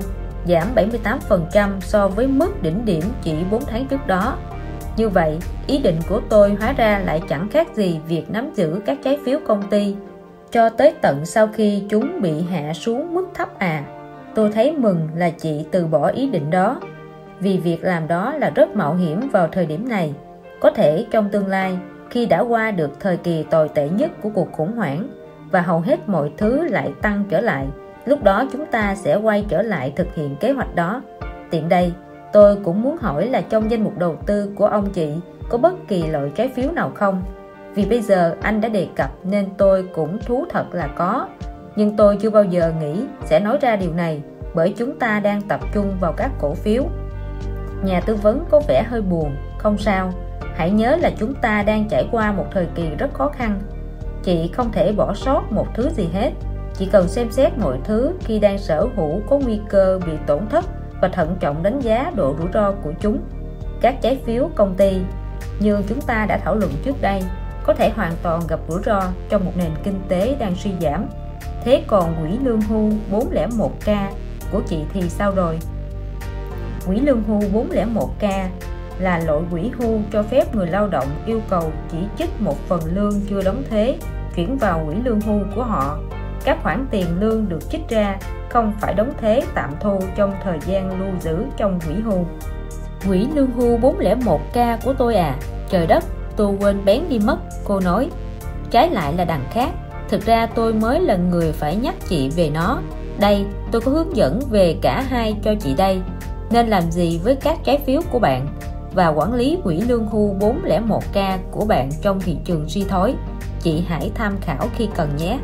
[0.47, 4.37] giảm 78% so với mức đỉnh điểm chỉ 4 tháng trước đó.
[4.97, 8.81] Như vậy, ý định của tôi hóa ra lại chẳng khác gì việc nắm giữ
[8.87, 9.97] các trái phiếu công ty,
[10.51, 13.85] cho tới tận sau khi chúng bị hạ xuống mức thấp à.
[14.35, 16.81] Tôi thấy mừng là chị từ bỏ ý định đó.
[17.41, 20.15] Vì việc làm đó là rất mạo hiểm vào thời điểm này.
[20.61, 21.79] Có thể trong tương lai,
[22.11, 25.09] khi đã qua được thời kỳ tồi tệ nhất của cuộc khủng hoảng
[25.51, 27.67] và hầu hết mọi thứ lại tăng trở lại
[28.05, 31.03] lúc đó chúng ta sẽ quay trở lại thực hiện kế hoạch đó.
[31.51, 31.93] Tiện đây,
[32.33, 35.15] tôi cũng muốn hỏi là trong danh mục đầu tư của ông chị,
[35.49, 37.23] có bất kỳ loại trái phiếu nào không?
[37.75, 41.29] Vì bây giờ anh đã đề cập nên tôi cũng thú thật là có.
[41.77, 44.23] Nhưng tôi chưa bao giờ nghĩ sẽ nói ra điều này,
[44.55, 46.83] bởi chúng ta đang tập trung vào các cổ phiếu.
[47.85, 50.13] Nhà tư vấn có vẻ hơi buồn, không sao.
[50.55, 53.61] Hãy nhớ là chúng ta đang trải qua một thời kỳ rất khó khăn.
[54.23, 56.31] Chị không thể bỏ sót một thứ gì hết
[56.81, 60.47] chỉ cần xem xét mọi thứ khi đang sở hữu có nguy cơ bị tổn
[60.51, 60.65] thất
[61.01, 63.19] và thận trọng đánh giá độ rủi ro của chúng.
[63.81, 65.01] Các trái phiếu công ty
[65.61, 67.23] như chúng ta đã thảo luận trước đây
[67.65, 71.07] có thể hoàn toàn gặp rủi ro trong một nền kinh tế đang suy giảm.
[71.65, 74.11] Thế còn quỹ lương hưu 401k
[74.53, 75.59] của chị thì sao rồi?
[76.87, 78.49] Quỹ lương hưu 401k
[78.99, 82.81] là loại quỹ hưu cho phép người lao động yêu cầu chỉ trích một phần
[82.95, 83.99] lương chưa đóng thuế
[84.35, 85.99] chuyển vào quỹ lương hưu của họ
[86.45, 88.19] các khoản tiền lương được trích ra
[88.51, 92.25] không phải đóng thuế tạm thu trong thời gian lưu giữ trong quỹ hưu.
[93.09, 95.37] Quỹ lương hưu 401k của tôi à.
[95.69, 96.05] Trời đất,
[96.37, 98.11] tôi quên bén đi mất, cô nói.
[98.71, 99.71] Trái lại là đằng khác.
[100.09, 102.81] Thực ra tôi mới là người phải nhắc chị về nó.
[103.21, 106.01] Đây, tôi có hướng dẫn về cả hai cho chị đây.
[106.51, 108.47] Nên làm gì với các trái phiếu của bạn?
[108.95, 113.15] Và quản lý quỹ lương hưu 401k của bạn trong thị trường suy thoái,
[113.63, 115.39] chị hãy tham khảo khi cần nhé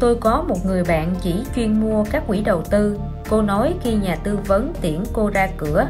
[0.00, 2.98] tôi có một người bạn chỉ chuyên mua các quỹ đầu tư.
[3.30, 5.86] Cô nói khi nhà tư vấn tiễn cô ra cửa,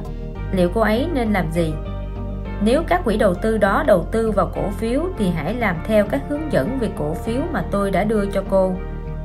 [0.53, 1.75] liệu cô ấy nên làm gì?
[2.65, 6.07] Nếu các quỹ đầu tư đó đầu tư vào cổ phiếu thì hãy làm theo
[6.07, 8.73] các hướng dẫn về cổ phiếu mà tôi đã đưa cho cô.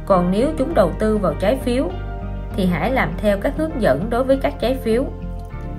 [0.05, 1.89] Còn nếu chúng đầu tư vào trái phiếu
[2.55, 5.05] thì hãy làm theo các hướng dẫn đối với các trái phiếu.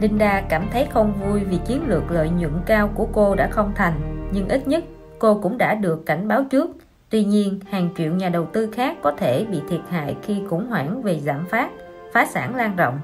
[0.00, 3.72] Linda cảm thấy không vui vì chiến lược lợi nhuận cao của cô đã không
[3.74, 4.84] thành, nhưng ít nhất
[5.18, 6.70] cô cũng đã được cảnh báo trước
[7.10, 10.66] tuy nhiên, hàng triệu nhà đầu tư khác có thể bị thiệt hại khi khủng
[10.66, 11.70] hoảng về giảm phát,
[12.12, 13.00] phá sản lan rộng.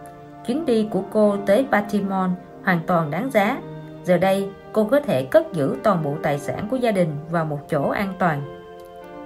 [0.47, 2.31] Chuyến đi của cô tới Baltimore
[2.65, 3.59] hoàn toàn đáng giá.
[4.05, 7.45] Giờ đây, cô có thể cất giữ toàn bộ tài sản của gia đình vào
[7.45, 8.43] một chỗ an toàn.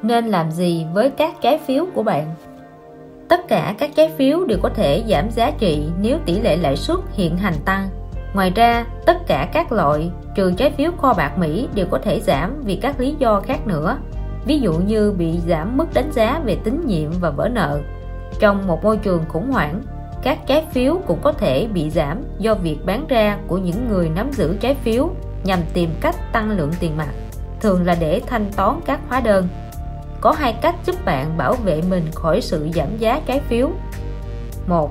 [0.03, 2.35] Nên làm gì với các trái phiếu của bạn?
[3.29, 6.77] Tất cả các trái phiếu đều có thể giảm giá trị nếu tỷ lệ lãi
[6.77, 7.89] suất hiện hành tăng.
[8.35, 12.21] Ngoài ra, tất cả các loại, trừ trái phiếu kho bạc Mỹ đều có thể
[12.21, 13.99] giảm vì các lý do khác nữa
[14.45, 17.81] ví dụ như bị giảm mức đánh giá về tín nhiệm và vỡ nợ.
[18.39, 19.83] Trong một môi trường khủng hoảng,
[20.23, 24.11] các trái phiếu cũng có thể bị giảm do việc bán ra của những người
[24.11, 25.11] nắm giữ trái phiếu
[25.45, 27.09] nhằm tìm cách tăng lượng tiền mặt,
[27.61, 29.49] thường là để thanh toán các hóa đơn.
[30.21, 33.71] Có hai cách giúp bạn bảo vệ mình khỏi sự giảm giá trái phiếu.
[34.67, 34.91] Một,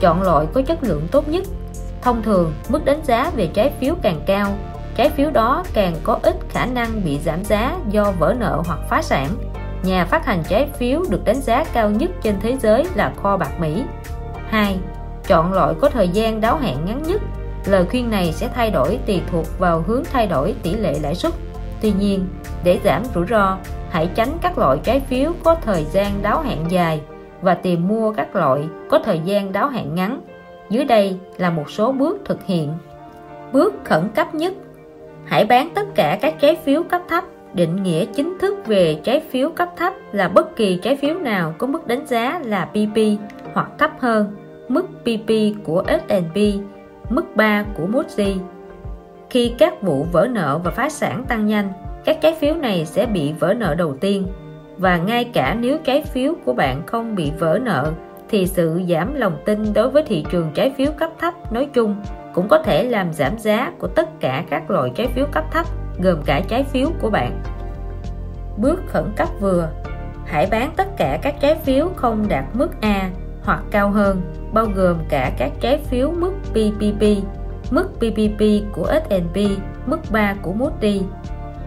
[0.00, 1.44] chọn loại có chất lượng tốt nhất.
[2.02, 4.48] Thông thường, mức đánh giá về trái phiếu càng cao
[4.94, 8.78] trái phiếu đó càng có ít khả năng bị giảm giá do vỡ nợ hoặc
[8.88, 9.28] phá sản.
[9.82, 13.36] Nhà phát hành trái phiếu được đánh giá cao nhất trên thế giới là kho
[13.36, 13.82] bạc Mỹ.
[14.48, 14.78] 2.
[15.26, 17.22] Chọn loại có thời gian đáo hạn ngắn nhất.
[17.66, 21.14] Lời khuyên này sẽ thay đổi tùy thuộc vào hướng thay đổi tỷ lệ lãi
[21.14, 21.32] suất.
[21.80, 22.28] Tuy nhiên,
[22.64, 23.58] để giảm rủi ro,
[23.90, 27.00] hãy tránh các loại trái phiếu có thời gian đáo hạn dài
[27.40, 30.20] và tìm mua các loại có thời gian đáo hạn ngắn.
[30.70, 32.72] Dưới đây là một số bước thực hiện.
[33.52, 34.52] Bước khẩn cấp nhất
[35.24, 37.24] hãy bán tất cả các trái phiếu cấp thấp
[37.54, 41.54] định nghĩa chính thức về trái phiếu cấp thấp là bất kỳ trái phiếu nào
[41.58, 42.98] có mức đánh giá là PP
[43.54, 44.36] hoặc thấp hơn
[44.68, 45.30] mức PP
[45.64, 46.36] của S&P,
[47.10, 48.36] mức 3 của Moody.
[49.30, 51.72] Khi các vụ vỡ nợ và phá sản tăng nhanh,
[52.04, 54.26] các trái phiếu này sẽ bị vỡ nợ đầu tiên
[54.78, 57.92] và ngay cả nếu trái phiếu của bạn không bị vỡ nợ
[58.28, 61.96] thì sự giảm lòng tin đối với thị trường trái phiếu cấp thấp nói chung
[62.34, 65.66] cũng có thể làm giảm giá của tất cả các loại trái phiếu cấp thấp,
[65.98, 67.42] gồm cả trái phiếu của bạn
[68.56, 69.68] bước khẩn cấp vừa,
[70.26, 73.10] hãy bán tất cả các trái phiếu không đạt mức A
[73.44, 74.22] hoặc cao hơn,
[74.52, 77.02] bao gồm cả các trái phiếu mức PPP
[77.70, 79.36] mức PPP của S&P
[79.86, 81.02] mức 3 của Moody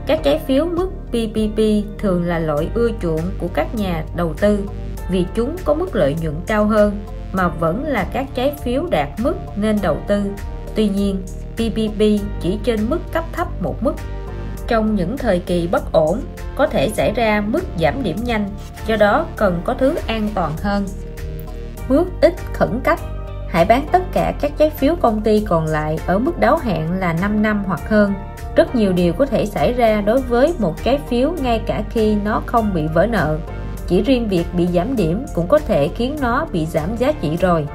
[0.07, 1.59] các trái phiếu mức PPP
[1.99, 4.69] thường là loại ưa chuộng của các nhà đầu tư
[5.09, 9.09] vì chúng có mức lợi nhuận cao hơn mà vẫn là các trái phiếu đạt
[9.19, 10.23] mức nên đầu tư.
[10.75, 11.23] Tuy nhiên,
[11.53, 12.01] PPP
[12.41, 13.95] chỉ trên mức cấp thấp một mức.
[14.67, 16.21] Trong những thời kỳ bất ổn,
[16.55, 18.49] có thể xảy ra mức giảm điểm nhanh,
[18.87, 20.85] do đó cần có thứ an toàn hơn.
[21.89, 22.99] Bước ít khẩn cấp
[23.55, 26.99] Hãy bán tất cả các trái phiếu công ty còn lại ở mức đáo hạn
[26.99, 28.13] là 5 năm hoặc hơn
[28.55, 32.15] rất nhiều điều có thể xảy ra đối với một trái phiếu ngay cả khi
[32.15, 33.37] nó không bị vỡ nợ
[33.87, 37.37] chỉ riêng việc bị giảm điểm cũng có thể khiến nó bị giảm giá trị
[37.37, 37.67] rồi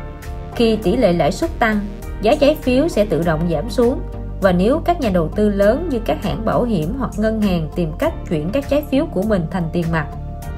[0.55, 1.81] khi tỷ lệ lãi suất tăng
[2.22, 4.01] giá trái phiếu sẽ tự động giảm xuống.
[4.40, 7.68] Và nếu các nhà đầu tư lớn như các hãng bảo hiểm hoặc ngân hàng
[7.74, 10.06] tìm cách chuyển các trái phiếu của mình thành tiền mặt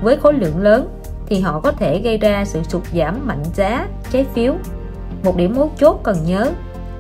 [0.03, 0.89] với khối lượng lớn,
[1.27, 4.55] thì họ có thể gây ra sự sụt giảm mạnh giá trái phiếu.
[5.25, 6.51] Một điểm mấu chốt cần nhớ,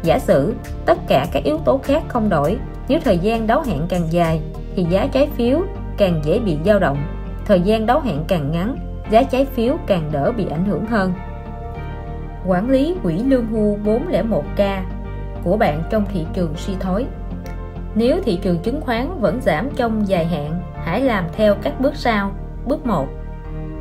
[0.02, 0.54] giả sử
[0.86, 2.56] tất cả các yếu tố khác không đổi,
[2.88, 4.40] nếu thời gian đáo hạn càng dài,
[4.76, 5.60] thì giá trái phiếu
[5.98, 6.98] càng dễ bị dao động.
[7.46, 8.76] Thời gian đáo hạn càng ngắn,
[9.10, 11.12] giá trái phiếu càng đỡ bị ảnh hưởng hơn
[12.46, 14.80] quản lý quỹ lương hưu 401k
[15.44, 17.06] của bạn trong thị trường suy thoái.
[17.94, 21.96] Nếu thị trường chứng khoán vẫn giảm trong dài hạn, hãy làm theo các bước
[21.96, 22.30] sau.
[22.66, 23.08] Bước 1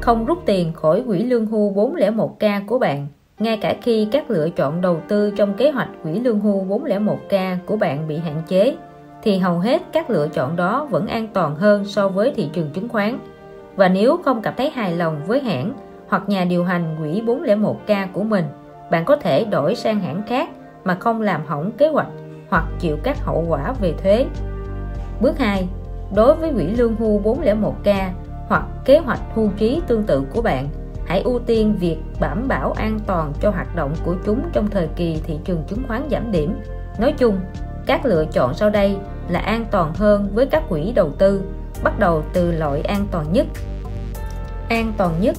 [0.01, 3.07] không rút tiền khỏi quỹ lương hưu 401k của bạn,
[3.39, 7.57] ngay cả khi các lựa chọn đầu tư trong kế hoạch quỹ lương hưu 401k
[7.65, 8.75] của bạn bị hạn chế,
[9.23, 12.69] thì hầu hết các lựa chọn đó vẫn an toàn hơn so với thị trường
[12.73, 13.19] chứng khoán.
[13.75, 15.73] Và nếu không cảm thấy hài lòng với hãng
[16.11, 18.45] hoặc nhà điều hành quỹ 401k của mình
[18.91, 20.49] bạn có thể đổi sang hãng khác
[20.83, 22.07] mà không làm hỏng kế hoạch
[22.49, 24.25] hoặc chịu các hậu quả về thuế.
[25.21, 25.67] Bước 2.
[26.15, 28.09] Đối với quỹ lương hưu 401k
[28.47, 30.69] hoặc kế hoạch hưu trí tương tự của bạn,
[31.07, 34.87] hãy ưu tiên việc đảm bảo an toàn cho hoạt động của chúng trong thời
[34.95, 36.61] kỳ thị trường chứng khoán giảm điểm.
[36.99, 37.39] Nói chung,
[37.85, 38.97] các lựa chọn sau đây
[39.29, 41.41] là an toàn hơn với các quỹ đầu tư,
[41.83, 43.47] bắt đầu từ loại an toàn nhất.
[44.69, 45.35] An toàn nhất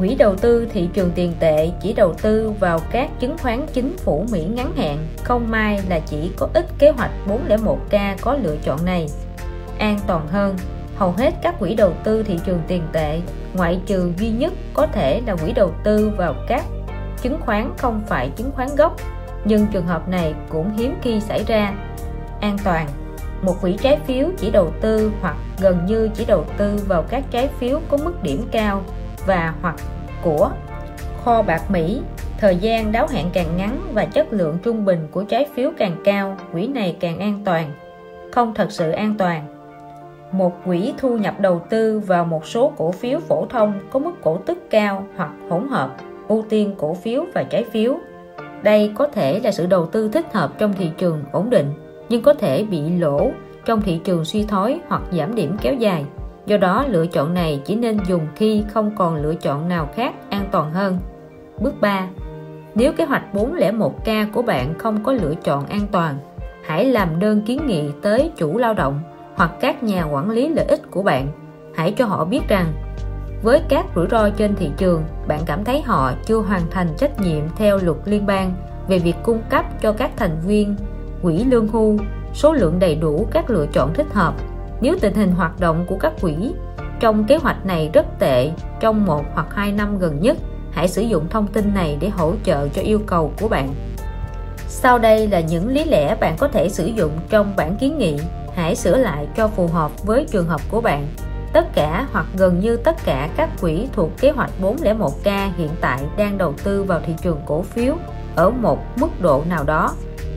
[0.00, 3.96] Quỹ đầu tư thị trường tiền tệ chỉ đầu tư vào các chứng khoán chính
[3.96, 8.56] phủ Mỹ ngắn hạn, không may là chỉ có ít kế hoạch 401k có lựa
[8.62, 9.06] chọn này.
[9.78, 10.56] An toàn hơn,
[10.96, 13.20] hầu hết các quỹ đầu tư thị trường tiền tệ,
[13.54, 16.64] ngoại trừ duy nhất có thể là quỹ đầu tư vào các
[17.22, 18.96] chứng khoán không phải chứng khoán gốc,
[19.44, 21.74] nhưng trường hợp này cũng hiếm khi xảy ra.
[22.40, 22.88] An toàn
[23.42, 27.24] một quỹ trái phiếu chỉ đầu tư hoặc gần như chỉ đầu tư vào các
[27.30, 28.82] trái phiếu có mức điểm cao
[29.26, 29.74] và hoặc
[30.22, 30.50] của.
[31.24, 32.00] Kho bạc Mỹ,
[32.38, 35.96] thời gian đáo hạn càng ngắn và chất lượng trung bình của trái phiếu càng
[36.04, 37.72] cao, quỹ này càng an toàn.
[38.32, 39.46] Không thật sự an toàn.
[40.32, 44.12] Một quỹ thu nhập đầu tư vào một số cổ phiếu phổ thông có mức
[44.22, 45.96] cổ tức cao hoặc hỗn hợp,
[46.28, 47.96] ưu tiên cổ phiếu và trái phiếu.
[48.62, 51.72] Đây có thể là sự đầu tư thích hợp trong thị trường ổn định,
[52.08, 53.30] nhưng có thể bị lỗ
[53.64, 56.04] trong thị trường suy thoái hoặc giảm điểm kéo dài
[56.46, 60.14] do đó, lựa chọn này chỉ nên dùng khi không còn lựa chọn nào khác
[60.30, 60.98] an toàn hơn.
[61.58, 62.06] Bước 3
[62.74, 66.18] nếu kế hoạch 401k của bạn không có lựa chọn an toàn,
[66.64, 69.00] hãy làm đơn kiến nghị tới chủ lao động
[69.34, 71.28] hoặc các nhà quản lý lợi ích của bạn.
[71.74, 72.66] Hãy cho họ biết rằng,
[73.42, 77.20] với các rủi ro trên thị trường, bạn cảm thấy họ chưa hoàn thành trách
[77.20, 78.52] nhiệm theo luật liên bang
[78.88, 80.76] về việc cung cấp cho các thành viên
[81.22, 81.98] quỹ lương hưu,
[82.32, 84.34] số lượng đầy đủ các lựa chọn thích hợp
[84.80, 86.34] nếu tình hình hoạt động của các quỹ
[87.00, 90.36] trong kế hoạch này rất tệ trong một hoặc hai năm gần nhất,
[90.70, 93.74] hãy sử dụng thông tin này để hỗ trợ cho yêu cầu của bạn.
[94.68, 98.18] Sau đây là những lý lẽ bạn có thể sử dụng trong bản kiến nghị.
[98.54, 101.06] Hãy sửa lại cho phù hợp với trường hợp của bạn.
[101.52, 106.00] Tất cả hoặc gần như tất cả các quỹ thuộc kế hoạch 401k hiện tại
[106.16, 107.96] đang đầu tư vào thị trường cổ phiếu
[108.36, 109.94] ở một mức độ nào đó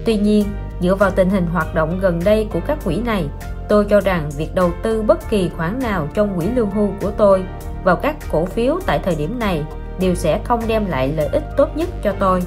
[0.08, 0.46] tuy nhiên,
[0.82, 3.28] dựa vào tình hình hoạt động gần đây của các quỹ này,
[3.70, 7.12] tôi cho rằng việc đầu tư bất kỳ khoản nào trong quỹ lương hưu của
[7.12, 7.44] tôi
[7.84, 9.64] vào các cổ phiếu tại thời điểm này
[10.00, 12.44] đều sẽ không đem lại lợi ích tốt nhất cho tôi.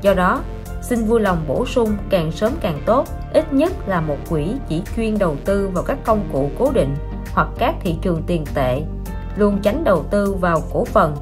[0.00, 0.40] Do đó,
[0.82, 4.82] xin vui lòng bổ sung càng sớm càng tốt, ít nhất là một quỹ chỉ
[4.96, 6.94] chuyên đầu tư vào các công cụ cố định
[7.34, 8.82] hoặc các thị trường tiền tệ,
[9.36, 11.16] luôn tránh đầu tư vào cổ phần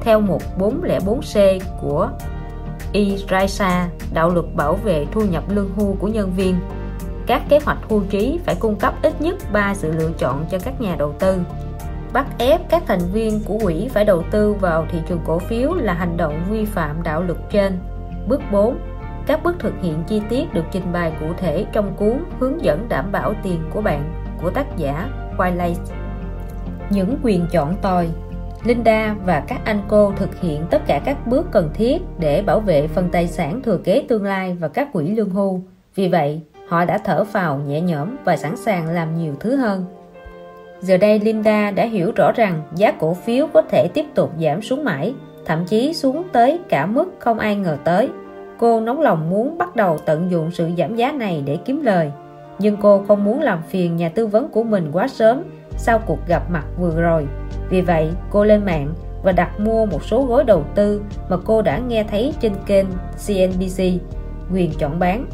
[0.00, 2.08] theo mục 404C của
[2.96, 6.56] ERISA, đạo luật bảo vệ thu nhập lương hưu của nhân viên.
[7.26, 10.58] Các kế hoạch hưu trí phải cung cấp ít nhất 3 sự lựa chọn cho
[10.64, 11.38] các nhà đầu tư.
[12.12, 15.74] Bắt ép các thành viên của quỹ phải đầu tư vào thị trường cổ phiếu
[15.74, 17.78] là hành động vi phạm đạo luật trên.
[18.28, 18.78] Bước 4
[19.26, 22.88] các bước thực hiện chi tiết được trình bày cụ thể trong cuốn hướng dẫn
[22.88, 25.08] đảm bảo tiền của bạn của tác giả
[25.38, 25.74] Wiley.
[26.90, 28.08] Những quyền chọn tòi
[28.66, 32.60] Linda và các anh cô thực hiện tất cả các bước cần thiết để bảo
[32.60, 35.60] vệ phần tài sản thừa kế tương lai và các quỹ lương hưu.
[35.94, 39.84] Vì vậy, họ đã thở phào nhẹ nhõm và sẵn sàng làm nhiều thứ hơn.
[40.80, 44.62] Giờ đây Linda đã hiểu rõ rằng giá cổ phiếu có thể tiếp tục giảm
[44.62, 45.14] xuống mãi,
[45.44, 48.08] thậm chí xuống tới cả mức không ai ngờ tới.
[48.58, 52.12] Cô nóng lòng muốn bắt đầu tận dụng sự giảm giá này để kiếm lời.
[52.58, 55.42] Nhưng cô không muốn làm phiền nhà tư vấn của mình quá sớm
[55.76, 57.26] sau cuộc gặp mặt vừa rồi.
[57.70, 61.62] Vì vậy, cô lên mạng và đặt mua một số gói đầu tư mà cô
[61.62, 62.86] đã nghe thấy trên kênh
[63.26, 63.82] CNBC,
[64.52, 65.26] quyền chọn bán.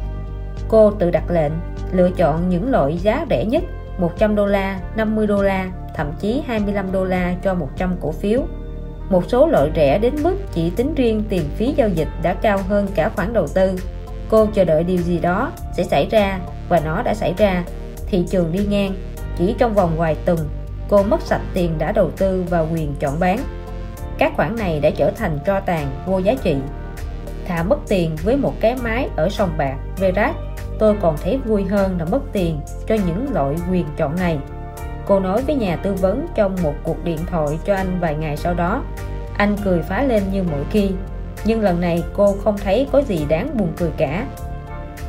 [0.69, 1.53] Cô tự đặt lệnh,
[1.93, 3.63] lựa chọn những loại giá rẻ nhất
[3.99, 8.43] 100 đô la, 50 đô la, thậm chí 25 đô la cho 100 cổ phiếu.
[9.11, 12.59] Một số loại rẻ đến mức chỉ tính riêng tiền phí giao dịch đã cao
[12.69, 13.77] hơn cả khoản đầu tư.
[14.29, 16.39] Cô chờ đợi điều gì đó sẽ xảy ra
[16.69, 17.65] và nó đã xảy ra.
[18.07, 18.95] Thị trường đi ngang,
[19.39, 20.39] chỉ trong vòng vài tuần
[20.93, 23.39] cô mất sạch tiền đã đầu tư vào quyền chọn bán.
[24.19, 26.57] Các khoản này đã trở thành tro tàn, vô giá trị.
[27.47, 30.35] Thả mất tiền với một cái máy ở sòng bạc Verat
[30.79, 34.39] tôi còn thấy vui hơn là mất tiền cho những loại quyền chọn này.
[35.07, 38.37] Cô nói với nhà tư vấn trong một cuộc điện thoại cho anh vài ngày
[38.37, 38.85] sau đó.
[39.37, 40.91] Anh cười phá lên như mọi khi,
[41.45, 44.27] nhưng lần này cô không thấy có gì đáng buồn cười cả.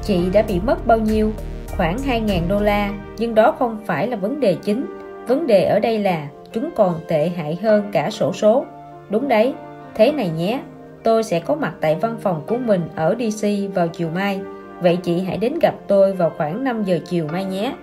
[0.02, 1.32] Chị đã bị mất bao nhiêu?
[1.78, 5.80] Khoảng 2.000 đô la, nhưng đó không phải là vấn đề chính vấn đề ở
[5.80, 8.66] đây là chúng còn tệ hại hơn cả sổ số.
[9.10, 9.54] Đúng đấy,
[9.96, 10.62] thế này nhé,
[11.04, 14.42] tôi sẽ có mặt tại văn phòng của mình ở DC vào chiều mai.
[14.82, 17.76] Vậy chị hãy đến gặp tôi vào khoảng 5 giờ chiều mai nhé.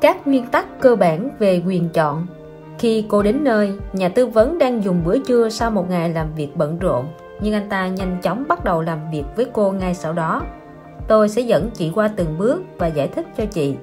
[0.00, 2.26] Các nguyên tắc cơ bản về quyền chọn.
[2.78, 6.34] Khi cô đến nơi, nhà tư vấn đang dùng bữa trưa sau một ngày làm
[6.36, 7.04] việc bận rộn,
[7.40, 10.42] nhưng anh ta nhanh chóng bắt đầu làm việc với cô ngay sau đó.
[11.08, 13.74] Tôi sẽ dẫn chị qua từng bước và giải thích cho chị.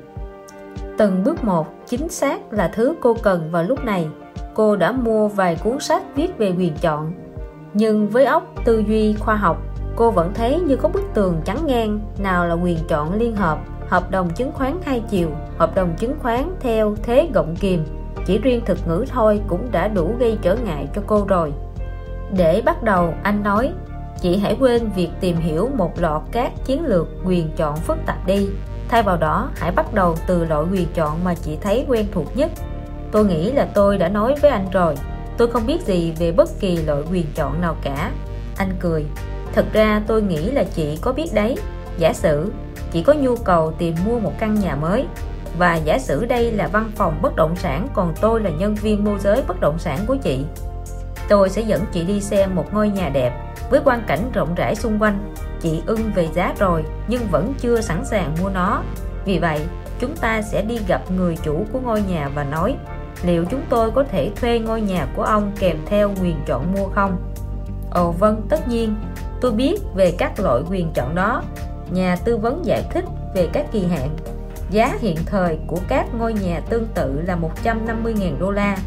[0.97, 4.07] Từng bước một chính xác là thứ cô cần vào lúc này.
[4.53, 7.13] Cô đã mua vài cuốn sách viết về quyền chọn.
[7.73, 9.57] Nhưng với óc tư duy khoa học,
[9.95, 13.59] cô vẫn thấy như có bức tường chắn ngang nào là quyền chọn liên hợp
[13.87, 17.83] hợp đồng chứng khoán hai chiều, hợp đồng chứng khoán theo thế gọng kìm.
[18.25, 21.53] Chỉ riêng thực ngữ thôi cũng đã đủ gây trở ngại cho cô rồi.
[22.37, 23.73] Để bắt đầu, anh nói,
[24.21, 28.27] chị hãy quên việc tìm hiểu một loạt các chiến lược quyền chọn phức tạp
[28.27, 28.49] đi
[28.91, 32.37] thay vào đó, hãy bắt đầu từ loại quyền chọn mà chị thấy quen thuộc
[32.37, 32.51] nhất.
[33.11, 34.95] Tôi nghĩ là tôi đã nói với anh rồi.
[35.37, 38.11] Tôi không biết gì về bất kỳ loại quyền chọn nào cả.
[38.57, 39.05] Anh cười.
[39.53, 41.57] Thật ra tôi nghĩ là chị có biết đấy.
[41.97, 42.51] Giả sử,
[42.91, 45.05] chị có nhu cầu tìm mua một căn nhà mới.
[45.57, 49.03] Và giả sử đây là văn phòng bất động sản, còn tôi là nhân viên
[49.03, 50.45] môi giới bất động sản của chị.
[51.29, 54.75] Tôi sẽ dẫn chị đi xem một ngôi nhà đẹp với quang cảnh rộng rãi
[54.75, 58.83] xung quanh chị ưng về giá rồi, nhưng vẫn chưa sẵn sàng mua nó.
[59.25, 59.59] Vì vậy,
[59.99, 62.75] chúng ta sẽ đi gặp người chủ của ngôi nhà và nói,
[63.23, 66.87] liệu chúng tôi có thể thuê ngôi nhà của ông kèm theo quyền chọn mua
[66.87, 67.17] không?
[67.91, 68.95] Ồ vâng tất nhiên.
[69.41, 71.43] Tôi biết về các loại quyền chọn đó.
[71.91, 73.05] Nhà tư vấn giải thích
[73.35, 74.09] về các kỳ hạn.
[74.69, 78.77] Giá hiện thời của các ngôi nhà tương tự là 150.000 đô la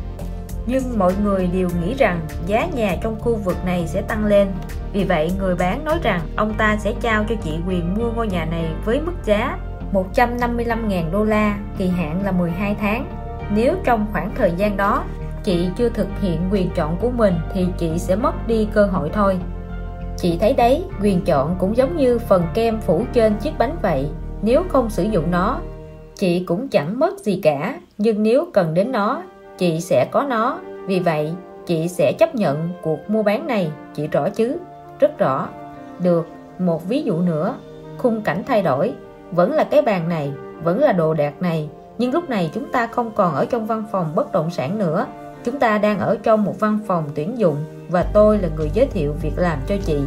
[0.67, 4.49] nhưng mọi người đều nghĩ rằng giá nhà trong khu vực này sẽ tăng lên.
[4.93, 8.29] Vì vậy, người bán nói rằng ông ta sẽ trao cho chị quyền mua ngôi
[8.29, 9.59] nhà này với mức giá
[9.93, 13.07] 155.000 đô la, kỳ hạn là 12 tháng.
[13.55, 15.05] Nếu trong khoảng thời gian đó
[15.45, 19.11] chị chưa thực hiện quyền chọn của mình thì chị sẽ mất đi cơ hội
[19.13, 19.39] thôi.
[20.17, 24.09] Chị thấy đấy, quyền chọn cũng giống như phần kem phủ trên chiếc bánh vậy.
[24.43, 25.61] Nếu không sử dụng nó,
[26.15, 27.81] chị cũng chẳng mất gì cả.
[27.99, 29.23] Nhưng nếu cần đến nó
[29.59, 30.59] chị sẽ có nó.
[30.87, 31.33] Vì vậy,
[31.67, 33.71] chị sẽ chấp nhận cuộc mua bán này.
[33.95, 34.57] Chị rõ chứ?
[35.01, 35.49] Rất rõ.
[35.99, 36.29] Được,
[36.59, 37.55] một ví dụ nữa.
[37.99, 38.95] Khung cảnh thay đổi.
[39.31, 40.33] Vẫn là cái bàn này,
[40.63, 41.69] vẫn là đồ đạc này.
[41.99, 45.07] Nhưng lúc này chúng ta không còn ở trong văn phòng bất động sản nữa.
[45.45, 47.57] Chúng ta đang ở trong một văn phòng tuyển dụng
[47.89, 49.99] và tôi là người giới thiệu việc làm cho chị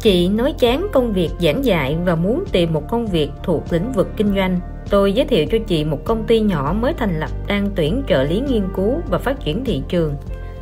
[0.00, 3.92] chị nói chán công việc giảng dạy và muốn tìm một công việc thuộc lĩnh
[3.92, 4.60] vực kinh doanh.
[4.90, 8.22] Tôi giới thiệu cho chị một công ty nhỏ mới thành lập đang tuyển trợ
[8.22, 10.14] lý nghiên cứu và phát triển thị trường.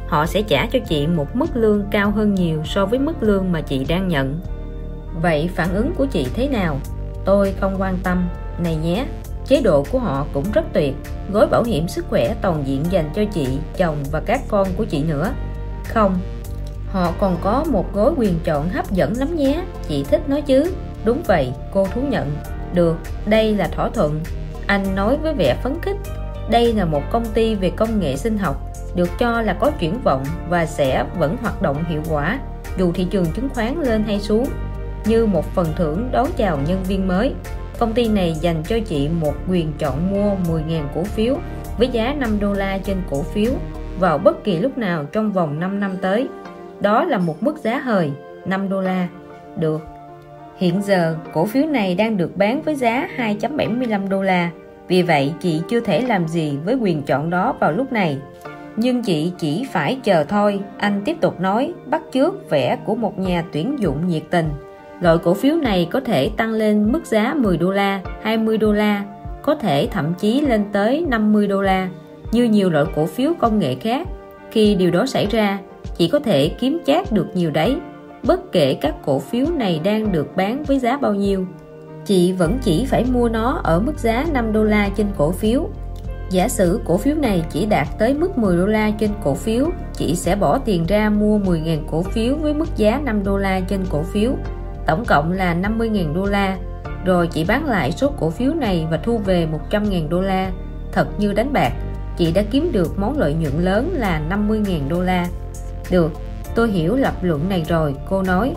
[0.06, 3.52] Họ sẽ trả cho chị một mức lương cao hơn nhiều so với mức lương
[3.52, 4.40] mà chị đang nhận.
[5.22, 6.80] Vậy phản ứng của chị thế nào?
[7.24, 8.28] Tôi không quan tâm.
[8.62, 9.06] Này nhé,
[9.46, 10.94] chế độ của họ cũng rất tuyệt.
[11.32, 13.46] Gói bảo hiểm sức khỏe toàn diện dành cho chị,
[13.76, 15.32] chồng và các con của chị nữa.
[15.84, 16.18] Không
[16.92, 19.64] họ còn có một gói quyền chọn hấp dẫn lắm nhé.
[19.88, 20.72] Chị thích nó chứ?
[21.04, 22.36] Đúng vậy, cô thú nhận.
[22.74, 22.96] Được,
[23.26, 24.20] đây là thỏa thuận.
[24.66, 25.96] Anh nói với vẻ phấn khích.
[26.50, 28.56] Đây là một công ty về công nghệ sinh học,
[28.94, 32.40] được cho là có triển vọng và sẽ vẫn hoạt động hiệu quả,
[32.78, 34.46] dù thị trường chứng khoán lên hay xuống.
[35.06, 37.34] Như một phần thưởng đón chào nhân viên mới,
[37.78, 41.36] công ty này dành cho chị một quyền chọn mua 10.000 cổ phiếu
[41.78, 43.52] với giá 5 đô la trên cổ phiếu
[43.98, 46.28] vào bất kỳ lúc nào trong vòng 5 năm tới
[46.80, 48.10] đó là một mức giá hời
[48.44, 49.08] 5 đô la.
[49.56, 49.80] Được.
[50.56, 54.50] Hiện giờ, cổ phiếu này đang được bán với giá 2.75 đô la.
[54.88, 58.18] Vì vậy, chị chưa thể làm gì với quyền chọn đó vào lúc này.
[58.76, 63.18] Nhưng chị chỉ phải chờ thôi, anh tiếp tục nói, bắt chước vẻ của một
[63.18, 64.48] nhà tuyển dụng nhiệt tình.
[65.00, 68.72] Loại cổ phiếu này có thể tăng lên mức giá 10 đô la 20 đô
[68.72, 69.04] la,
[69.42, 71.88] có thể thậm chí lên tới 50 đô la.
[72.32, 74.08] Như nhiều loại cổ phiếu công nghệ khác,
[74.50, 75.58] khi điều đó xảy ra
[75.96, 77.76] chỉ có thể kiếm chát được nhiều đấy.
[78.22, 81.46] Bất kể các cổ phiếu này đang được bán với giá bao nhiêu,
[82.04, 85.68] chị vẫn chỉ phải mua nó ở mức giá 5 đô la trên cổ phiếu.
[86.30, 89.66] Giả sử cổ phiếu này chỉ đạt tới mức 10 đô la trên cổ phiếu,
[89.92, 93.60] chị sẽ bỏ tiền ra mua 10.000 cổ phiếu với mức giá 5 đô la
[93.60, 94.32] trên cổ phiếu.
[94.86, 96.58] Tổng cộng là 50.000 đô la.
[97.04, 100.50] Rồi chị bán lại số cổ phiếu này và thu về 100.000 đô la.
[100.92, 101.72] Thật như đánh bạc,
[102.16, 105.26] chị đã kiếm được món lợi nhuận lớn là 50.000 đô la
[105.90, 106.12] được,
[106.54, 108.54] tôi hiểu lập luận này rồi, cô nói.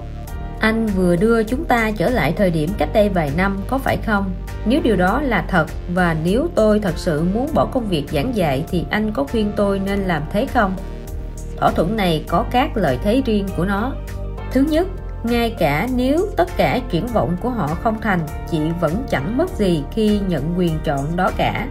[0.59, 3.97] Anh vừa đưa chúng ta trở lại thời điểm cách đây vài năm, có phải
[4.05, 4.31] không?
[4.65, 8.35] Nếu điều đó là thật, và nếu tôi thật sự muốn bỏ công việc giảng
[8.35, 10.75] dạy, thì anh có khuyên tôi nên làm thế không?
[11.57, 13.93] Thỏa thuận này có các lợi thế riêng của nó.
[14.51, 14.87] Thứ nhất,
[15.23, 18.19] ngay cả nếu tất cả chuyển vọng của họ không thành,
[18.51, 21.67] chị vẫn chẳng mất gì khi nhận quyền chọn đó cả.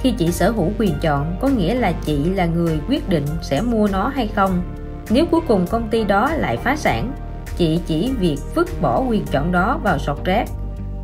[0.00, 3.60] Khi chị sở hữu quyền chọn, có nghĩa là chị là người quyết định sẽ
[3.60, 4.62] mua nó hay không?
[5.10, 7.12] Nếu cuối cùng công ty đó lại phá sản,
[7.56, 10.48] chị chỉ việc vứt bỏ quyền chọn đó vào sọt rác.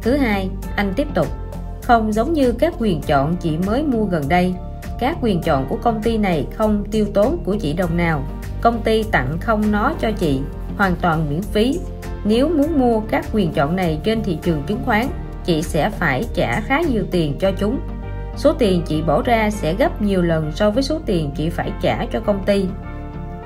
[0.03, 1.27] Thứ hai, anh tiếp tục,
[1.83, 4.55] không giống như các quyền chọn chị mới mua gần đây.
[5.01, 8.23] Các quyền chọn của công ty này không tiêu tốn của chị đồng nào.
[8.61, 10.41] Công ty tặng không nó cho chị,
[10.77, 11.81] hoàn toàn miễn phí.
[12.25, 15.07] Nếu muốn mua các quyền chọn này trên thị trường chứng khoán,
[15.45, 17.79] chị sẽ phải trả khá nhiều tiền cho chúng.
[18.37, 21.71] Số tiền chị bỏ ra sẽ gấp nhiều lần so với số tiền chị phải
[21.83, 22.67] trả cho công ty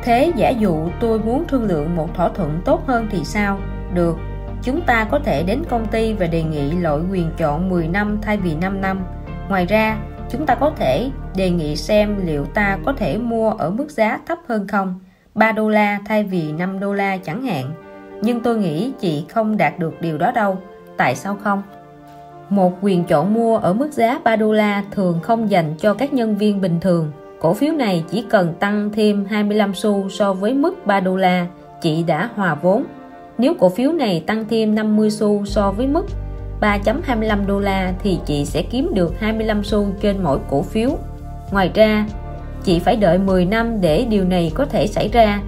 [0.02, 3.58] thế giả dụ tôi muốn thương lượng một thỏa thuận tốt hơn thì sao?
[3.94, 4.16] Được,
[4.62, 8.18] chúng ta có thể đến công ty và đề nghị loại quyền chọn 10 năm
[8.22, 9.00] thay vì 5 năm.
[9.48, 9.98] Ngoài ra,
[10.30, 14.20] chúng ta có thể đề nghị xem liệu ta có thể mua ở mức giá
[14.26, 15.00] thấp hơn không?
[15.34, 17.72] 3 đô la thay vì 5 đô la chẳng hạn.
[18.22, 20.58] Nhưng tôi nghĩ chị không đạt được điều đó đâu.
[20.96, 21.62] Tại sao không?
[22.50, 26.12] Một quyền chọn mua ở mức giá 3 đô la thường không dành cho các
[26.12, 30.54] nhân viên bình thường cổ phiếu này chỉ cần tăng thêm 25 xu so với
[30.54, 31.46] mức 3 đô la,
[31.82, 32.84] chị đã hòa vốn.
[33.38, 36.06] Nếu cổ phiếu này tăng thêm 50 xu so với mức
[36.60, 40.90] 3.25 đô la thì chị sẽ kiếm được 25 xu trên mỗi cổ phiếu.
[41.50, 42.06] Ngoài ra,
[42.64, 45.40] chị phải đợi 10 năm để điều này có thể xảy ra.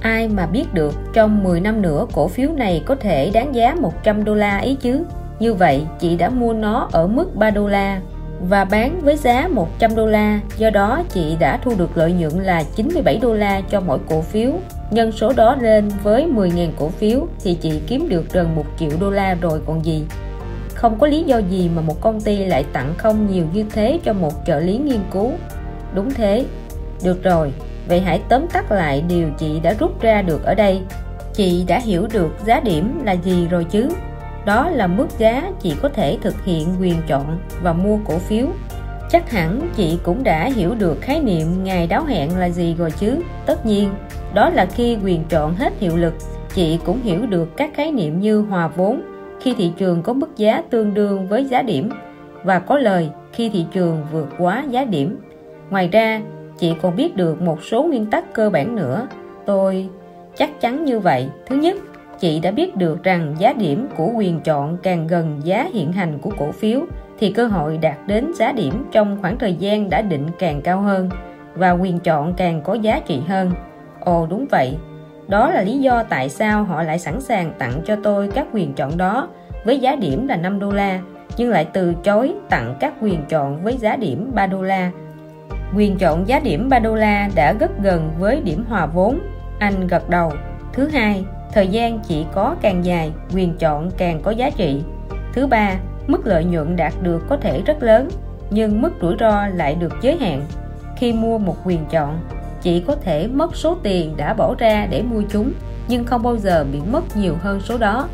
[0.00, 3.74] Ai mà biết được trong 10 năm nữa cổ phiếu này có thể đáng giá
[3.80, 5.04] 100 đô la ấy chứ?
[5.38, 8.00] Như vậy, chị đã mua nó ở mức 3 đô la
[8.48, 10.40] và bán với giá 100 đô la.
[10.58, 14.20] Do đó, chị đã thu được lợi nhuận là 97 đô la cho mỗi cổ
[14.20, 14.52] phiếu.
[14.90, 18.90] Nhân số đó lên với 10.000 cổ phiếu thì chị kiếm được gần 1 triệu
[19.00, 20.04] đô la rồi còn gì.
[20.74, 24.00] Không có lý do gì mà một công ty lại tặng không nhiều như thế
[24.04, 25.30] cho một trợ lý nghiên cứu.
[25.94, 26.44] Đúng thế.
[27.04, 27.52] Được rồi.
[27.88, 30.80] Vậy hãy tóm tắt lại điều chị đã rút ra được ở đây.
[31.34, 33.88] Chị đã hiểu được giá điểm là gì rồi chứ?
[34.44, 38.46] Đó là mức giá chị có thể thực hiện quyền chọn và mua cổ phiếu.
[39.10, 42.90] Chắc hẳn chị cũng đã hiểu được khái niệm ngày đáo hẹn là gì rồi
[42.90, 43.16] chứ.
[43.46, 43.90] Tất nhiên,
[44.34, 46.14] đó là khi quyền chọn hết hiệu lực,
[46.54, 49.02] chị cũng hiểu được các khái niệm như hòa vốn,
[49.40, 51.90] khi thị trường có mức giá tương đương với giá điểm,
[52.44, 55.18] và có lời, khi thị trường vượt quá giá điểm.
[55.70, 56.20] Ngoài ra,
[56.58, 59.06] chị còn biết được một số nguyên tắc cơ bản nữa.
[59.46, 59.88] Tôi,
[60.36, 61.28] chắc chắn như vậy.
[61.46, 61.76] Thứ nhất
[62.22, 66.18] chị đã biết được rằng giá điểm của quyền chọn càng gần giá hiện hành
[66.18, 66.80] của cổ phiếu,
[67.18, 70.80] thì cơ hội đạt đến giá điểm trong khoảng thời gian đã định càng cao
[70.80, 71.10] hơn
[71.54, 73.52] và quyền chọn càng có giá trị hơn.
[74.00, 74.76] Ồ, đúng vậy.
[75.28, 78.72] Đó là lý do tại sao họ lại sẵn sàng tặng cho tôi các quyền
[78.72, 79.28] chọn đó
[79.64, 81.00] với giá điểm là 5 đô la,
[81.36, 84.90] nhưng lại từ chối tặng các quyền chọn với giá điểm 3 đô la.
[85.76, 89.18] Quyền chọn giá điểm 3 đô la đã rất gần với điểm hòa vốn.
[89.58, 90.32] Anh gật đầu.
[90.72, 94.82] Thứ hai thời gian chỉ có càng dài, quyền chọn càng có giá trị.
[95.32, 95.76] Thứ ba,
[96.06, 98.08] mức lợi nhuận đạt được có thể rất lớn,
[98.50, 100.42] nhưng mức rủi ro lại được giới hạn.
[100.96, 102.20] Khi mua một quyền chọn,
[102.62, 105.52] chỉ có thể mất số tiền đã bỏ ra để mua chúng,
[105.88, 108.08] nhưng không bao giờ bị mất nhiều hơn số đó.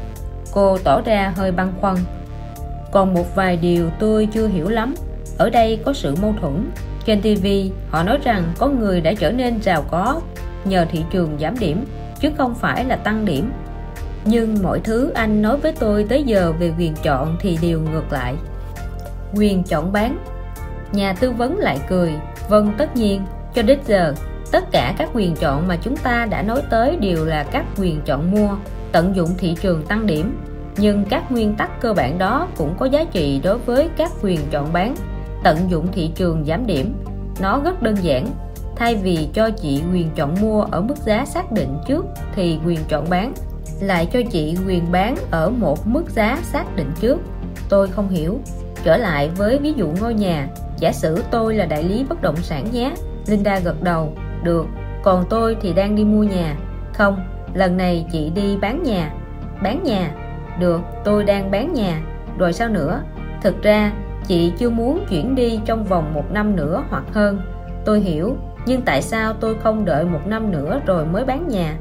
[0.52, 1.97] Cô tỏ ra hơi băn khoăn.
[2.93, 4.94] Còn một vài điều tôi chưa hiểu lắm.
[5.39, 6.70] Ở đây có sự mâu thuẫn.
[7.05, 7.47] Trên TV
[7.90, 10.20] họ nói rằng có người đã trở nên giàu có.
[10.65, 11.85] Nhờ thị trường giảm điểm
[12.20, 13.52] chứ không phải là tăng điểm.
[14.24, 18.12] Nhưng mọi thứ anh nói với tôi tới giờ về quyền chọn thì đều ngược
[18.12, 18.34] lại.
[19.34, 20.18] Quyền chọn bán.
[20.92, 22.12] Nhà tư vấn lại cười
[22.48, 23.22] vâng tất nhiên.
[23.54, 24.14] Cho đến giờ,
[24.52, 28.00] tất cả các quyền chọn mà chúng ta đã nói tới đều là các quyền
[28.04, 28.50] chọn mua,
[28.92, 30.40] tận dụng thị trường tăng điểm.
[30.76, 34.40] Nhưng các nguyên tắc cơ bản đó cũng có giá trị đối với các quyền
[34.50, 34.94] chọn bán,
[35.44, 36.94] tận dụng thị trường giảm điểm.
[37.40, 38.26] Nó rất đơn giản
[38.78, 42.78] thay vì cho chị quyền chọn mua ở mức giá xác định trước thì quyền
[42.88, 43.32] chọn bán.
[43.80, 47.18] Lại cho chị quyền bán ở một mức giá xác định trước.
[47.68, 48.38] Tôi không hiểu.
[48.84, 50.48] Trở lại với ví dụ ngôi nhà.
[50.78, 52.92] Giả sử tôi là đại lý bất động sản nhé.
[53.26, 54.12] Linda gật đầu.
[54.42, 54.66] Được.
[55.02, 56.56] Còn tôi thì đang đi mua nhà.
[56.94, 57.16] Không.
[57.55, 59.12] Lần này chị đi bán nhà.
[59.62, 60.10] Bán nhà?
[60.60, 60.80] Được.
[61.05, 62.02] Tôi đang bán nhà.
[62.38, 63.02] Rồi sao nữa?
[63.42, 63.92] Thực ra,
[64.26, 67.40] chị chưa muốn chuyển đi trong vòng một năm nữa hoặc hơn.
[67.84, 68.36] Tôi hiểu
[68.68, 71.78] nhưng tại sao tôi không đợi một năm nữa rồi mới bán nhà?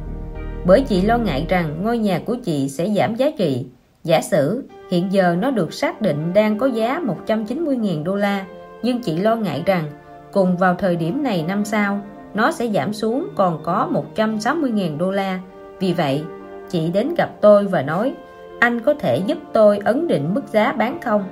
[0.66, 3.66] Bởi chị lo ngại rằng ngôi nhà của chị sẽ giảm giá trị.
[4.04, 8.46] Giả sử, hiện giờ nó được xác định đang có giá 190.000 đô la,
[8.84, 9.84] nhưng chị lo ngại rằng
[10.32, 12.02] cùng vào thời điểm này năm sau,
[12.34, 15.40] nó sẽ giảm xuống còn có 160.000 đô la.
[15.80, 16.24] Vì vậy,
[16.70, 18.14] chị đến gặp tôi và nói,
[18.60, 21.24] anh có thể giúp tôi ấn định mức giá bán không?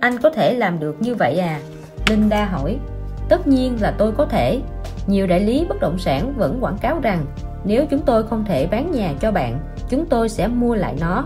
[0.00, 1.60] Anh có thể làm được như vậy à?
[2.10, 2.78] Linda hỏi.
[3.28, 4.60] Tất nhiên là tôi có thể
[5.08, 7.26] nhiều đại lý bất động sản vẫn quảng cáo rằng,
[7.64, 9.58] nếu chúng tôi không thể bán nhà cho bạn,
[9.88, 11.24] chúng tôi sẽ mua lại nó.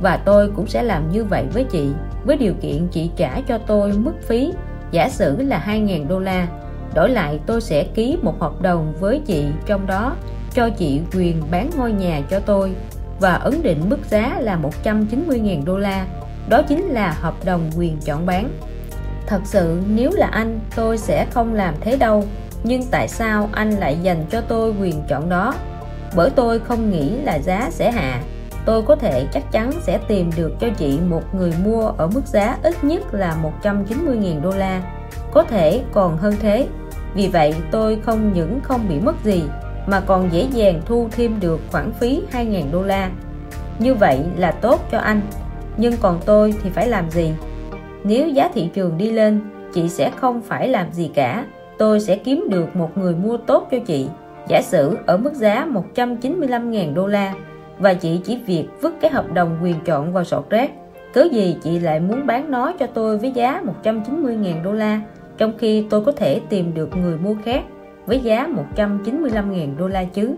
[0.00, 1.88] Và tôi cũng sẽ làm như vậy với chị,
[2.24, 4.52] với điều kiện chị trả cho tôi mức phí,
[4.90, 6.48] giả sử là 2.000 đô la.
[6.94, 10.16] Đổi lại, tôi sẽ ký một hợp đồng với chị trong đó,
[10.54, 12.72] cho chị quyền bán ngôi nhà cho tôi.
[13.20, 16.06] Và ấn định mức giá là 190.000 đô la,
[16.48, 18.48] đó chính là hợp đồng quyền chọn bán.
[19.26, 22.24] Thật sự, nếu là anh, tôi sẽ không làm thế đâu
[22.64, 25.54] nhưng tại sao anh lại dành cho tôi quyền chọn đó?
[26.16, 28.22] Bởi tôi không nghĩ là giá sẽ hạ.
[28.64, 32.26] Tôi có thể chắc chắn sẽ tìm được cho chị một người mua ở mức
[32.26, 34.82] giá ít nhất là 190.000 đô la.
[35.32, 36.66] Có thể còn hơn thế.
[37.14, 39.42] Vì vậy, tôi không những không bị mất gì,
[39.86, 43.10] mà còn dễ dàng thu thêm được khoản phí 2.000 đô la.
[43.78, 45.20] Như vậy là tốt cho anh.
[45.76, 47.32] Nhưng còn tôi thì phải làm gì?
[48.04, 49.40] Nếu giá thị trường đi lên,
[49.74, 51.44] chị sẽ không phải làm gì cả
[51.82, 54.06] tôi sẽ kiếm được một người mua tốt cho chị.
[54.48, 57.34] Giả sử ở mức giá 195.000 đô la
[57.78, 60.70] và chị chỉ việc vứt cái hợp đồng quyền chọn vào sọt rác.
[61.12, 65.00] Cớ gì chị lại muốn bán nó cho tôi với giá 190.000 đô la,
[65.38, 67.64] trong khi tôi có thể tìm được người mua khác
[68.06, 70.34] với giá 195.000 đô la chứ?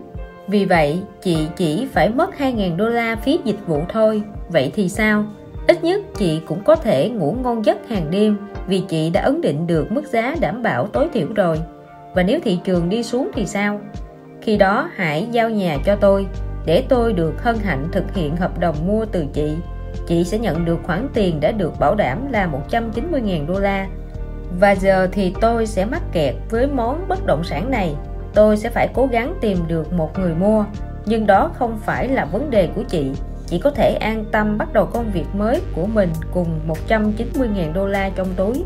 [0.47, 4.21] Vì vậy, chị chỉ phải mất 2.000 đô la phí dịch vụ thôi.
[4.49, 5.25] Vậy thì sao?
[5.67, 9.41] Ít nhất chị cũng có thể ngủ ngon giấc hàng đêm vì chị đã ấn
[9.41, 11.59] định được mức giá đảm bảo tối thiểu rồi.
[12.13, 13.79] Và nếu thị trường đi xuống thì sao?
[14.41, 16.27] Khi đó hãy giao nhà cho tôi,
[16.65, 19.55] để tôi được hân hạnh thực hiện hợp đồng mua từ chị.
[20.07, 23.87] Chị sẽ nhận được khoản tiền đã được bảo đảm là 190.000 đô la.
[24.59, 27.95] Và giờ thì tôi sẽ mắc kẹt với món bất động sản này.
[28.33, 30.65] Tôi sẽ phải cố gắng tìm được một người mua,
[31.05, 33.11] nhưng đó không phải là vấn đề của chị
[33.47, 37.87] chị có thể an tâm bắt đầu công việc mới của mình cùng 190.000 đô
[37.87, 38.63] la trong túi.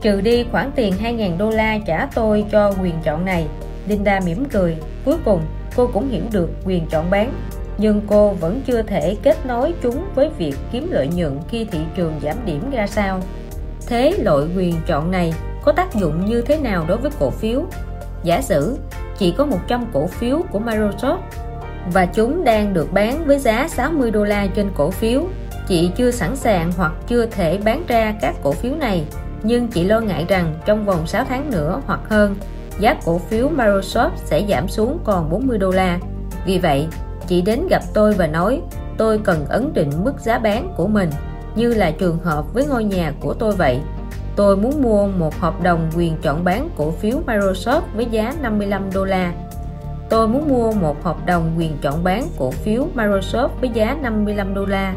[0.00, 3.46] Trừ đi khoản tiền 2.000 đô la trả tôi cho quyền chọn này,
[3.86, 4.76] Linda mỉm cười.
[5.04, 5.40] Cuối cùng,
[5.76, 7.32] cô cũng hiểu được quyền chọn bán.
[7.78, 11.78] Nhưng cô vẫn chưa thể kết nối chúng với việc kiếm lợi nhuận khi thị
[11.96, 13.20] trường giảm điểm ra sao.
[13.86, 15.34] Thế loại quyền chọn này
[15.64, 17.64] có tác dụng như thế nào đối với cổ phiếu?
[18.24, 18.78] Giả sử,
[19.18, 21.18] chỉ có 100 cổ phiếu của Microsoft
[21.92, 25.22] và chúng đang được bán với giá 60 đô la trên cổ phiếu.
[25.68, 29.04] Chị chưa sẵn sàng hoặc chưa thể bán ra các cổ phiếu này,
[29.42, 32.36] nhưng chị lo ngại rằng trong vòng 6 tháng nữa hoặc hơn,
[32.78, 35.98] giá cổ phiếu Microsoft sẽ giảm xuống còn 40 đô la.
[36.46, 36.86] Vì vậy,
[37.26, 38.60] chị đến gặp tôi và nói,
[38.96, 41.10] tôi cần ấn định mức giá bán của mình,
[41.54, 43.80] như là trường hợp với ngôi nhà của tôi vậy.
[44.36, 48.90] Tôi muốn mua một hợp đồng quyền chọn bán cổ phiếu Microsoft với giá 55
[48.94, 49.32] đô la
[50.12, 54.54] tôi muốn mua một hợp đồng quyền chọn bán cổ phiếu Microsoft với giá 55
[54.54, 54.94] đô la.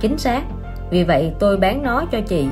[0.00, 0.42] Chính xác,
[0.90, 2.46] vì vậy tôi bán nó cho chị.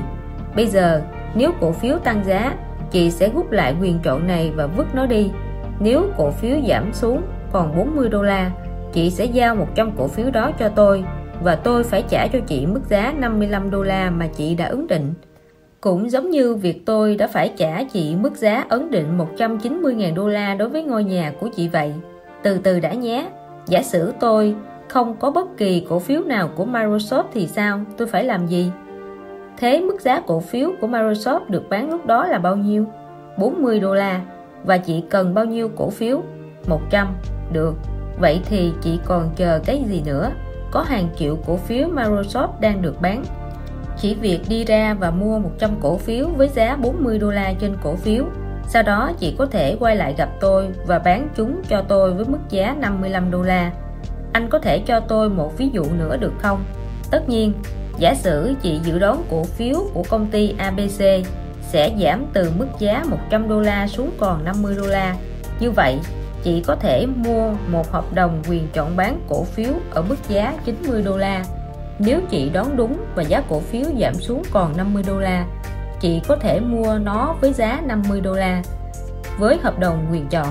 [0.55, 1.01] Bây giờ,
[1.35, 2.55] nếu cổ phiếu tăng giá,
[2.91, 5.31] chị sẽ rút lại quyền chọn này và vứt nó đi.
[5.79, 7.21] Nếu cổ phiếu giảm xuống
[7.51, 8.51] còn 40 đô la,
[8.93, 11.03] chị sẽ giao 100 cổ phiếu đó cho tôi
[11.43, 14.87] và tôi phải trả cho chị mức giá 55 đô la mà chị đã ứng
[14.87, 15.13] định
[15.83, 20.27] cũng giống như việc tôi đã phải trả chị mức giá ấn định 190.000 đô
[20.27, 21.93] la đối với ngôi nhà của chị vậy.
[22.43, 23.29] Từ từ đã nhé.
[23.67, 24.55] Giả sử tôi
[24.87, 27.79] không có bất kỳ cổ phiếu nào của Microsoft thì sao?
[27.97, 28.71] Tôi phải làm gì?
[29.57, 32.85] Thế mức giá cổ phiếu của Microsoft được bán lúc đó là bao nhiêu?
[33.37, 34.21] 40 đô la.
[34.63, 36.21] Và chị cần bao nhiêu cổ phiếu?
[36.67, 37.07] 100
[37.53, 37.73] được.
[38.19, 40.31] Vậy thì chị còn chờ cái gì nữa?
[40.71, 43.23] Có hàng triệu cổ phiếu Microsoft đang được bán
[43.99, 47.77] chỉ việc đi ra và mua 100 cổ phiếu với giá 40 đô la trên
[47.83, 48.25] cổ phiếu.
[48.67, 52.25] Sau đó, chị có thể quay lại gặp tôi và bán chúng cho tôi với
[52.25, 53.71] mức giá 55 đô la.
[54.33, 56.63] Anh có thể cho tôi một ví dụ nữa được không?
[57.11, 57.53] Tất nhiên,
[57.97, 61.25] giả sử chị dự đoán cổ phiếu của công ty ABC
[61.61, 65.15] sẽ giảm từ mức giá 100 đô la xuống còn 50 đô la.
[65.59, 65.99] Như vậy,
[66.43, 70.53] chị có thể mua một hợp đồng quyền chọn bán cổ phiếu ở mức giá
[70.65, 71.43] 90 đô la
[71.99, 75.45] nếu chị đoán đúng và giá cổ phiếu giảm xuống còn 50 đô la,
[75.99, 78.61] chị có thể mua nó với giá 50 đô la.
[79.39, 80.47] Với hợp đồng quyền chọn,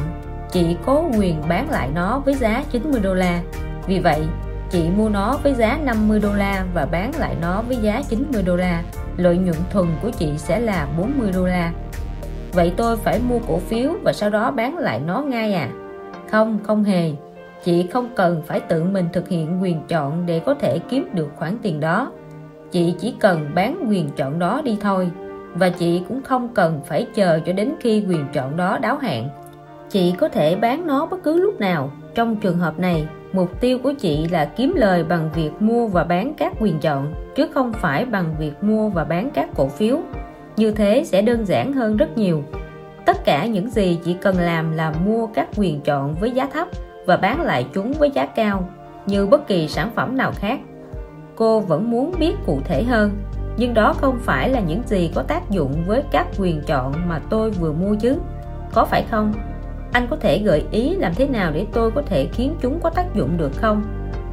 [0.52, 3.42] chị có quyền bán lại nó với giá 90 đô la.
[3.86, 4.22] Vì vậy,
[4.70, 8.42] chị mua nó với giá 50 đô la và bán lại nó với giá 90
[8.42, 8.82] đô la.
[9.16, 11.72] Lợi nhuận thuần của chị sẽ là 40 đô la.
[12.52, 15.68] Vậy tôi phải mua cổ phiếu và sau đó bán lại nó ngay à?
[16.30, 17.10] Không không hề
[17.64, 21.28] chị không cần phải tự mình thực hiện quyền chọn để có thể kiếm được
[21.36, 22.12] khoản tiền đó.
[22.70, 25.10] Chị chỉ cần bán quyền chọn đó đi thôi.
[25.54, 29.28] Và chị cũng không cần phải chờ cho đến khi quyền chọn đó đáo hạn.
[29.90, 31.90] Chị có thể bán nó bất cứ lúc nào.
[32.14, 36.04] Trong trường hợp này, mục tiêu của chị là kiếm lời bằng việc mua và
[36.04, 39.98] bán các quyền chọn, chứ không phải bằng việc mua và bán các cổ phiếu.
[40.56, 42.42] Như thế sẽ đơn giản hơn rất nhiều.
[43.06, 46.68] Tất cả những gì chị cần làm là mua các quyền chọn với giá thấp
[47.06, 48.68] và bán lại chúng với giá cao,
[49.06, 50.60] như bất kỳ sản phẩm nào khác.
[51.36, 53.10] Cô vẫn muốn biết cụ thể hơn,
[53.56, 57.20] nhưng đó không phải là những gì có tác dụng với các quyền chọn mà
[57.30, 58.16] tôi vừa mua chứ.
[58.74, 59.32] Có phải không?
[59.92, 62.90] Anh có thể gợi ý làm thế nào để tôi có thể khiến chúng có
[62.90, 63.82] tác dụng được không?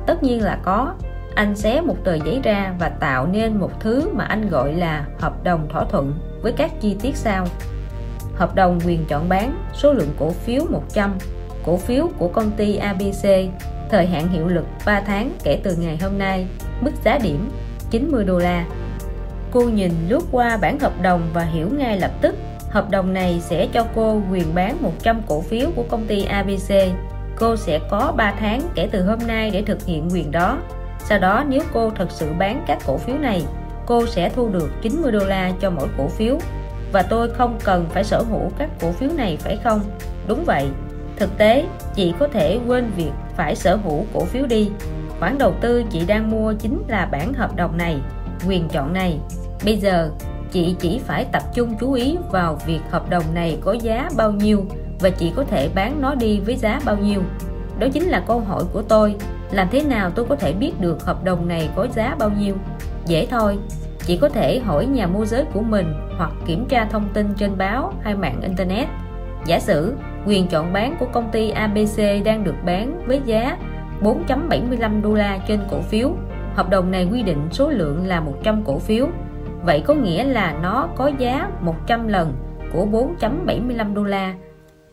[0.06, 0.94] Tất nhiên là có.
[1.36, 5.06] Anh xé một tờ giấy ra và tạo nên một thứ mà anh gọi là
[5.20, 7.46] hợp đồng thỏa thuận với các chi tiết sau.
[8.36, 11.18] Hợp đồng quyền chọn bán, số lượng cổ phiếu 100
[11.66, 13.26] cổ phiếu của công ty ABC
[13.90, 16.48] thời hạn hiệu lực 3 tháng kể từ ngày hôm nay,
[16.82, 17.50] mức giá điểm
[17.92, 18.66] 90 đô la.
[19.52, 22.36] Cô nhìn lướt qua bản hợp đồng và hiểu ngay lập tức,
[22.70, 26.74] hợp đồng này sẽ cho cô quyền bán 100 cổ phiếu của công ty ABC
[27.40, 30.58] cô sẽ có 3 tháng kể từ hôm nay để thực hiện quyền đó.
[31.00, 33.44] Sau đó nếu cô thật sự bán các cổ phiếu này,
[33.86, 36.38] cô sẽ thu được 90 đô la cho mỗi cổ phiếu.
[36.92, 39.82] Và tôi không cần phải sở hữu các cổ phiếu này phải không?
[40.28, 40.68] Đúng vậy
[41.20, 41.66] thực tế,
[41.96, 44.70] chị có thể quên việc phải sở hữu cổ phiếu đi.
[45.20, 47.98] Khoản đầu tư chị đang mua chính là bản hợp đồng này,
[48.48, 49.20] quyền chọn này.
[49.66, 50.12] Bây giờ,
[50.52, 54.32] chị chỉ phải tập trung chú ý vào việc hợp đồng này có giá bao
[54.32, 54.66] nhiêu
[55.00, 57.22] và chị có thể bán nó đi với giá bao nhiêu.
[57.80, 59.16] Đó chính là câu hỏi của tôi.
[59.52, 62.56] Làm thế nào tôi có thể biết được hợp đồng này có giá bao nhiêu?
[63.06, 63.58] Dễ thôi.
[64.06, 67.58] Chị có thể hỏi nhà môi giới của mình hoặc kiểm tra thông tin trên
[67.58, 68.88] báo hay mạng internet.
[69.46, 69.94] Giả sử
[70.26, 73.58] quyền chọn bán của công ty ABC đang được bán với giá
[74.02, 76.12] 4.75 đô la trên cổ phiếu.
[76.56, 79.08] Hợp đồng này quy định số lượng là 100 cổ phiếu.
[79.66, 82.34] Vậy có nghĩa là nó có giá 100 lần
[82.74, 82.86] của
[83.20, 84.34] 4.75 đô la,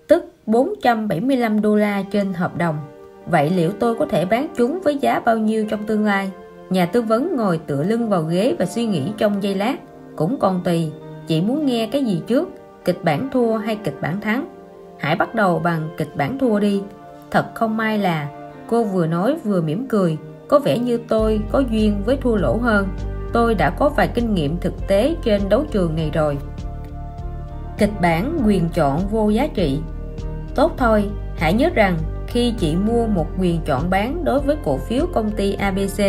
[0.09, 2.79] tức 475 đô la trên hợp đồng.
[3.27, 6.31] Vậy liệu tôi có thể bán chúng với giá bao nhiêu trong tương lai?
[6.71, 9.77] Nhà tư vấn ngồi tựa lưng vào ghế và suy nghĩ trong giây lát.
[10.17, 10.93] Cũng còn tùy
[11.27, 12.49] chị muốn nghe cái gì trước,
[12.85, 14.56] kịch bản thua hay kịch bản thắng
[14.99, 16.83] hãy bắt đầu bằng kịch bản thua đi.
[17.31, 18.29] Thật không may là
[18.69, 20.19] cô vừa nói vừa mỉm cười.
[20.49, 22.89] Có vẻ như tôi có duyên với thua lỗ hơn.
[23.33, 26.39] Tôi đã có vài kinh nghiệm thực tế trên đấu trường này rồi.
[27.79, 29.81] Kịch bản quyền chọn vô giá trị.
[30.55, 31.97] Tốt thôi, hãy nhớ rằng
[32.27, 36.01] khi chị mua một quyền chọn bán đối với cổ phiếu công ty ABC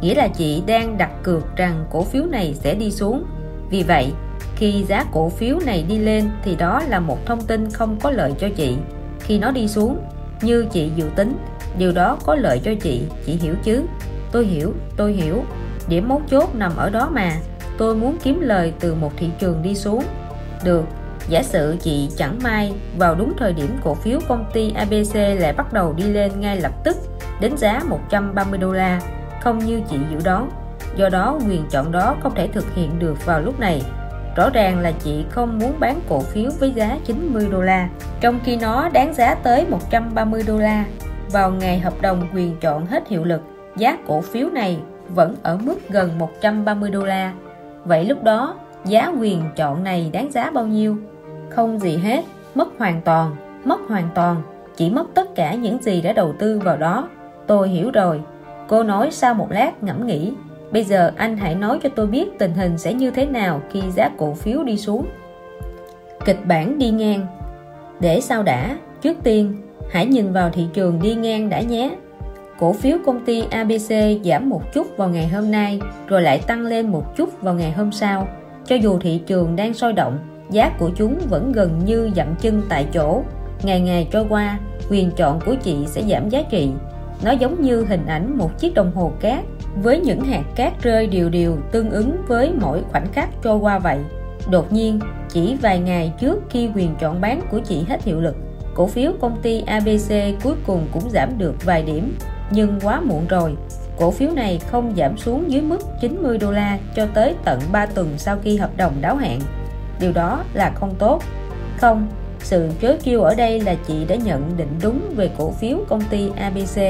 [0.00, 3.24] nghĩa là chị đang đặt cược rằng cổ phiếu này sẽ đi xuống.
[3.70, 4.12] Vì vậy
[4.58, 8.10] khi giá cổ phiếu này đi lên thì đó là một thông tin không có
[8.10, 8.76] lợi cho chị.
[9.20, 9.98] Khi nó đi xuống,
[10.42, 11.36] như chị dự tính,
[11.78, 13.82] điều đó có lợi cho chị chị hiểu chứ?
[14.32, 15.44] Tôi hiểu tôi hiểu.
[15.88, 17.32] Điểm mấu chốt nằm ở đó mà.
[17.78, 20.04] Tôi muốn kiếm lời từ một thị trường đi xuống.
[20.64, 20.84] Được,
[21.28, 25.52] giả sử chị chẳng may vào đúng thời điểm cổ phiếu công ty ABC lại
[25.52, 26.96] bắt đầu đi lên ngay lập tức,
[27.40, 29.00] đến giá 130 đô la,
[29.42, 30.50] không như chị dự đoán.
[30.96, 33.82] Do đó, quyền chọn đó không thể thực hiện được vào lúc này
[34.38, 37.88] rõ ràng là chị không muốn bán cổ phiếu với giá 90 đô la,
[38.20, 40.84] trong khi nó đáng giá tới 130 đô la.
[41.32, 43.42] Vào ngày hợp đồng quyền chọn hết hiệu lực,
[43.76, 44.78] giá cổ phiếu này
[45.08, 47.32] vẫn ở mức gần 130 đô la.
[47.84, 48.54] Vậy lúc đó,
[48.84, 50.96] giá quyền chọn này đáng giá bao nhiêu?
[51.50, 52.24] Không gì hết,
[52.54, 54.42] mất hoàn toàn, mất hoàn toàn,
[54.76, 57.08] chỉ mất tất cả những gì đã đầu tư vào đó.
[57.46, 58.20] Tôi hiểu rồi.
[58.68, 60.32] Cô nói sau một lát ngẫm nghĩ
[60.72, 63.82] bây giờ anh hãy nói cho tôi biết tình hình sẽ như thế nào khi
[63.94, 65.06] giá cổ phiếu đi xuống.
[66.24, 67.26] Kịch bản đi ngang.
[68.00, 69.56] Để sao đã, trước tiên,
[69.90, 71.90] hãy nhìn vào thị trường đi ngang đã nhé.
[72.58, 73.92] Cổ phiếu công ty ABC
[74.24, 77.72] giảm một chút vào ngày hôm nay, rồi lại tăng lên một chút vào ngày
[77.72, 78.28] hôm sau.
[78.66, 80.18] Cho dù thị trường đang sôi động,
[80.50, 83.22] giá của chúng vẫn gần như dậm chân tại chỗ.
[83.62, 84.58] Ngày ngày trôi qua,
[84.90, 86.70] quyền chọn của chị sẽ giảm giá trị.
[87.24, 89.44] Nó giống như hình ảnh một chiếc đồng hồ cát
[89.82, 93.78] với những hạt cát rơi đều đều tương ứng với mỗi khoảnh khắc trôi qua
[93.78, 93.98] vậy.
[94.50, 98.36] Đột nhiên, chỉ vài ngày trước khi quyền chọn bán của chị hết hiệu lực,
[98.74, 102.18] cổ phiếu công ty ABC cuối cùng cũng giảm được vài điểm.
[102.50, 103.56] Nhưng quá muộn rồi,
[103.98, 107.86] cổ phiếu này không giảm xuống dưới mức 90 đô la cho tới tận 3
[107.86, 109.40] tuần sau khi hợp đồng đáo hạn.
[110.00, 111.22] Điều đó là không tốt.
[111.78, 115.78] Không, sự chối kêu ở đây là chị đã nhận định đúng về cổ phiếu
[115.88, 116.80] công ty ABC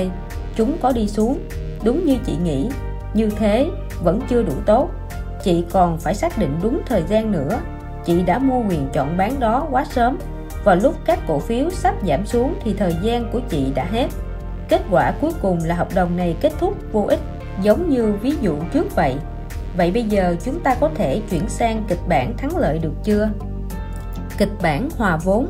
[0.56, 1.38] chúng có đi xuống
[1.84, 2.68] đúng như chị nghĩ,
[3.14, 3.70] như thế
[4.02, 4.90] vẫn chưa đủ tốt.
[5.42, 7.60] Chị còn phải xác định đúng thời gian nữa.
[8.04, 10.18] Chị đã mua quyền chọn bán đó quá sớm.
[10.64, 14.06] Vào lúc các cổ phiếu sắp giảm xuống thì thời gian của chị đã hết.
[14.68, 17.20] Kết quả cuối cùng là hợp đồng này kết thúc vô ích,
[17.62, 19.14] giống như ví dụ trước vậy.
[19.76, 23.28] Vậy bây giờ chúng ta có thể chuyển sang kịch bản thắng lợi được chưa?
[24.38, 25.48] Kịch bản hòa vốn.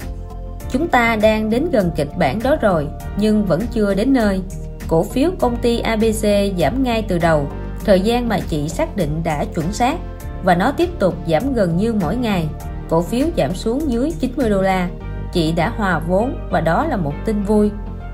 [0.71, 4.43] Chúng ta đang đến gần kịch bản đó rồi, nhưng vẫn chưa đến nơi
[4.89, 6.27] cổ phiếu công ty ABC
[6.59, 7.47] giảm ngay từ đầu.
[7.85, 9.97] Thời gian mà chị xác định đã chuẩn xác
[10.45, 12.49] và nó tiếp tục giảm gần như mỗi ngày.
[12.89, 14.89] Cổ phiếu giảm xuống dưới 90 đô la.
[15.33, 17.71] Chị đã hòa vốn và đó là một tin vui.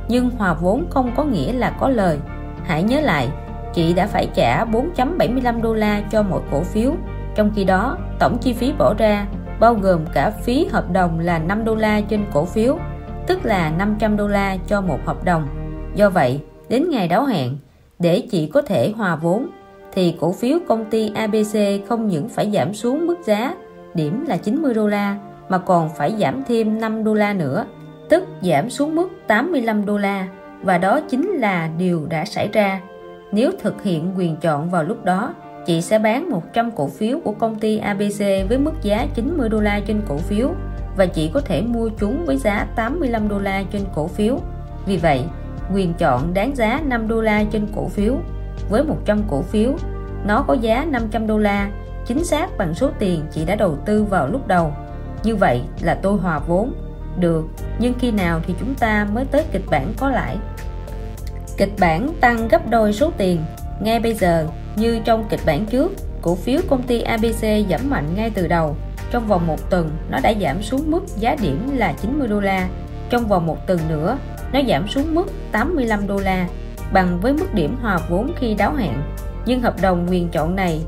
[0.08, 2.18] Nhưng hòa vốn không có nghĩa là có lời.
[2.64, 3.28] Hãy nhớ lại,
[3.74, 6.92] chị đã phải trả 4.75 đô la cho mỗi cổ phiếu.
[7.34, 9.26] Trong khi đó, tổng chi phí bỏ ra,
[9.60, 12.78] bao gồm cả phí hợp đồng là 5 đô la trên cổ phiếu,
[13.26, 15.48] tức là 500 đô la cho một hợp đồng.
[15.94, 17.56] Do vậy đến ngày đáo hạn
[17.98, 19.46] để chị có thể hòa vốn
[19.92, 21.58] thì cổ phiếu công ty ABC
[21.88, 23.54] không những phải giảm xuống mức giá
[23.94, 25.18] điểm là 90 đô la
[25.48, 27.66] mà còn phải giảm thêm 5 đô la nữa,
[28.08, 30.28] tức giảm xuống mức 85 đô la
[30.62, 32.80] và đó chính là điều đã xảy ra.
[33.32, 35.34] Nếu thực hiện quyền chọn vào lúc đó,
[35.66, 38.18] chị sẽ bán 100 cổ phiếu của công ty ABC
[38.48, 40.50] với mức giá 90 đô la trên cổ phiếu
[40.96, 44.38] và chị có thể mua chúng với giá 85 đô la trên cổ phiếu.
[44.86, 45.24] Vì vậy,
[45.74, 48.14] quyền chọn đáng giá 5 đô la trên cổ phiếu.
[48.68, 49.72] Với 100 cổ phiếu,
[50.26, 51.70] nó có giá 500 đô la,
[52.06, 54.72] chính xác bằng số tiền chị đã đầu tư vào lúc đầu.
[55.22, 56.74] Như vậy là tôi hòa vốn.
[57.18, 57.44] Được,
[57.78, 60.36] nhưng khi nào thì chúng ta mới tới kịch bản có lãi?
[61.56, 63.44] Kịch bản tăng gấp đôi số tiền.
[63.80, 64.46] Ngay bây giờ,
[64.76, 65.92] như trong kịch bản trước,
[66.22, 68.76] cổ phiếu công ty ABC giảm mạnh ngay từ đầu.
[69.10, 72.68] Trong vòng một tuần, nó đã giảm xuống mức giá điểm là 90 đô la.
[73.10, 74.18] Trong vòng một tuần nữa,
[74.54, 76.46] nó giảm xuống mức 85 đô la,
[76.92, 79.02] bằng với mức điểm hòa vốn khi đáo hạn.
[79.46, 80.80] Nhưng hợp đồng quyền chọn này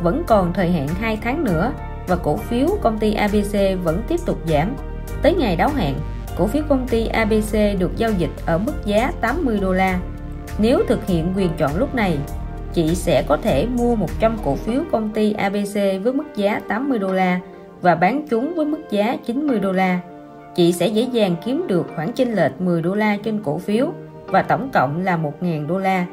[0.00, 1.72] vẫn còn thời hạn 2 tháng nữa
[2.08, 4.76] và cổ phiếu công ty ABC vẫn tiếp tục giảm.
[5.22, 5.94] Tới ngày đáo hạn,
[6.38, 9.98] cổ phiếu công ty ABC được giao dịch ở mức giá 80 đô la.
[10.58, 12.18] Nếu thực hiện quyền chọn lúc này,
[12.72, 16.98] chị sẽ có thể mua 100 cổ phiếu công ty ABC với mức giá 80
[16.98, 17.40] đô la
[17.80, 20.00] và bán chúng với mức giá 90 đô la.
[20.54, 23.86] Chị sẽ dễ dàng kiếm được khoản chênh lệch 10 đô la trên cổ phiếu
[24.26, 26.06] và tổng cộng là 1.000 đô la.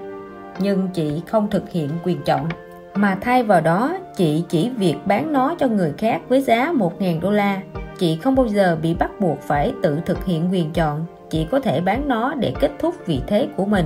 [0.59, 2.49] Nhưng chị không thực hiện quyền chọn
[2.95, 7.19] mà thay vào đó chị chỉ việc bán nó cho người khác với giá 1.000
[7.19, 7.61] đô la.
[7.97, 11.59] Chị không bao giờ bị bắt buộc phải tự thực hiện quyền chọn, chị có
[11.59, 13.85] thể bán nó để kết thúc vị thế của mình.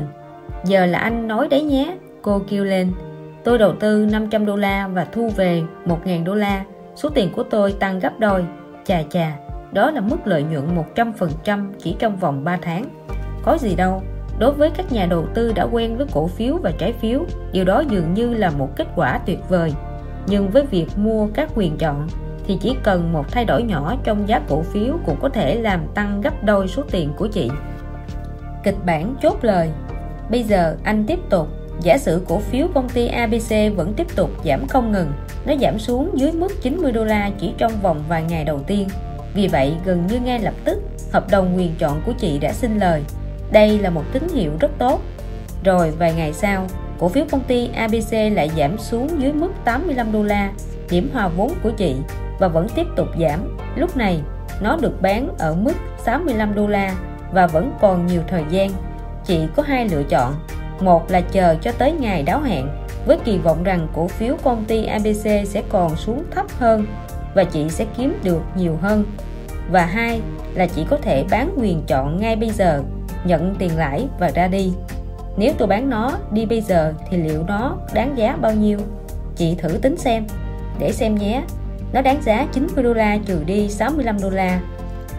[0.66, 2.92] Giờ là anh nói đấy nhé, cô kêu lên.
[3.44, 6.64] Tôi đầu tư 500 đô la và thu về 1.000 đô la,
[6.96, 8.46] số tiền của tôi tăng gấp đôi.
[8.86, 9.38] Chà chà,
[9.76, 12.86] đó là mức lợi nhuận 100% chỉ trong vòng 3 tháng.
[13.44, 14.02] Có gì đâu,
[14.40, 17.66] đối với các nhà đầu tư đã quen với cổ phiếu và trái phiếu điều
[17.66, 19.74] đó dường như là một kết quả tuyệt vời.
[20.28, 22.08] Nhưng với việc mua các quyền chọn
[22.48, 25.88] thì chỉ cần một thay đổi nhỏ trong giá cổ phiếu cũng có thể làm
[25.94, 27.50] tăng gấp đôi số tiền của chị.
[28.64, 29.70] Kịch bản chốt lời.
[30.30, 31.48] Bây giờ anh tiếp tục.
[31.82, 35.12] Giả sử cổ phiếu công ty ABC vẫn tiếp tục giảm không ngừng
[35.46, 38.88] nó giảm xuống dưới mức 90 đô la chỉ trong vòng vài ngày đầu tiên
[39.36, 40.82] vì vậy gần như ngay lập tức
[41.14, 43.04] hợp đồng quyền chọn của chị đã xin lời
[43.52, 45.02] đây là một tín hiệu rất tốt.
[45.64, 46.68] Rồi vài ngày sau,
[47.00, 50.52] cổ phiếu công ty ABC lại giảm xuống dưới mức 85 đô la,
[50.90, 51.96] điểm hòa vốn của chị
[52.40, 53.58] và vẫn tiếp tục giảm.
[53.76, 54.22] Lúc này,
[54.62, 55.74] nó được bán ở mức
[56.06, 56.96] 65 đô la
[57.32, 58.70] và vẫn còn nhiều thời gian.
[59.26, 60.34] Chị có hai lựa chọn.
[60.80, 64.66] Một là chờ cho tới ngày đáo hạn với kỳ vọng rằng cổ phiếu công
[64.66, 66.86] ty ABC sẽ còn xuống thấp hơn
[67.36, 69.06] và chị sẽ kiếm được nhiều hơn.
[69.72, 70.22] Và hai
[70.54, 72.84] là chị có thể bán quyền chọn ngay bây giờ,
[73.26, 74.74] nhận tiền lãi và ra đi.
[75.38, 78.80] Nếu tôi bán nó đi bây giờ thì liệu nó đáng giá bao nhiêu?
[79.36, 80.24] Chị thử tính xem.
[80.80, 81.42] Để xem nhé.
[81.94, 84.60] Nó đáng giá 90 đô la trừ đi 65 đô la,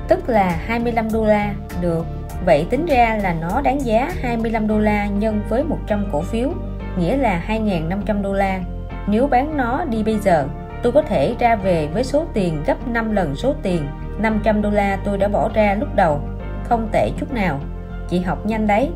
[0.08, 1.54] tức là 25 đô la.
[1.80, 2.06] Được.
[2.44, 6.48] Vậy tính ra là nó đáng giá 25 đô la nhân với 100 cổ phiếu,
[6.98, 8.60] nghĩa là 2.500 đô la.
[9.08, 10.46] Nếu bán nó đi bây giờ
[10.86, 13.86] tôi có thể ra về với số tiền gấp 5 lần số tiền.
[14.18, 16.20] 500 đô la tôi đã bỏ ra lúc đầu.
[16.64, 17.60] Không tệ chút nào.
[18.08, 18.90] Chị học nhanh đấy.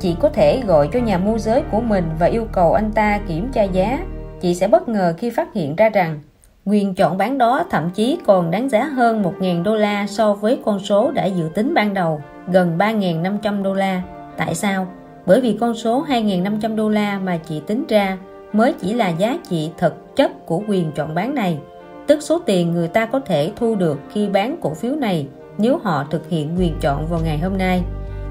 [0.00, 3.20] Chị có thể gọi cho nhà môi giới của mình và yêu cầu anh ta
[3.28, 3.98] kiểm tra giá.
[4.40, 6.20] Chị sẽ bất ngờ khi phát hiện ra rằng
[6.64, 10.58] quyền chọn bán đó thậm chí còn đáng giá hơn 1.000 đô la so với
[10.64, 14.02] con số đã dự tính ban đầu, gần 3.500 đô la.
[14.36, 14.86] Tại sao?
[15.26, 18.18] bởi vì con số 2.500 đô la mà chị tính ra
[18.52, 21.58] mới chỉ là giá trị thực chất của quyền chọn bán này.
[22.06, 25.26] Tức số tiền người ta có thể thu được khi bán cổ phiếu này
[25.58, 27.82] nếu họ thực hiện quyền chọn vào ngày hôm nay.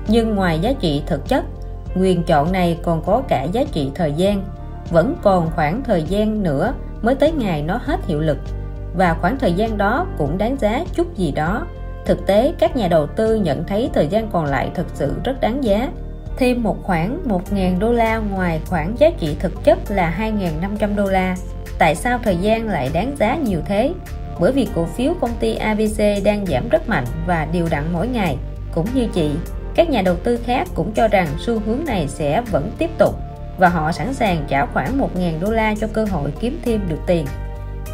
[0.07, 1.45] Nhưng ngoài giá trị thực chất,
[1.99, 4.43] quyền chọn này còn có cả giá trị thời gian.
[4.89, 8.37] Vẫn còn khoảng thời gian nữa mới tới ngày nó hết hiệu lực.
[8.97, 11.65] Và khoảng thời gian đó cũng đáng giá chút gì đó.
[12.05, 15.41] Thực tế, các nhà đầu tư nhận thấy thời gian còn lại thực sự rất
[15.41, 15.89] đáng giá
[16.37, 21.05] thêm một khoản 1.000 đô la ngoài khoản giá trị thực chất là 2.500 đô
[21.05, 21.35] la
[21.79, 23.93] tại sao thời gian lại đáng giá nhiều thế
[24.39, 28.07] bởi vì cổ phiếu công ty ABC đang giảm rất mạnh và đều đặn mỗi
[28.07, 28.37] ngày
[28.73, 29.31] cũng như chị
[29.75, 33.15] các nhà đầu tư khác cũng cho rằng xu hướng này sẽ vẫn tiếp tục
[33.57, 36.99] và họ sẵn sàng trả khoảng 1.000 đô la cho cơ hội kiếm thêm được
[37.07, 37.25] tiền.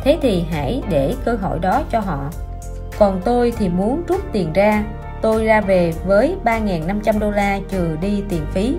[0.03, 2.29] Thế thì hãy để cơ hội đó cho họ.
[2.99, 4.83] Còn tôi thì muốn rút tiền ra,
[5.21, 8.75] tôi ra về với 3.500 đô la trừ đi tiền phí.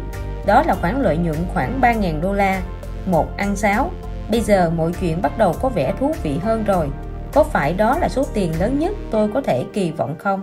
[0.46, 2.62] Đó là khoản lợi nhuận khoảng 3.000 đô la,
[3.06, 3.90] một ăn sáo.
[4.30, 6.88] Bây giờ mọi chuyện bắt đầu có vẻ thú vị hơn rồi.
[7.34, 10.42] Có phải đó là số tiền lớn nhất tôi có thể kỳ vọng không?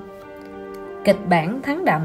[1.03, 2.01] Kịch bản thắng đậm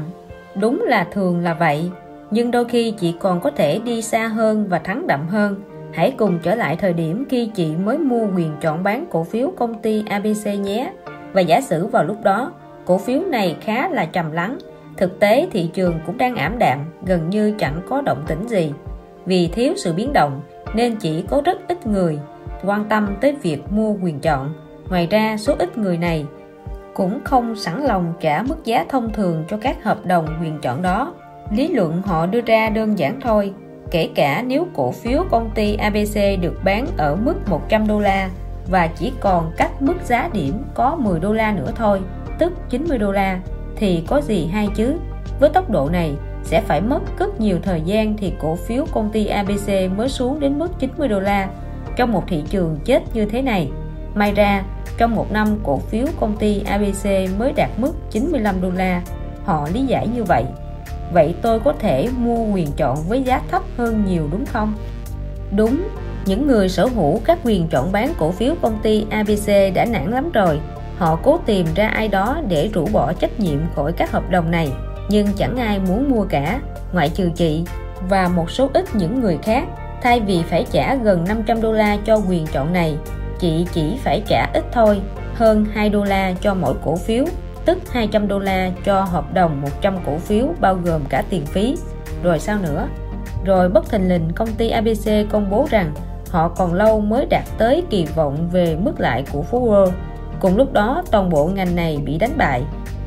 [0.55, 1.91] Đúng là thường là vậy,
[2.31, 5.55] nhưng đôi khi chị còn có thể đi xa hơn và thắng đậm hơn.
[5.93, 9.51] Hãy cùng trở lại thời điểm khi chị mới mua quyền chọn bán cổ phiếu
[9.57, 10.91] công ty ABC nhé.
[11.33, 12.51] và giả sử vào lúc đó
[12.85, 14.57] cổ phiếu này khá là trầm lắng.
[14.97, 18.73] Thực tế thị trường cũng đang ảm đạm, gần như chẳng có động tĩnh gì.
[19.25, 20.41] Vì thiếu sự biến động,
[20.75, 22.19] nên chỉ có rất ít người
[22.63, 24.53] quan tâm tới việc mua quyền chọn.
[24.89, 26.25] Ngoài ra, số ít người này
[26.93, 30.81] cũng không sẵn lòng trả mức giá thông thường cho các hợp đồng quyền chọn
[30.81, 31.13] đó.
[31.51, 33.53] Lý luận họ đưa ra đơn giản thôi,
[33.91, 38.29] kể cả nếu cổ phiếu công ty ABC được bán ở mức 100 đô la
[38.69, 42.01] và chỉ còn cách mức giá điểm có 10 đô la nữa thôi
[42.41, 43.39] tức 90 đô la,
[43.75, 44.95] thì có gì hay chứ?
[45.39, 46.13] Với tốc độ này,
[46.43, 50.39] sẽ phải mất rất nhiều thời gian thì cổ phiếu công ty ABC mới xuống
[50.39, 51.49] đến mức 90 đô la.
[51.95, 53.69] Trong một thị trường chết như thế này,
[54.15, 54.63] may ra
[54.97, 57.05] trong một năm cổ phiếu công ty ABC
[57.39, 59.01] mới đạt mức 95 đô la.
[59.45, 60.43] Họ lý giải như vậy.
[61.13, 64.73] Vậy tôi có thể mua quyền chọn với giá thấp hơn nhiều đúng không?
[65.55, 65.83] Đúng,
[66.25, 70.11] những người sở hữu các quyền chọn bán cổ phiếu công ty ABC đã nản
[70.11, 70.59] lắm rồi
[71.01, 74.51] họ cố tìm ra ai đó để rũ bỏ trách nhiệm khỏi các hợp đồng
[74.51, 74.71] này,
[75.09, 76.59] nhưng chẳng ai muốn mua cả,
[76.93, 77.63] ngoại trừ chị
[78.09, 79.63] và một số ít những người khác.
[80.01, 82.97] Thay vì phải trả gần 500 đô la cho quyền chọn này,
[83.39, 85.01] chị chỉ phải trả ít thôi,
[85.35, 87.25] hơn 2 đô la cho mỗi cổ phiếu,
[87.65, 91.75] tức 200 đô la cho hợp đồng 100 cổ phiếu, bao gồm cả tiền phí.
[92.23, 92.87] Rồi sao nữa?
[93.45, 95.93] Rồi bất thình lình công ty ABC công bố rằng
[96.29, 99.91] họ còn lâu mới đạt tới kỳ vọng về mức lãi của phú World
[100.41, 102.63] cùng lúc đó toàn bộ ngành này bị đánh bại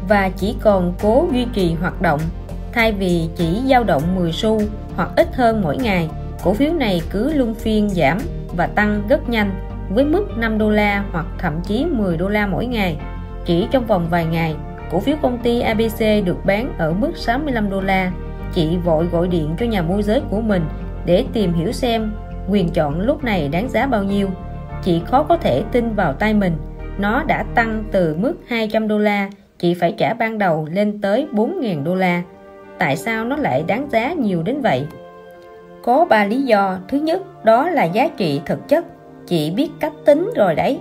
[0.09, 2.21] và chỉ còn cố duy trì hoạt động.
[2.73, 4.61] Thay vì chỉ dao động 10 xu
[4.97, 6.09] hoặc ít hơn mỗi ngày,
[6.45, 8.19] cổ phiếu này cứ luân phiên giảm
[8.57, 9.51] và tăng rất nhanh,
[9.91, 12.97] với mức 5 đô la hoặc thậm chí 10 đô la mỗi ngày.
[13.45, 14.57] Chỉ trong vòng vài ngày,
[14.91, 18.13] cổ phiếu công ty ABC được bán ở mức 65 đô la.
[18.53, 20.65] Chị vội gọi điện cho nhà môi giới của mình
[21.07, 22.13] để tìm hiểu xem
[22.49, 24.29] quyền chọn lúc này đáng giá bao nhiêu.
[24.83, 26.57] Chị khó có thể tin vào tay mình
[26.99, 31.27] nó đã tăng từ mức 200 đô la chị phải trả ban đầu lên tới
[31.33, 32.23] 4.000 đô la
[32.79, 34.87] tại sao nó lại đáng giá nhiều đến vậy
[35.83, 38.85] có ba lý do thứ nhất, đó là giá trị thực chất
[39.27, 40.81] chị biết cách tính rồi đấy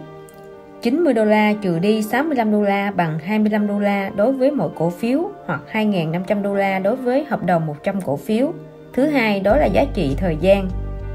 [0.82, 4.70] 90 đô la trừ đi 65 đô la bằng 25 đô la đối với mỗi
[4.76, 8.54] cổ phiếu hoặc 2.500 đô la đối với hợp đồng 100 cổ phiếu.
[8.94, 10.70] Thứ hai, đó là giá trị thời gian.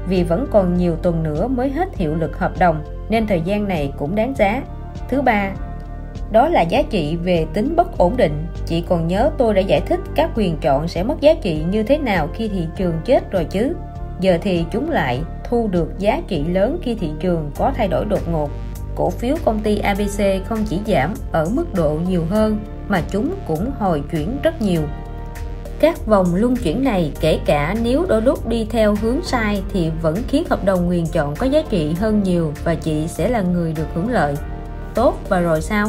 [0.07, 3.67] Vì vẫn còn nhiều tuần nữa mới hết hiệu lực hợp đồng, nên thời gian
[3.67, 4.61] này cũng đáng giá.
[5.09, 5.51] Thứ ba
[6.31, 8.47] đó là giá trị về tính bất ổn định.
[8.65, 11.83] Chị còn nhớ tôi đã giải thích các quyền chọn sẽ mất giá trị như
[11.83, 13.73] thế nào khi thị trường chết rồi chứ.
[14.19, 18.05] Giờ thì chúng lại thu được giá trị lớn khi thị trường có thay đổi
[18.05, 18.49] đột ngột
[18.95, 23.35] cổ phiếu công ty ABC không chỉ giảm ở mức độ nhiều hơn, mà chúng
[23.47, 24.81] cũng hồi chuyển rất nhiều
[25.79, 29.91] các vòng luân chuyển này kể cả nếu đôi lúc đi theo hướng sai thì
[30.01, 33.41] vẫn khiến hợp đồng quyền chọn có giá trị hơn nhiều và chị sẽ là
[33.41, 34.35] người được hưởng lợi
[34.99, 35.87] tốt và rồi sao?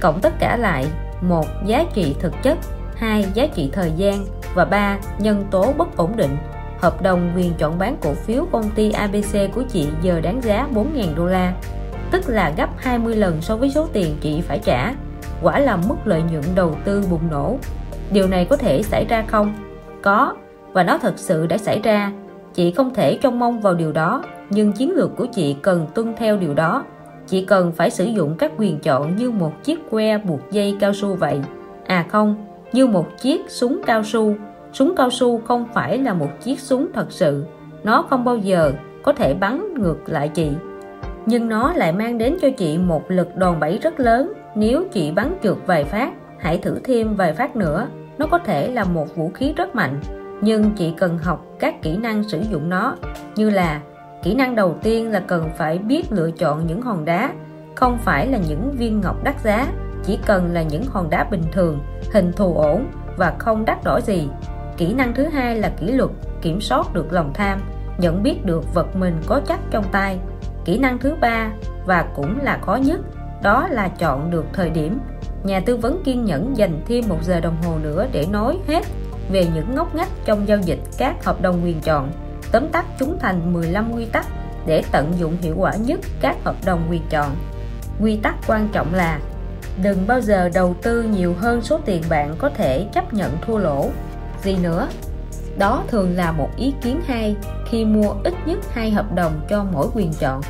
[0.00, 0.86] Cộng tất cả lại,
[1.20, 2.58] một, giá trị thực chất,
[2.96, 6.36] hai, giá trị thời gian, và ba, nhân tố bất ổn định.
[6.80, 10.68] Hợp đồng quyền chọn bán cổ phiếu công ty ABC của chị giờ đáng giá
[10.74, 11.54] 4.000 đô la,
[12.10, 14.94] tức là gấp 20 lần so với số tiền chị phải trả.
[15.42, 17.58] Quả là mức lợi nhuận đầu tư bùng nổ.
[18.10, 19.54] Điều này có thể xảy ra không?
[20.02, 20.34] Có,
[20.72, 22.12] và nó thật sự đã xảy ra.
[22.54, 26.14] Chị không thể trông mong vào điều đó, nhưng chiến lược của chị cần tuân
[26.16, 26.84] theo điều đó
[27.26, 30.92] chỉ cần phải sử dụng các quyền chọn như một chiếc que buộc dây cao
[30.92, 31.40] su vậy.
[31.86, 34.34] À không, như một chiếc súng cao su.
[34.72, 37.44] Súng cao su không phải là một chiếc súng thật sự.
[37.84, 38.72] Nó không bao giờ
[39.02, 40.50] có thể bắn ngược lại chị.
[41.26, 44.32] Nhưng nó lại mang đến cho chị một lực đòn bẩy rất lớn.
[44.54, 47.88] Nếu chị bắn trượt vài phát, hãy thử thêm vài phát nữa.
[48.18, 50.00] Nó có thể là một vũ khí rất mạnh.
[50.40, 52.96] Nhưng chị cần học các kỹ năng sử dụng nó,
[53.36, 53.80] như là
[54.26, 57.32] kỹ năng đầu tiên là cần phải biết lựa chọn những hòn đá.
[57.74, 59.66] Không phải là những viên ngọc đắt giá,
[60.04, 61.80] chỉ cần là những hòn đá bình thường,
[62.12, 62.86] hình thù ổn
[63.16, 64.28] và không đắt đỏ gì.
[64.76, 66.10] Kỹ năng thứ hai là kỷ luật,
[66.42, 67.60] kiểm soát được lòng tham,
[67.98, 70.18] nhận biết được vật mình có chắc trong tay.
[70.64, 71.50] Kỹ năng thứ ba,
[71.84, 73.00] và cũng là khó nhất,
[73.42, 74.98] đó là chọn được thời điểm.
[75.44, 78.84] Nhà tư vấn kiên nhẫn dành thêm một giờ đồng hồ nữa để nói hết
[79.30, 82.10] về những ngóc ngách trong giao dịch các hợp đồng quyền chọn
[82.52, 84.26] tóm tắt chúng thành 15 quy tắc
[84.66, 87.36] để tận dụng hiệu quả nhất các hợp đồng quyền chọn.
[88.00, 89.20] Quy tắc quan trọng là
[89.82, 93.58] đừng bao giờ đầu tư nhiều hơn số tiền bạn có thể chấp nhận thua
[93.58, 93.90] lỗ.
[94.42, 94.88] Gì nữa?
[95.58, 97.36] Đó thường là một ý kiến hay
[97.70, 100.40] khi mua ít nhất hai hợp đồng cho mỗi quyền chọn.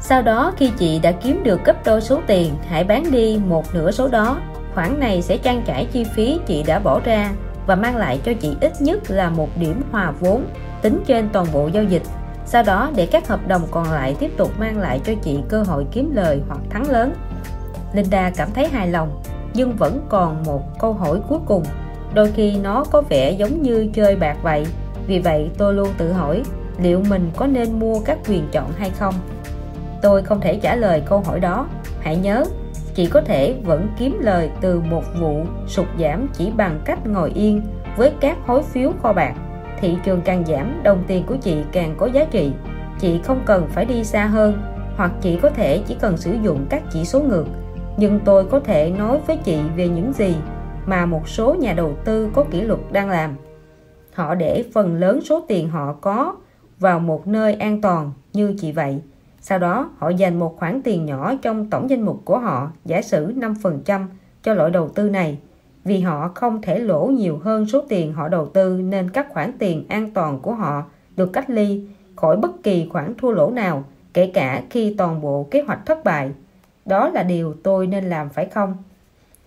[0.00, 3.74] Sau đó khi chị đã kiếm được gấp đôi số tiền, hãy bán đi một
[3.74, 4.40] nửa số đó.
[4.74, 7.30] Khoản này sẽ trang trải chi phí chị đã bỏ ra
[7.66, 10.44] và mang lại cho chị ít nhất là một điểm hòa vốn
[10.82, 12.02] tính trên toàn bộ giao dịch.
[12.46, 15.62] Sau đó, để các hợp đồng còn lại tiếp tục mang lại cho chị cơ
[15.62, 17.14] hội kiếm lời hoặc thắng lớn.
[17.92, 19.22] Linda cảm thấy hài lòng,
[19.54, 21.62] nhưng vẫn còn một câu hỏi cuối cùng.
[22.14, 24.66] Đôi khi nó có vẻ giống như chơi bạc vậy.
[25.06, 26.42] Vì vậy, tôi luôn tự hỏi,
[26.82, 29.14] liệu mình có nên mua các quyền chọn hay không?
[30.02, 31.66] Tôi không thể trả lời câu hỏi đó.
[32.00, 32.44] Hãy nhớ,
[32.94, 37.30] chị có thể vẫn kiếm lời từ một vụ sụt giảm chỉ bằng cách ngồi
[37.34, 37.62] yên
[37.96, 39.34] với các hối phiếu kho bạc
[39.80, 42.52] thị trường càng giảm, đồng tiền của chị càng có giá trị.
[43.00, 44.62] Chị không cần phải đi xa hơn,
[44.96, 47.44] hoặc chị có thể chỉ cần sử dụng các chỉ số ngược.
[47.96, 50.36] Nhưng tôi có thể nói với chị về những gì
[50.86, 53.36] mà một số nhà đầu tư có kỷ luật đang làm.
[54.14, 56.36] Họ để phần lớn số tiền họ có
[56.78, 59.00] vào một nơi an toàn như chị vậy.
[59.40, 63.02] Sau đó, họ dành một khoản tiền nhỏ trong tổng danh mục của họ, giả
[63.02, 64.06] sử 5%
[64.42, 65.38] cho loại đầu tư này
[65.84, 69.52] vì họ không thể lỗ nhiều hơn số tiền họ đầu tư nên các khoản
[69.58, 70.84] tiền an toàn của họ
[71.16, 71.82] được cách ly
[72.16, 73.84] khỏi bất kỳ khoản thua lỗ nào,
[74.14, 76.30] kể cả khi toàn bộ kế hoạch thất bại.
[76.86, 78.76] Đó là điều tôi nên làm, phải không?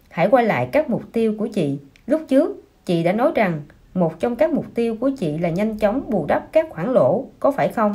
[0.09, 1.79] Hãy quay lại các mục tiêu của chị.
[2.07, 3.61] Lúc trước, chị đã nói rằng
[3.93, 7.25] một trong các mục tiêu của chị là nhanh chóng bù đắp các khoản lỗ,
[7.39, 7.93] có phải không?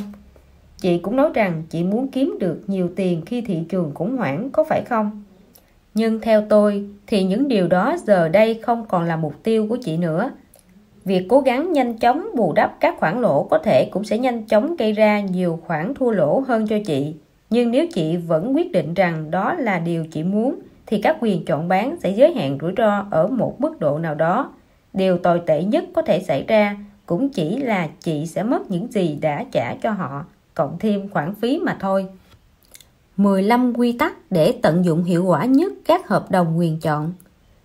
[0.79, 4.51] Chị cũng nói rằng chị muốn kiếm được nhiều tiền khi thị trường khủng hoảng,
[4.51, 5.23] có phải không?
[5.97, 9.77] Nhưng theo tôi, thì những điều đó giờ đây không còn là mục tiêu của
[9.85, 10.31] chị nữa.
[11.05, 14.47] Việc cố gắng nhanh chóng bù đắp các khoản lỗ có thể cũng sẽ nhanh
[14.47, 17.15] chóng gây ra nhiều khoản thua lỗ hơn cho chị.
[17.51, 21.45] Nhưng nếu chị vẫn quyết định rằng đó là điều chị muốn, thì các quyền
[21.45, 24.53] chọn bán sẽ giới hạn rủi ro ở một mức độ nào đó.
[24.93, 28.93] Điều tồi tệ nhất có thể xảy ra cũng chỉ là chị sẽ mất những
[28.93, 30.25] gì đã trả cho họ,
[30.55, 32.07] cộng thêm khoản phí mà thôi.
[33.17, 37.13] 15 quy tắc để tận dụng hiệu quả nhất các hợp đồng quyền chọn.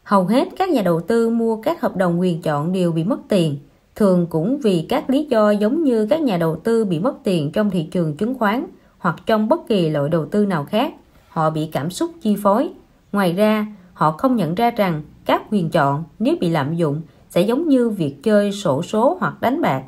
[0.04, 3.20] Hầu hết các nhà đầu tư mua các hợp đồng quyền chọn đều bị mất
[3.28, 3.58] tiền.
[3.96, 7.52] Thường cũng vì các lý do giống như các nhà đầu tư bị mất tiền
[7.52, 8.66] trong thị trường chứng khoán
[8.98, 10.94] hoặc trong bất kỳ loại đầu tư nào khác,
[11.30, 12.70] họ bị cảm xúc chi phối.
[13.12, 17.42] Ngoài ra, họ không nhận ra rằng các quyền chọn nếu bị lạm dụng sẽ
[17.42, 19.84] giống như việc chơi sổ số hoặc đánh bạc.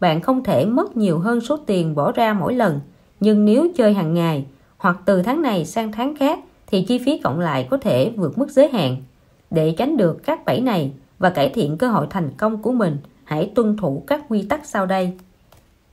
[0.00, 2.80] Bạn không thể mất nhiều hơn số tiền bỏ ra mỗi lần,
[3.20, 4.46] nhưng nếu chơi hàng ngày
[4.78, 8.38] hoặc từ tháng này sang tháng khác thì chi phí cộng lại có thể vượt
[8.38, 8.96] mức giới hạn.
[9.50, 12.96] Để tránh được các bẫy này và cải thiện cơ hội thành công của mình,
[13.24, 15.12] hãy tuân thủ các quy tắc sau đây.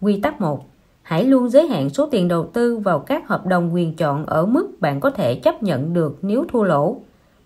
[0.01, 0.65] Quy tắc 1
[1.03, 4.45] hãy luôn giới hạn số tiền đầu tư vào các hợp đồng quyền chọn ở
[4.45, 6.97] mức bạn có thể chấp nhận được nếu thua lỗ.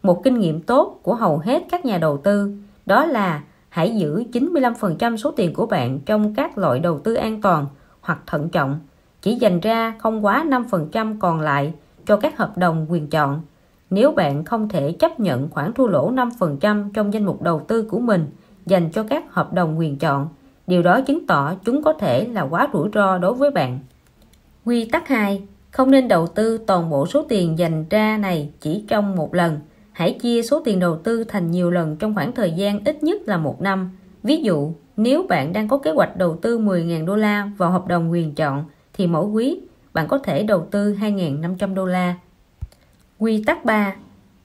[0.04, 2.54] Một kinh nghiệm tốt của hầu hết các nhà đầu tư,
[2.86, 7.42] đó là hãy giữ 95% số tiền của bạn trong các loại đầu tư an
[7.42, 7.66] toàn
[8.02, 8.80] hoặc thận trọng
[9.22, 11.74] chỉ dành ra không quá 5% còn lại
[12.06, 13.42] cho các hợp đồng quyền chọn.
[13.90, 17.82] Nếu bạn không thể chấp nhận khoản thua lỗ 5% trong danh mục đầu tư
[17.82, 18.26] của mình
[18.66, 20.28] dành cho các hợp đồng quyền chọn,
[20.68, 23.80] điều đó chứng tỏ chúng có thể là quá rủi ro đối với bạn.
[24.66, 28.86] Quy tắc 2 không nên đầu tư toàn bộ số tiền dành ra này chỉ
[28.88, 29.60] trong một lần.
[29.92, 33.22] Hãy chia số tiền đầu tư thành nhiều lần trong khoảng thời gian ít nhất
[33.26, 33.92] là một năm.
[34.24, 37.88] Ví dụ, nếu bạn đang có kế hoạch đầu tư 10.000 đô la vào hợp
[37.88, 38.66] đồng quyền chọn
[38.98, 39.60] thì mỗi quý
[39.94, 42.16] bạn có thể đầu tư 2.500 đô la.
[43.20, 43.96] Quy tắc 3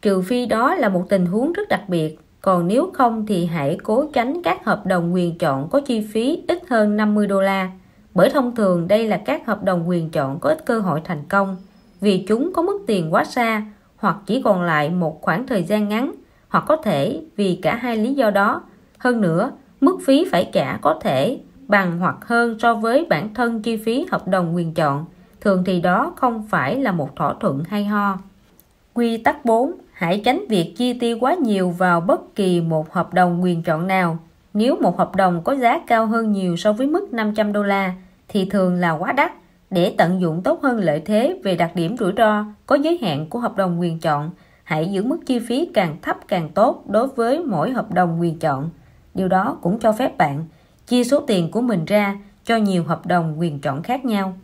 [0.02, 3.78] trừ phi đó là một tình huống rất đặc biệt, còn nếu không thì hãy
[3.82, 7.70] cố tránh các hợp đồng quyền chọn có chi phí ít hơn 50 đô la,
[8.14, 11.22] bởi thông thường đây là các hợp đồng quyền chọn có ít cơ hội thành
[11.28, 11.56] công,
[12.00, 13.62] vì chúng có mức tiền quá xa
[13.96, 16.12] hoặc chỉ còn lại một khoảng thời gian ngắn,
[16.48, 18.62] hoặc có thể vì cả hai lý do đó.
[18.98, 21.40] Hơn nữa, mức phí phải trả có thể
[21.73, 25.05] bằng hoặc hơn so với bản thân chi phí hợp đồng quyền chọn
[25.40, 28.19] thường thì đó không phải là một thỏa thuận hay ho.
[28.94, 33.15] Quy tắc 4 hãy tránh việc chi tiêu quá nhiều vào bất kỳ một hợp
[33.15, 34.19] đồng quyền chọn nào.
[34.55, 37.94] Nếu một hợp đồng có giá cao hơn nhiều so với mức 500 đô la
[38.28, 39.32] thì thường là quá đắt.
[39.70, 43.27] Để tận dụng tốt hơn lợi thế về đặc điểm rủi ro có giới hạn
[43.31, 44.31] của hợp đồng quyền chọn,
[44.65, 48.39] hãy giữ mức chi phí càng thấp càng tốt đối với mỗi hợp đồng quyền
[48.39, 48.70] chọn.
[49.15, 50.44] Điều đó cũng cho phép bạn
[50.86, 54.34] chia số tiền của mình ra cho nhiều hợp đồng quyền chọn khác nhau.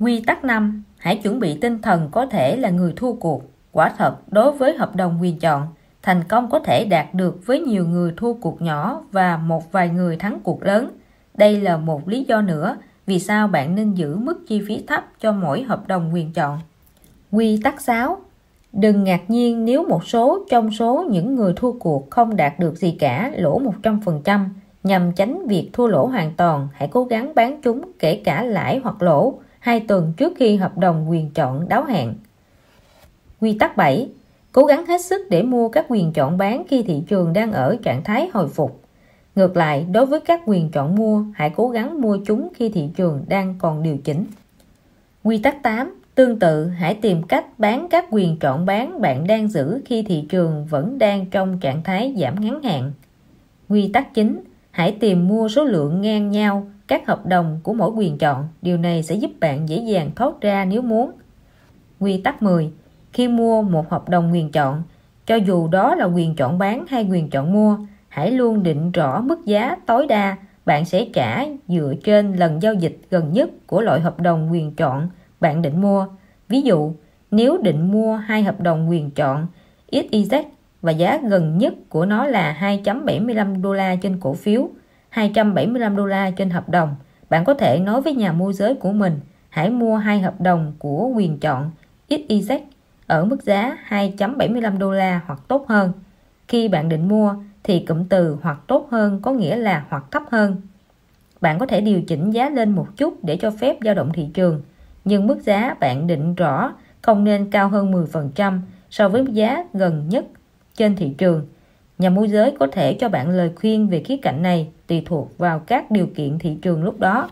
[0.00, 0.82] Quy tắc 5.
[0.98, 3.42] Hãy chuẩn bị tinh thần có thể là người thua cuộc.
[3.72, 5.68] Quả thật, đối với hợp đồng quyền chọn,
[6.02, 9.88] thành công có thể đạt được với nhiều người thua cuộc nhỏ và một vài
[9.88, 10.90] người thắng cuộc lớn.
[11.34, 12.76] Đây là một lý do nữa
[13.06, 16.58] vì sao bạn nên giữ mức chi phí thấp cho mỗi hợp đồng quyền chọn.
[17.30, 18.18] Quy tắc 6
[18.72, 22.76] Đừng ngạc nhiên nếu một số trong số những người thua cuộc không đạt được
[22.76, 24.48] gì cả lỗ 100%.
[24.86, 28.80] Nhằm tránh việc thua lỗ hoàn toàn, hãy cố gắng bán chúng kể cả lãi
[28.84, 32.14] hoặc lỗ hai tuần trước khi hợp đồng quyền chọn đáo hạn.
[33.40, 34.08] Quy tắc 7
[34.52, 37.76] Cố gắng hết sức để mua các quyền chọn bán khi thị trường đang ở
[37.82, 38.80] trạng thái hồi phục.
[39.34, 42.88] Ngược lại, đối với các quyền chọn mua, hãy cố gắng mua chúng khi thị
[42.96, 44.26] trường đang còn điều chỉnh.
[45.24, 46.00] Quy tắc 8.
[46.14, 50.24] Tương tự, hãy tìm cách bán các quyền chọn bán bạn đang giữ khi thị
[50.28, 52.92] trường vẫn đang trong trạng thái giảm ngắn hạn.
[53.68, 54.40] Quy tắc chính,
[54.76, 58.48] hãy tìm mua số lượng ngang nhau các hợp đồng của mỗi quyền chọn.
[58.62, 61.10] Điều này sẽ giúp bạn dễ dàng thoát ra nếu muốn.
[62.00, 62.72] Quy tắc 10.
[63.12, 64.82] Khi mua một hợp đồng quyền chọn,
[65.26, 67.78] cho dù đó là quyền chọn bán hay quyền chọn mua,
[68.08, 70.36] hãy luôn định rõ mức giá tối đa
[70.66, 74.74] bạn sẽ trả dựa trên lần giao dịch gần nhất của loại hợp đồng quyền
[74.74, 75.08] chọn
[75.40, 76.06] bạn định mua.
[76.48, 76.92] Ví dụ,
[77.30, 79.46] nếu định mua hai hợp đồng quyền chọn
[79.92, 80.42] XYZ
[80.86, 84.68] và giá gần nhất của nó là 2.75 đô la trên cổ phiếu,
[85.08, 86.96] 275 đô la trên hợp đồng,
[87.30, 90.72] bạn có thể nói với nhà môi giới của mình hãy mua hai hợp đồng
[90.78, 91.70] của quyền chọn
[92.08, 92.60] XYZ
[93.06, 95.92] ở mức giá 2.75 đô la hoặc tốt hơn.
[96.48, 100.22] Khi bạn định mua thì cụm từ hoặc tốt hơn có nghĩa là hoặc thấp
[100.30, 100.56] hơn.
[101.40, 104.28] Bạn có thể điều chỉnh giá lên một chút để cho phép dao động thị
[104.34, 104.62] trường,
[105.04, 106.72] nhưng mức giá bạn định rõ
[107.02, 108.58] không nên cao hơn 10%
[108.90, 110.24] so với giá gần nhất
[110.76, 111.46] trên thị trường.
[111.98, 115.38] Nhà môi giới có thể cho bạn lời khuyên về khía cạnh này tùy thuộc
[115.38, 117.30] vào các điều kiện thị trường lúc đó.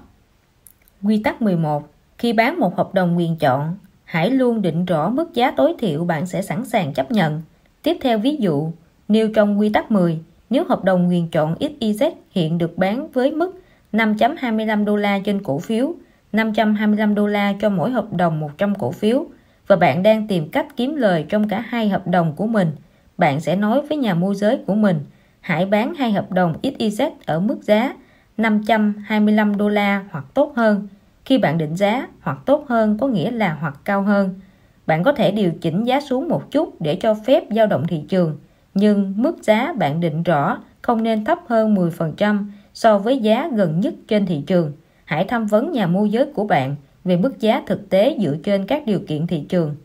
[1.02, 1.88] Quy tắc 11.
[2.18, 6.04] Khi bán một hợp đồng quyền chọn, hãy luôn định rõ mức giá tối thiểu
[6.04, 7.42] bạn sẽ sẵn sàng chấp nhận.
[7.82, 8.70] Tiếp theo ví dụ,
[9.08, 10.18] nêu trong quy tắc 10,
[10.50, 13.60] nếu hợp đồng quyền chọn XYZ hiện được bán với mức
[13.92, 15.94] 5.25 đô la trên cổ phiếu,
[16.32, 19.26] 525 đô la cho mỗi hợp đồng 100 cổ phiếu
[19.66, 22.70] và bạn đang tìm cách kiếm lời trong cả hai hợp đồng của mình,
[23.19, 25.01] bạn sẽ nói với nhà môi giới của mình
[25.41, 27.95] hãy bán hai hợp đồng XYZ ở mức giá
[28.36, 30.89] 525 đô la hoặc tốt hơn.
[31.24, 34.41] Khi bạn định giá hoặc tốt hơn có nghĩa là hoặc cao hơn.
[34.86, 38.05] Bạn có thể điều chỉnh giá xuống một chút để cho phép dao động thị
[38.09, 38.39] trường,
[38.74, 43.81] nhưng mức giá bạn định rõ không nên thấp hơn 10% so với giá gần
[43.81, 44.73] nhất trên thị trường.
[45.05, 48.66] Hãy tham vấn nhà môi giới của bạn về mức giá thực tế dựa trên
[48.66, 49.77] các điều kiện thị trường.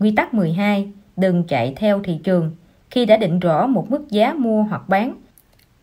[0.00, 0.92] Quy tắc 12.
[1.16, 2.50] Đừng chạy theo thị trường.
[2.90, 5.14] Khi đã định rõ một mức giá mua hoặc bán,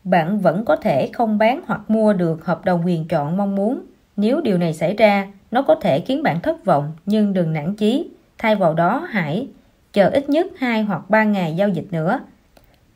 [0.03, 3.81] bạn vẫn có thể không bán hoặc mua được hợp đồng quyền chọn mong muốn.
[4.17, 7.75] Nếu điều này xảy ra, nó có thể khiến bạn thất vọng, nhưng đừng nản
[7.75, 8.09] chí.
[8.37, 9.47] Thay vào đó, hãy
[9.93, 12.19] chờ ít nhất 2 hoặc 3 ngày giao dịch nữa.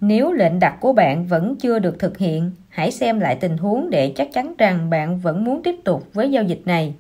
[0.01, 3.89] Nếu lệnh đặt của bạn vẫn chưa được thực hiện, hãy xem lại tình huống
[3.89, 6.93] để chắc chắn rằng bạn vẫn muốn tiếp tục với giao dịch này.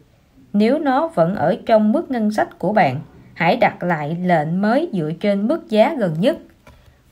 [0.53, 2.99] Nếu nó vẫn ở trong mức ngân sách của bạn,
[3.33, 6.37] hãy đặt lại lệnh mới dựa trên mức giá gần nhất.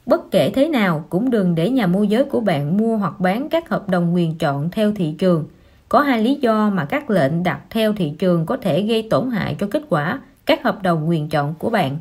[0.06, 3.50] Bất kể thế nào cũng đừng để nhà môi giới của bạn mua hoặc bán
[3.50, 5.46] các hợp đồng quyền chọn theo thị trường.
[5.90, 9.32] Có hai lý do mà các lệnh đặt theo thị trường có thể gây tổn
[9.32, 11.98] hại cho kết quả các hợp đồng quyền chọn của bạn.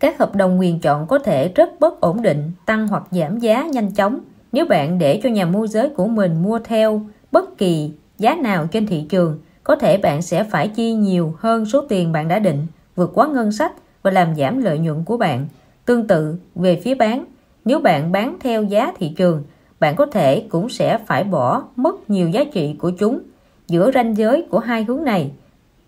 [0.00, 3.66] Các hợp đồng quyền chọn có thể rất bất ổn định, tăng hoặc giảm giá
[3.66, 4.18] nhanh chóng.
[4.52, 8.66] Nếu bạn để cho nhà môi giới của mình mua theo bất kỳ giá nào
[8.66, 12.38] trên thị trường, có thể bạn sẽ phải chi nhiều hơn số tiền bạn đã
[12.38, 12.66] định,
[12.96, 15.46] vượt quá ngân sách và làm giảm lợi nhuận của bạn.
[15.84, 17.24] Tương tự, về phía bán,
[17.64, 19.42] nếu bạn bán theo giá thị trường,
[19.80, 23.20] bạn có thể cũng sẽ phải bỏ mất nhiều giá trị của chúng.
[23.68, 25.32] Giữa ranh giới của hai hướng này,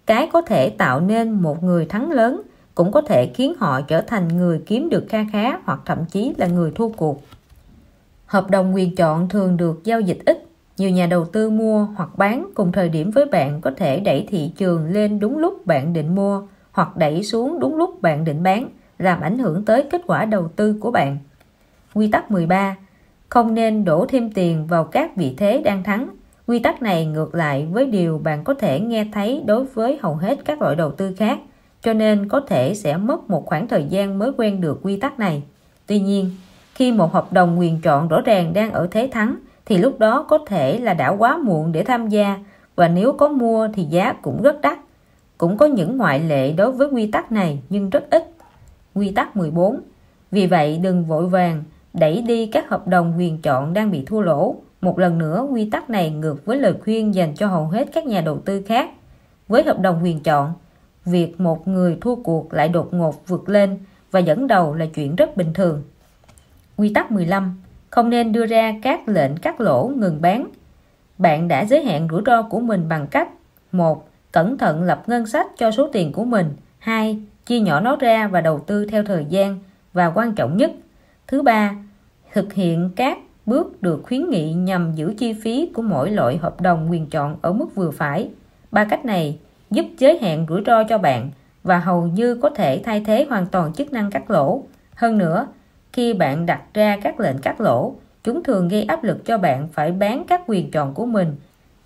[0.06, 2.42] cái có thể tạo nên một người thắng lớn
[2.74, 6.34] cũng có thể khiến họ trở thành người kiếm được kha khá hoặc thậm chí
[6.36, 7.22] là người thua cuộc.
[8.26, 10.44] Hợp đồng quyền chọn thường được giao dịch ít.
[10.76, 14.26] Nhiều nhà đầu tư mua hoặc bán cùng thời điểm với bạn có thể đẩy
[14.30, 16.42] thị trường lên đúng lúc bạn định mua
[16.78, 18.68] hoặc đẩy xuống đúng lúc bạn định bán,
[18.98, 21.18] làm ảnh hưởng tới kết quả đầu tư của bạn.
[21.94, 22.76] Quy tắc 13.
[23.28, 26.08] Không nên đổ thêm tiền vào các vị thế đang thắng.
[26.46, 30.14] Quy tắc này ngược lại với điều bạn có thể nghe thấy đối với hầu
[30.14, 31.38] hết các loại đầu tư khác
[31.82, 35.18] cho nên có thể sẽ mất một khoảng thời gian mới quen được quy tắc
[35.18, 35.42] này.
[35.86, 36.30] Tuy nhiên,
[36.74, 39.36] khi một hợp đồng quyền chọn rõ ràng đang ở thế thắng
[39.66, 42.38] thì lúc đó có thể là đã quá muộn để tham gia
[42.76, 44.78] và nếu có mua thì giá cũng rất đắt.
[45.38, 48.30] Cũng có những ngoại lệ đối với quy tắc này nhưng rất ít.
[48.94, 49.80] Quy tắc 14
[50.30, 54.20] Vì vậy đừng vội vàng đẩy đi các hợp đồng quyền chọn đang bị thua
[54.20, 54.56] lỗ.
[54.80, 58.06] Một lần nữa quy tắc này ngược với lời khuyên dành cho hầu hết các
[58.06, 58.90] nhà đầu tư khác.
[59.48, 60.52] Với hợp đồng quyền chọn,
[61.04, 63.78] việc một người thua cuộc lại đột ngột vượt lên
[64.10, 65.82] và dẫn đầu là chuyện rất bình thường.
[66.76, 67.62] Quy tắc 15.
[67.90, 70.48] Không nên đưa ra các lệnh cắt lỗ ngừng bán.
[71.18, 73.28] Bạn đã giới hạn rủi ro của mình bằng cách
[73.72, 77.96] một Cẩn thận lập ngân sách cho số tiền của mình hai, Chia nhỏ nó
[77.96, 79.58] ra và đầu tư theo thời gian
[79.92, 80.72] và quan trọng nhất
[81.26, 81.74] Thứ ba,
[82.32, 86.60] thực hiện các bước được khuyến nghị nhằm giữ chi phí của mỗi loại hợp
[86.60, 88.30] đồng quyền chọn ở mức vừa phải.
[88.70, 89.38] Ba cách này
[89.70, 91.30] giúp giới hạn rủi ro cho bạn
[91.62, 94.62] và hầu như có thể thay thế hoàn toàn chức năng cắt lỗ.
[94.94, 95.46] Hơn nữa,
[95.92, 97.94] khi bạn đặt ra các lệnh cắt lỗ,
[98.24, 101.36] chúng thường gây áp lực cho bạn phải bán các quyền chọn của mình,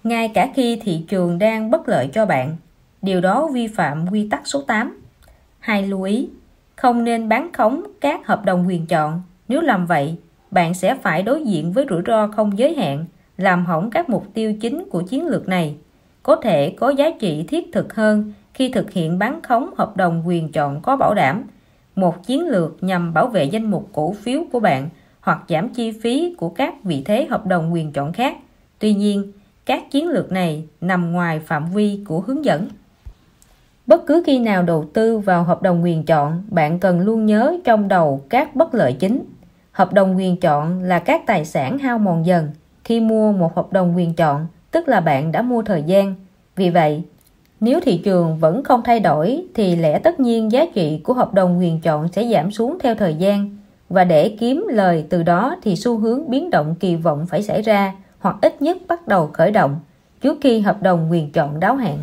[0.04, 2.56] ngay cả khi thị trường đang bất lợi cho bạn.
[3.02, 5.00] điều đó vi phạm quy tắc số 8.
[5.58, 6.28] Hai lưu ý,
[6.76, 9.22] không nên bán khống các hợp đồng quyền chọn.
[9.48, 10.16] Nếu làm vậy,
[10.50, 13.04] bạn sẽ phải đối diện với rủi ro không giới hạn,
[13.36, 15.76] làm hỏng các mục tiêu chính của chiến lược này.
[16.22, 20.22] Có thể có giá trị thiết thực hơn khi thực hiện bán khống hợp đồng
[20.26, 21.44] quyền chọn có bảo đảm,
[21.96, 24.88] một chiến lược nhằm bảo vệ danh mục cổ phiếu của bạn
[25.20, 28.36] hoặc giảm chi phí của các vị thế hợp đồng quyền chọn khác.
[28.78, 29.32] Tuy nhiên,
[29.66, 32.68] các chiến lược này nằm ngoài phạm vi của hướng dẫn.
[33.86, 37.56] Bất cứ khi nào đầu tư vào hợp đồng quyền chọn, bạn cần luôn nhớ
[37.64, 39.24] trong đầu các bất lợi chính.
[39.72, 42.50] Hợp đồng quyền chọn là các tài sản hao mòn dần.
[42.84, 46.14] Khi mua một hợp đồng quyền chọn, tức là bạn đã mua thời gian.
[46.56, 47.02] Vì vậy,
[47.60, 51.34] nếu thị trường vẫn không thay đổi thì lẽ tất nhiên giá trị của hợp
[51.34, 53.56] đồng quyền chọn sẽ giảm xuống theo thời gian
[53.88, 57.62] và để kiếm lời từ đó thì xu hướng biến động kỳ vọng phải xảy
[57.62, 59.80] ra hoặc ít nhất bắt đầu khởi động
[60.20, 61.98] trước khi hợp đồng quyền chọn đáo hạn.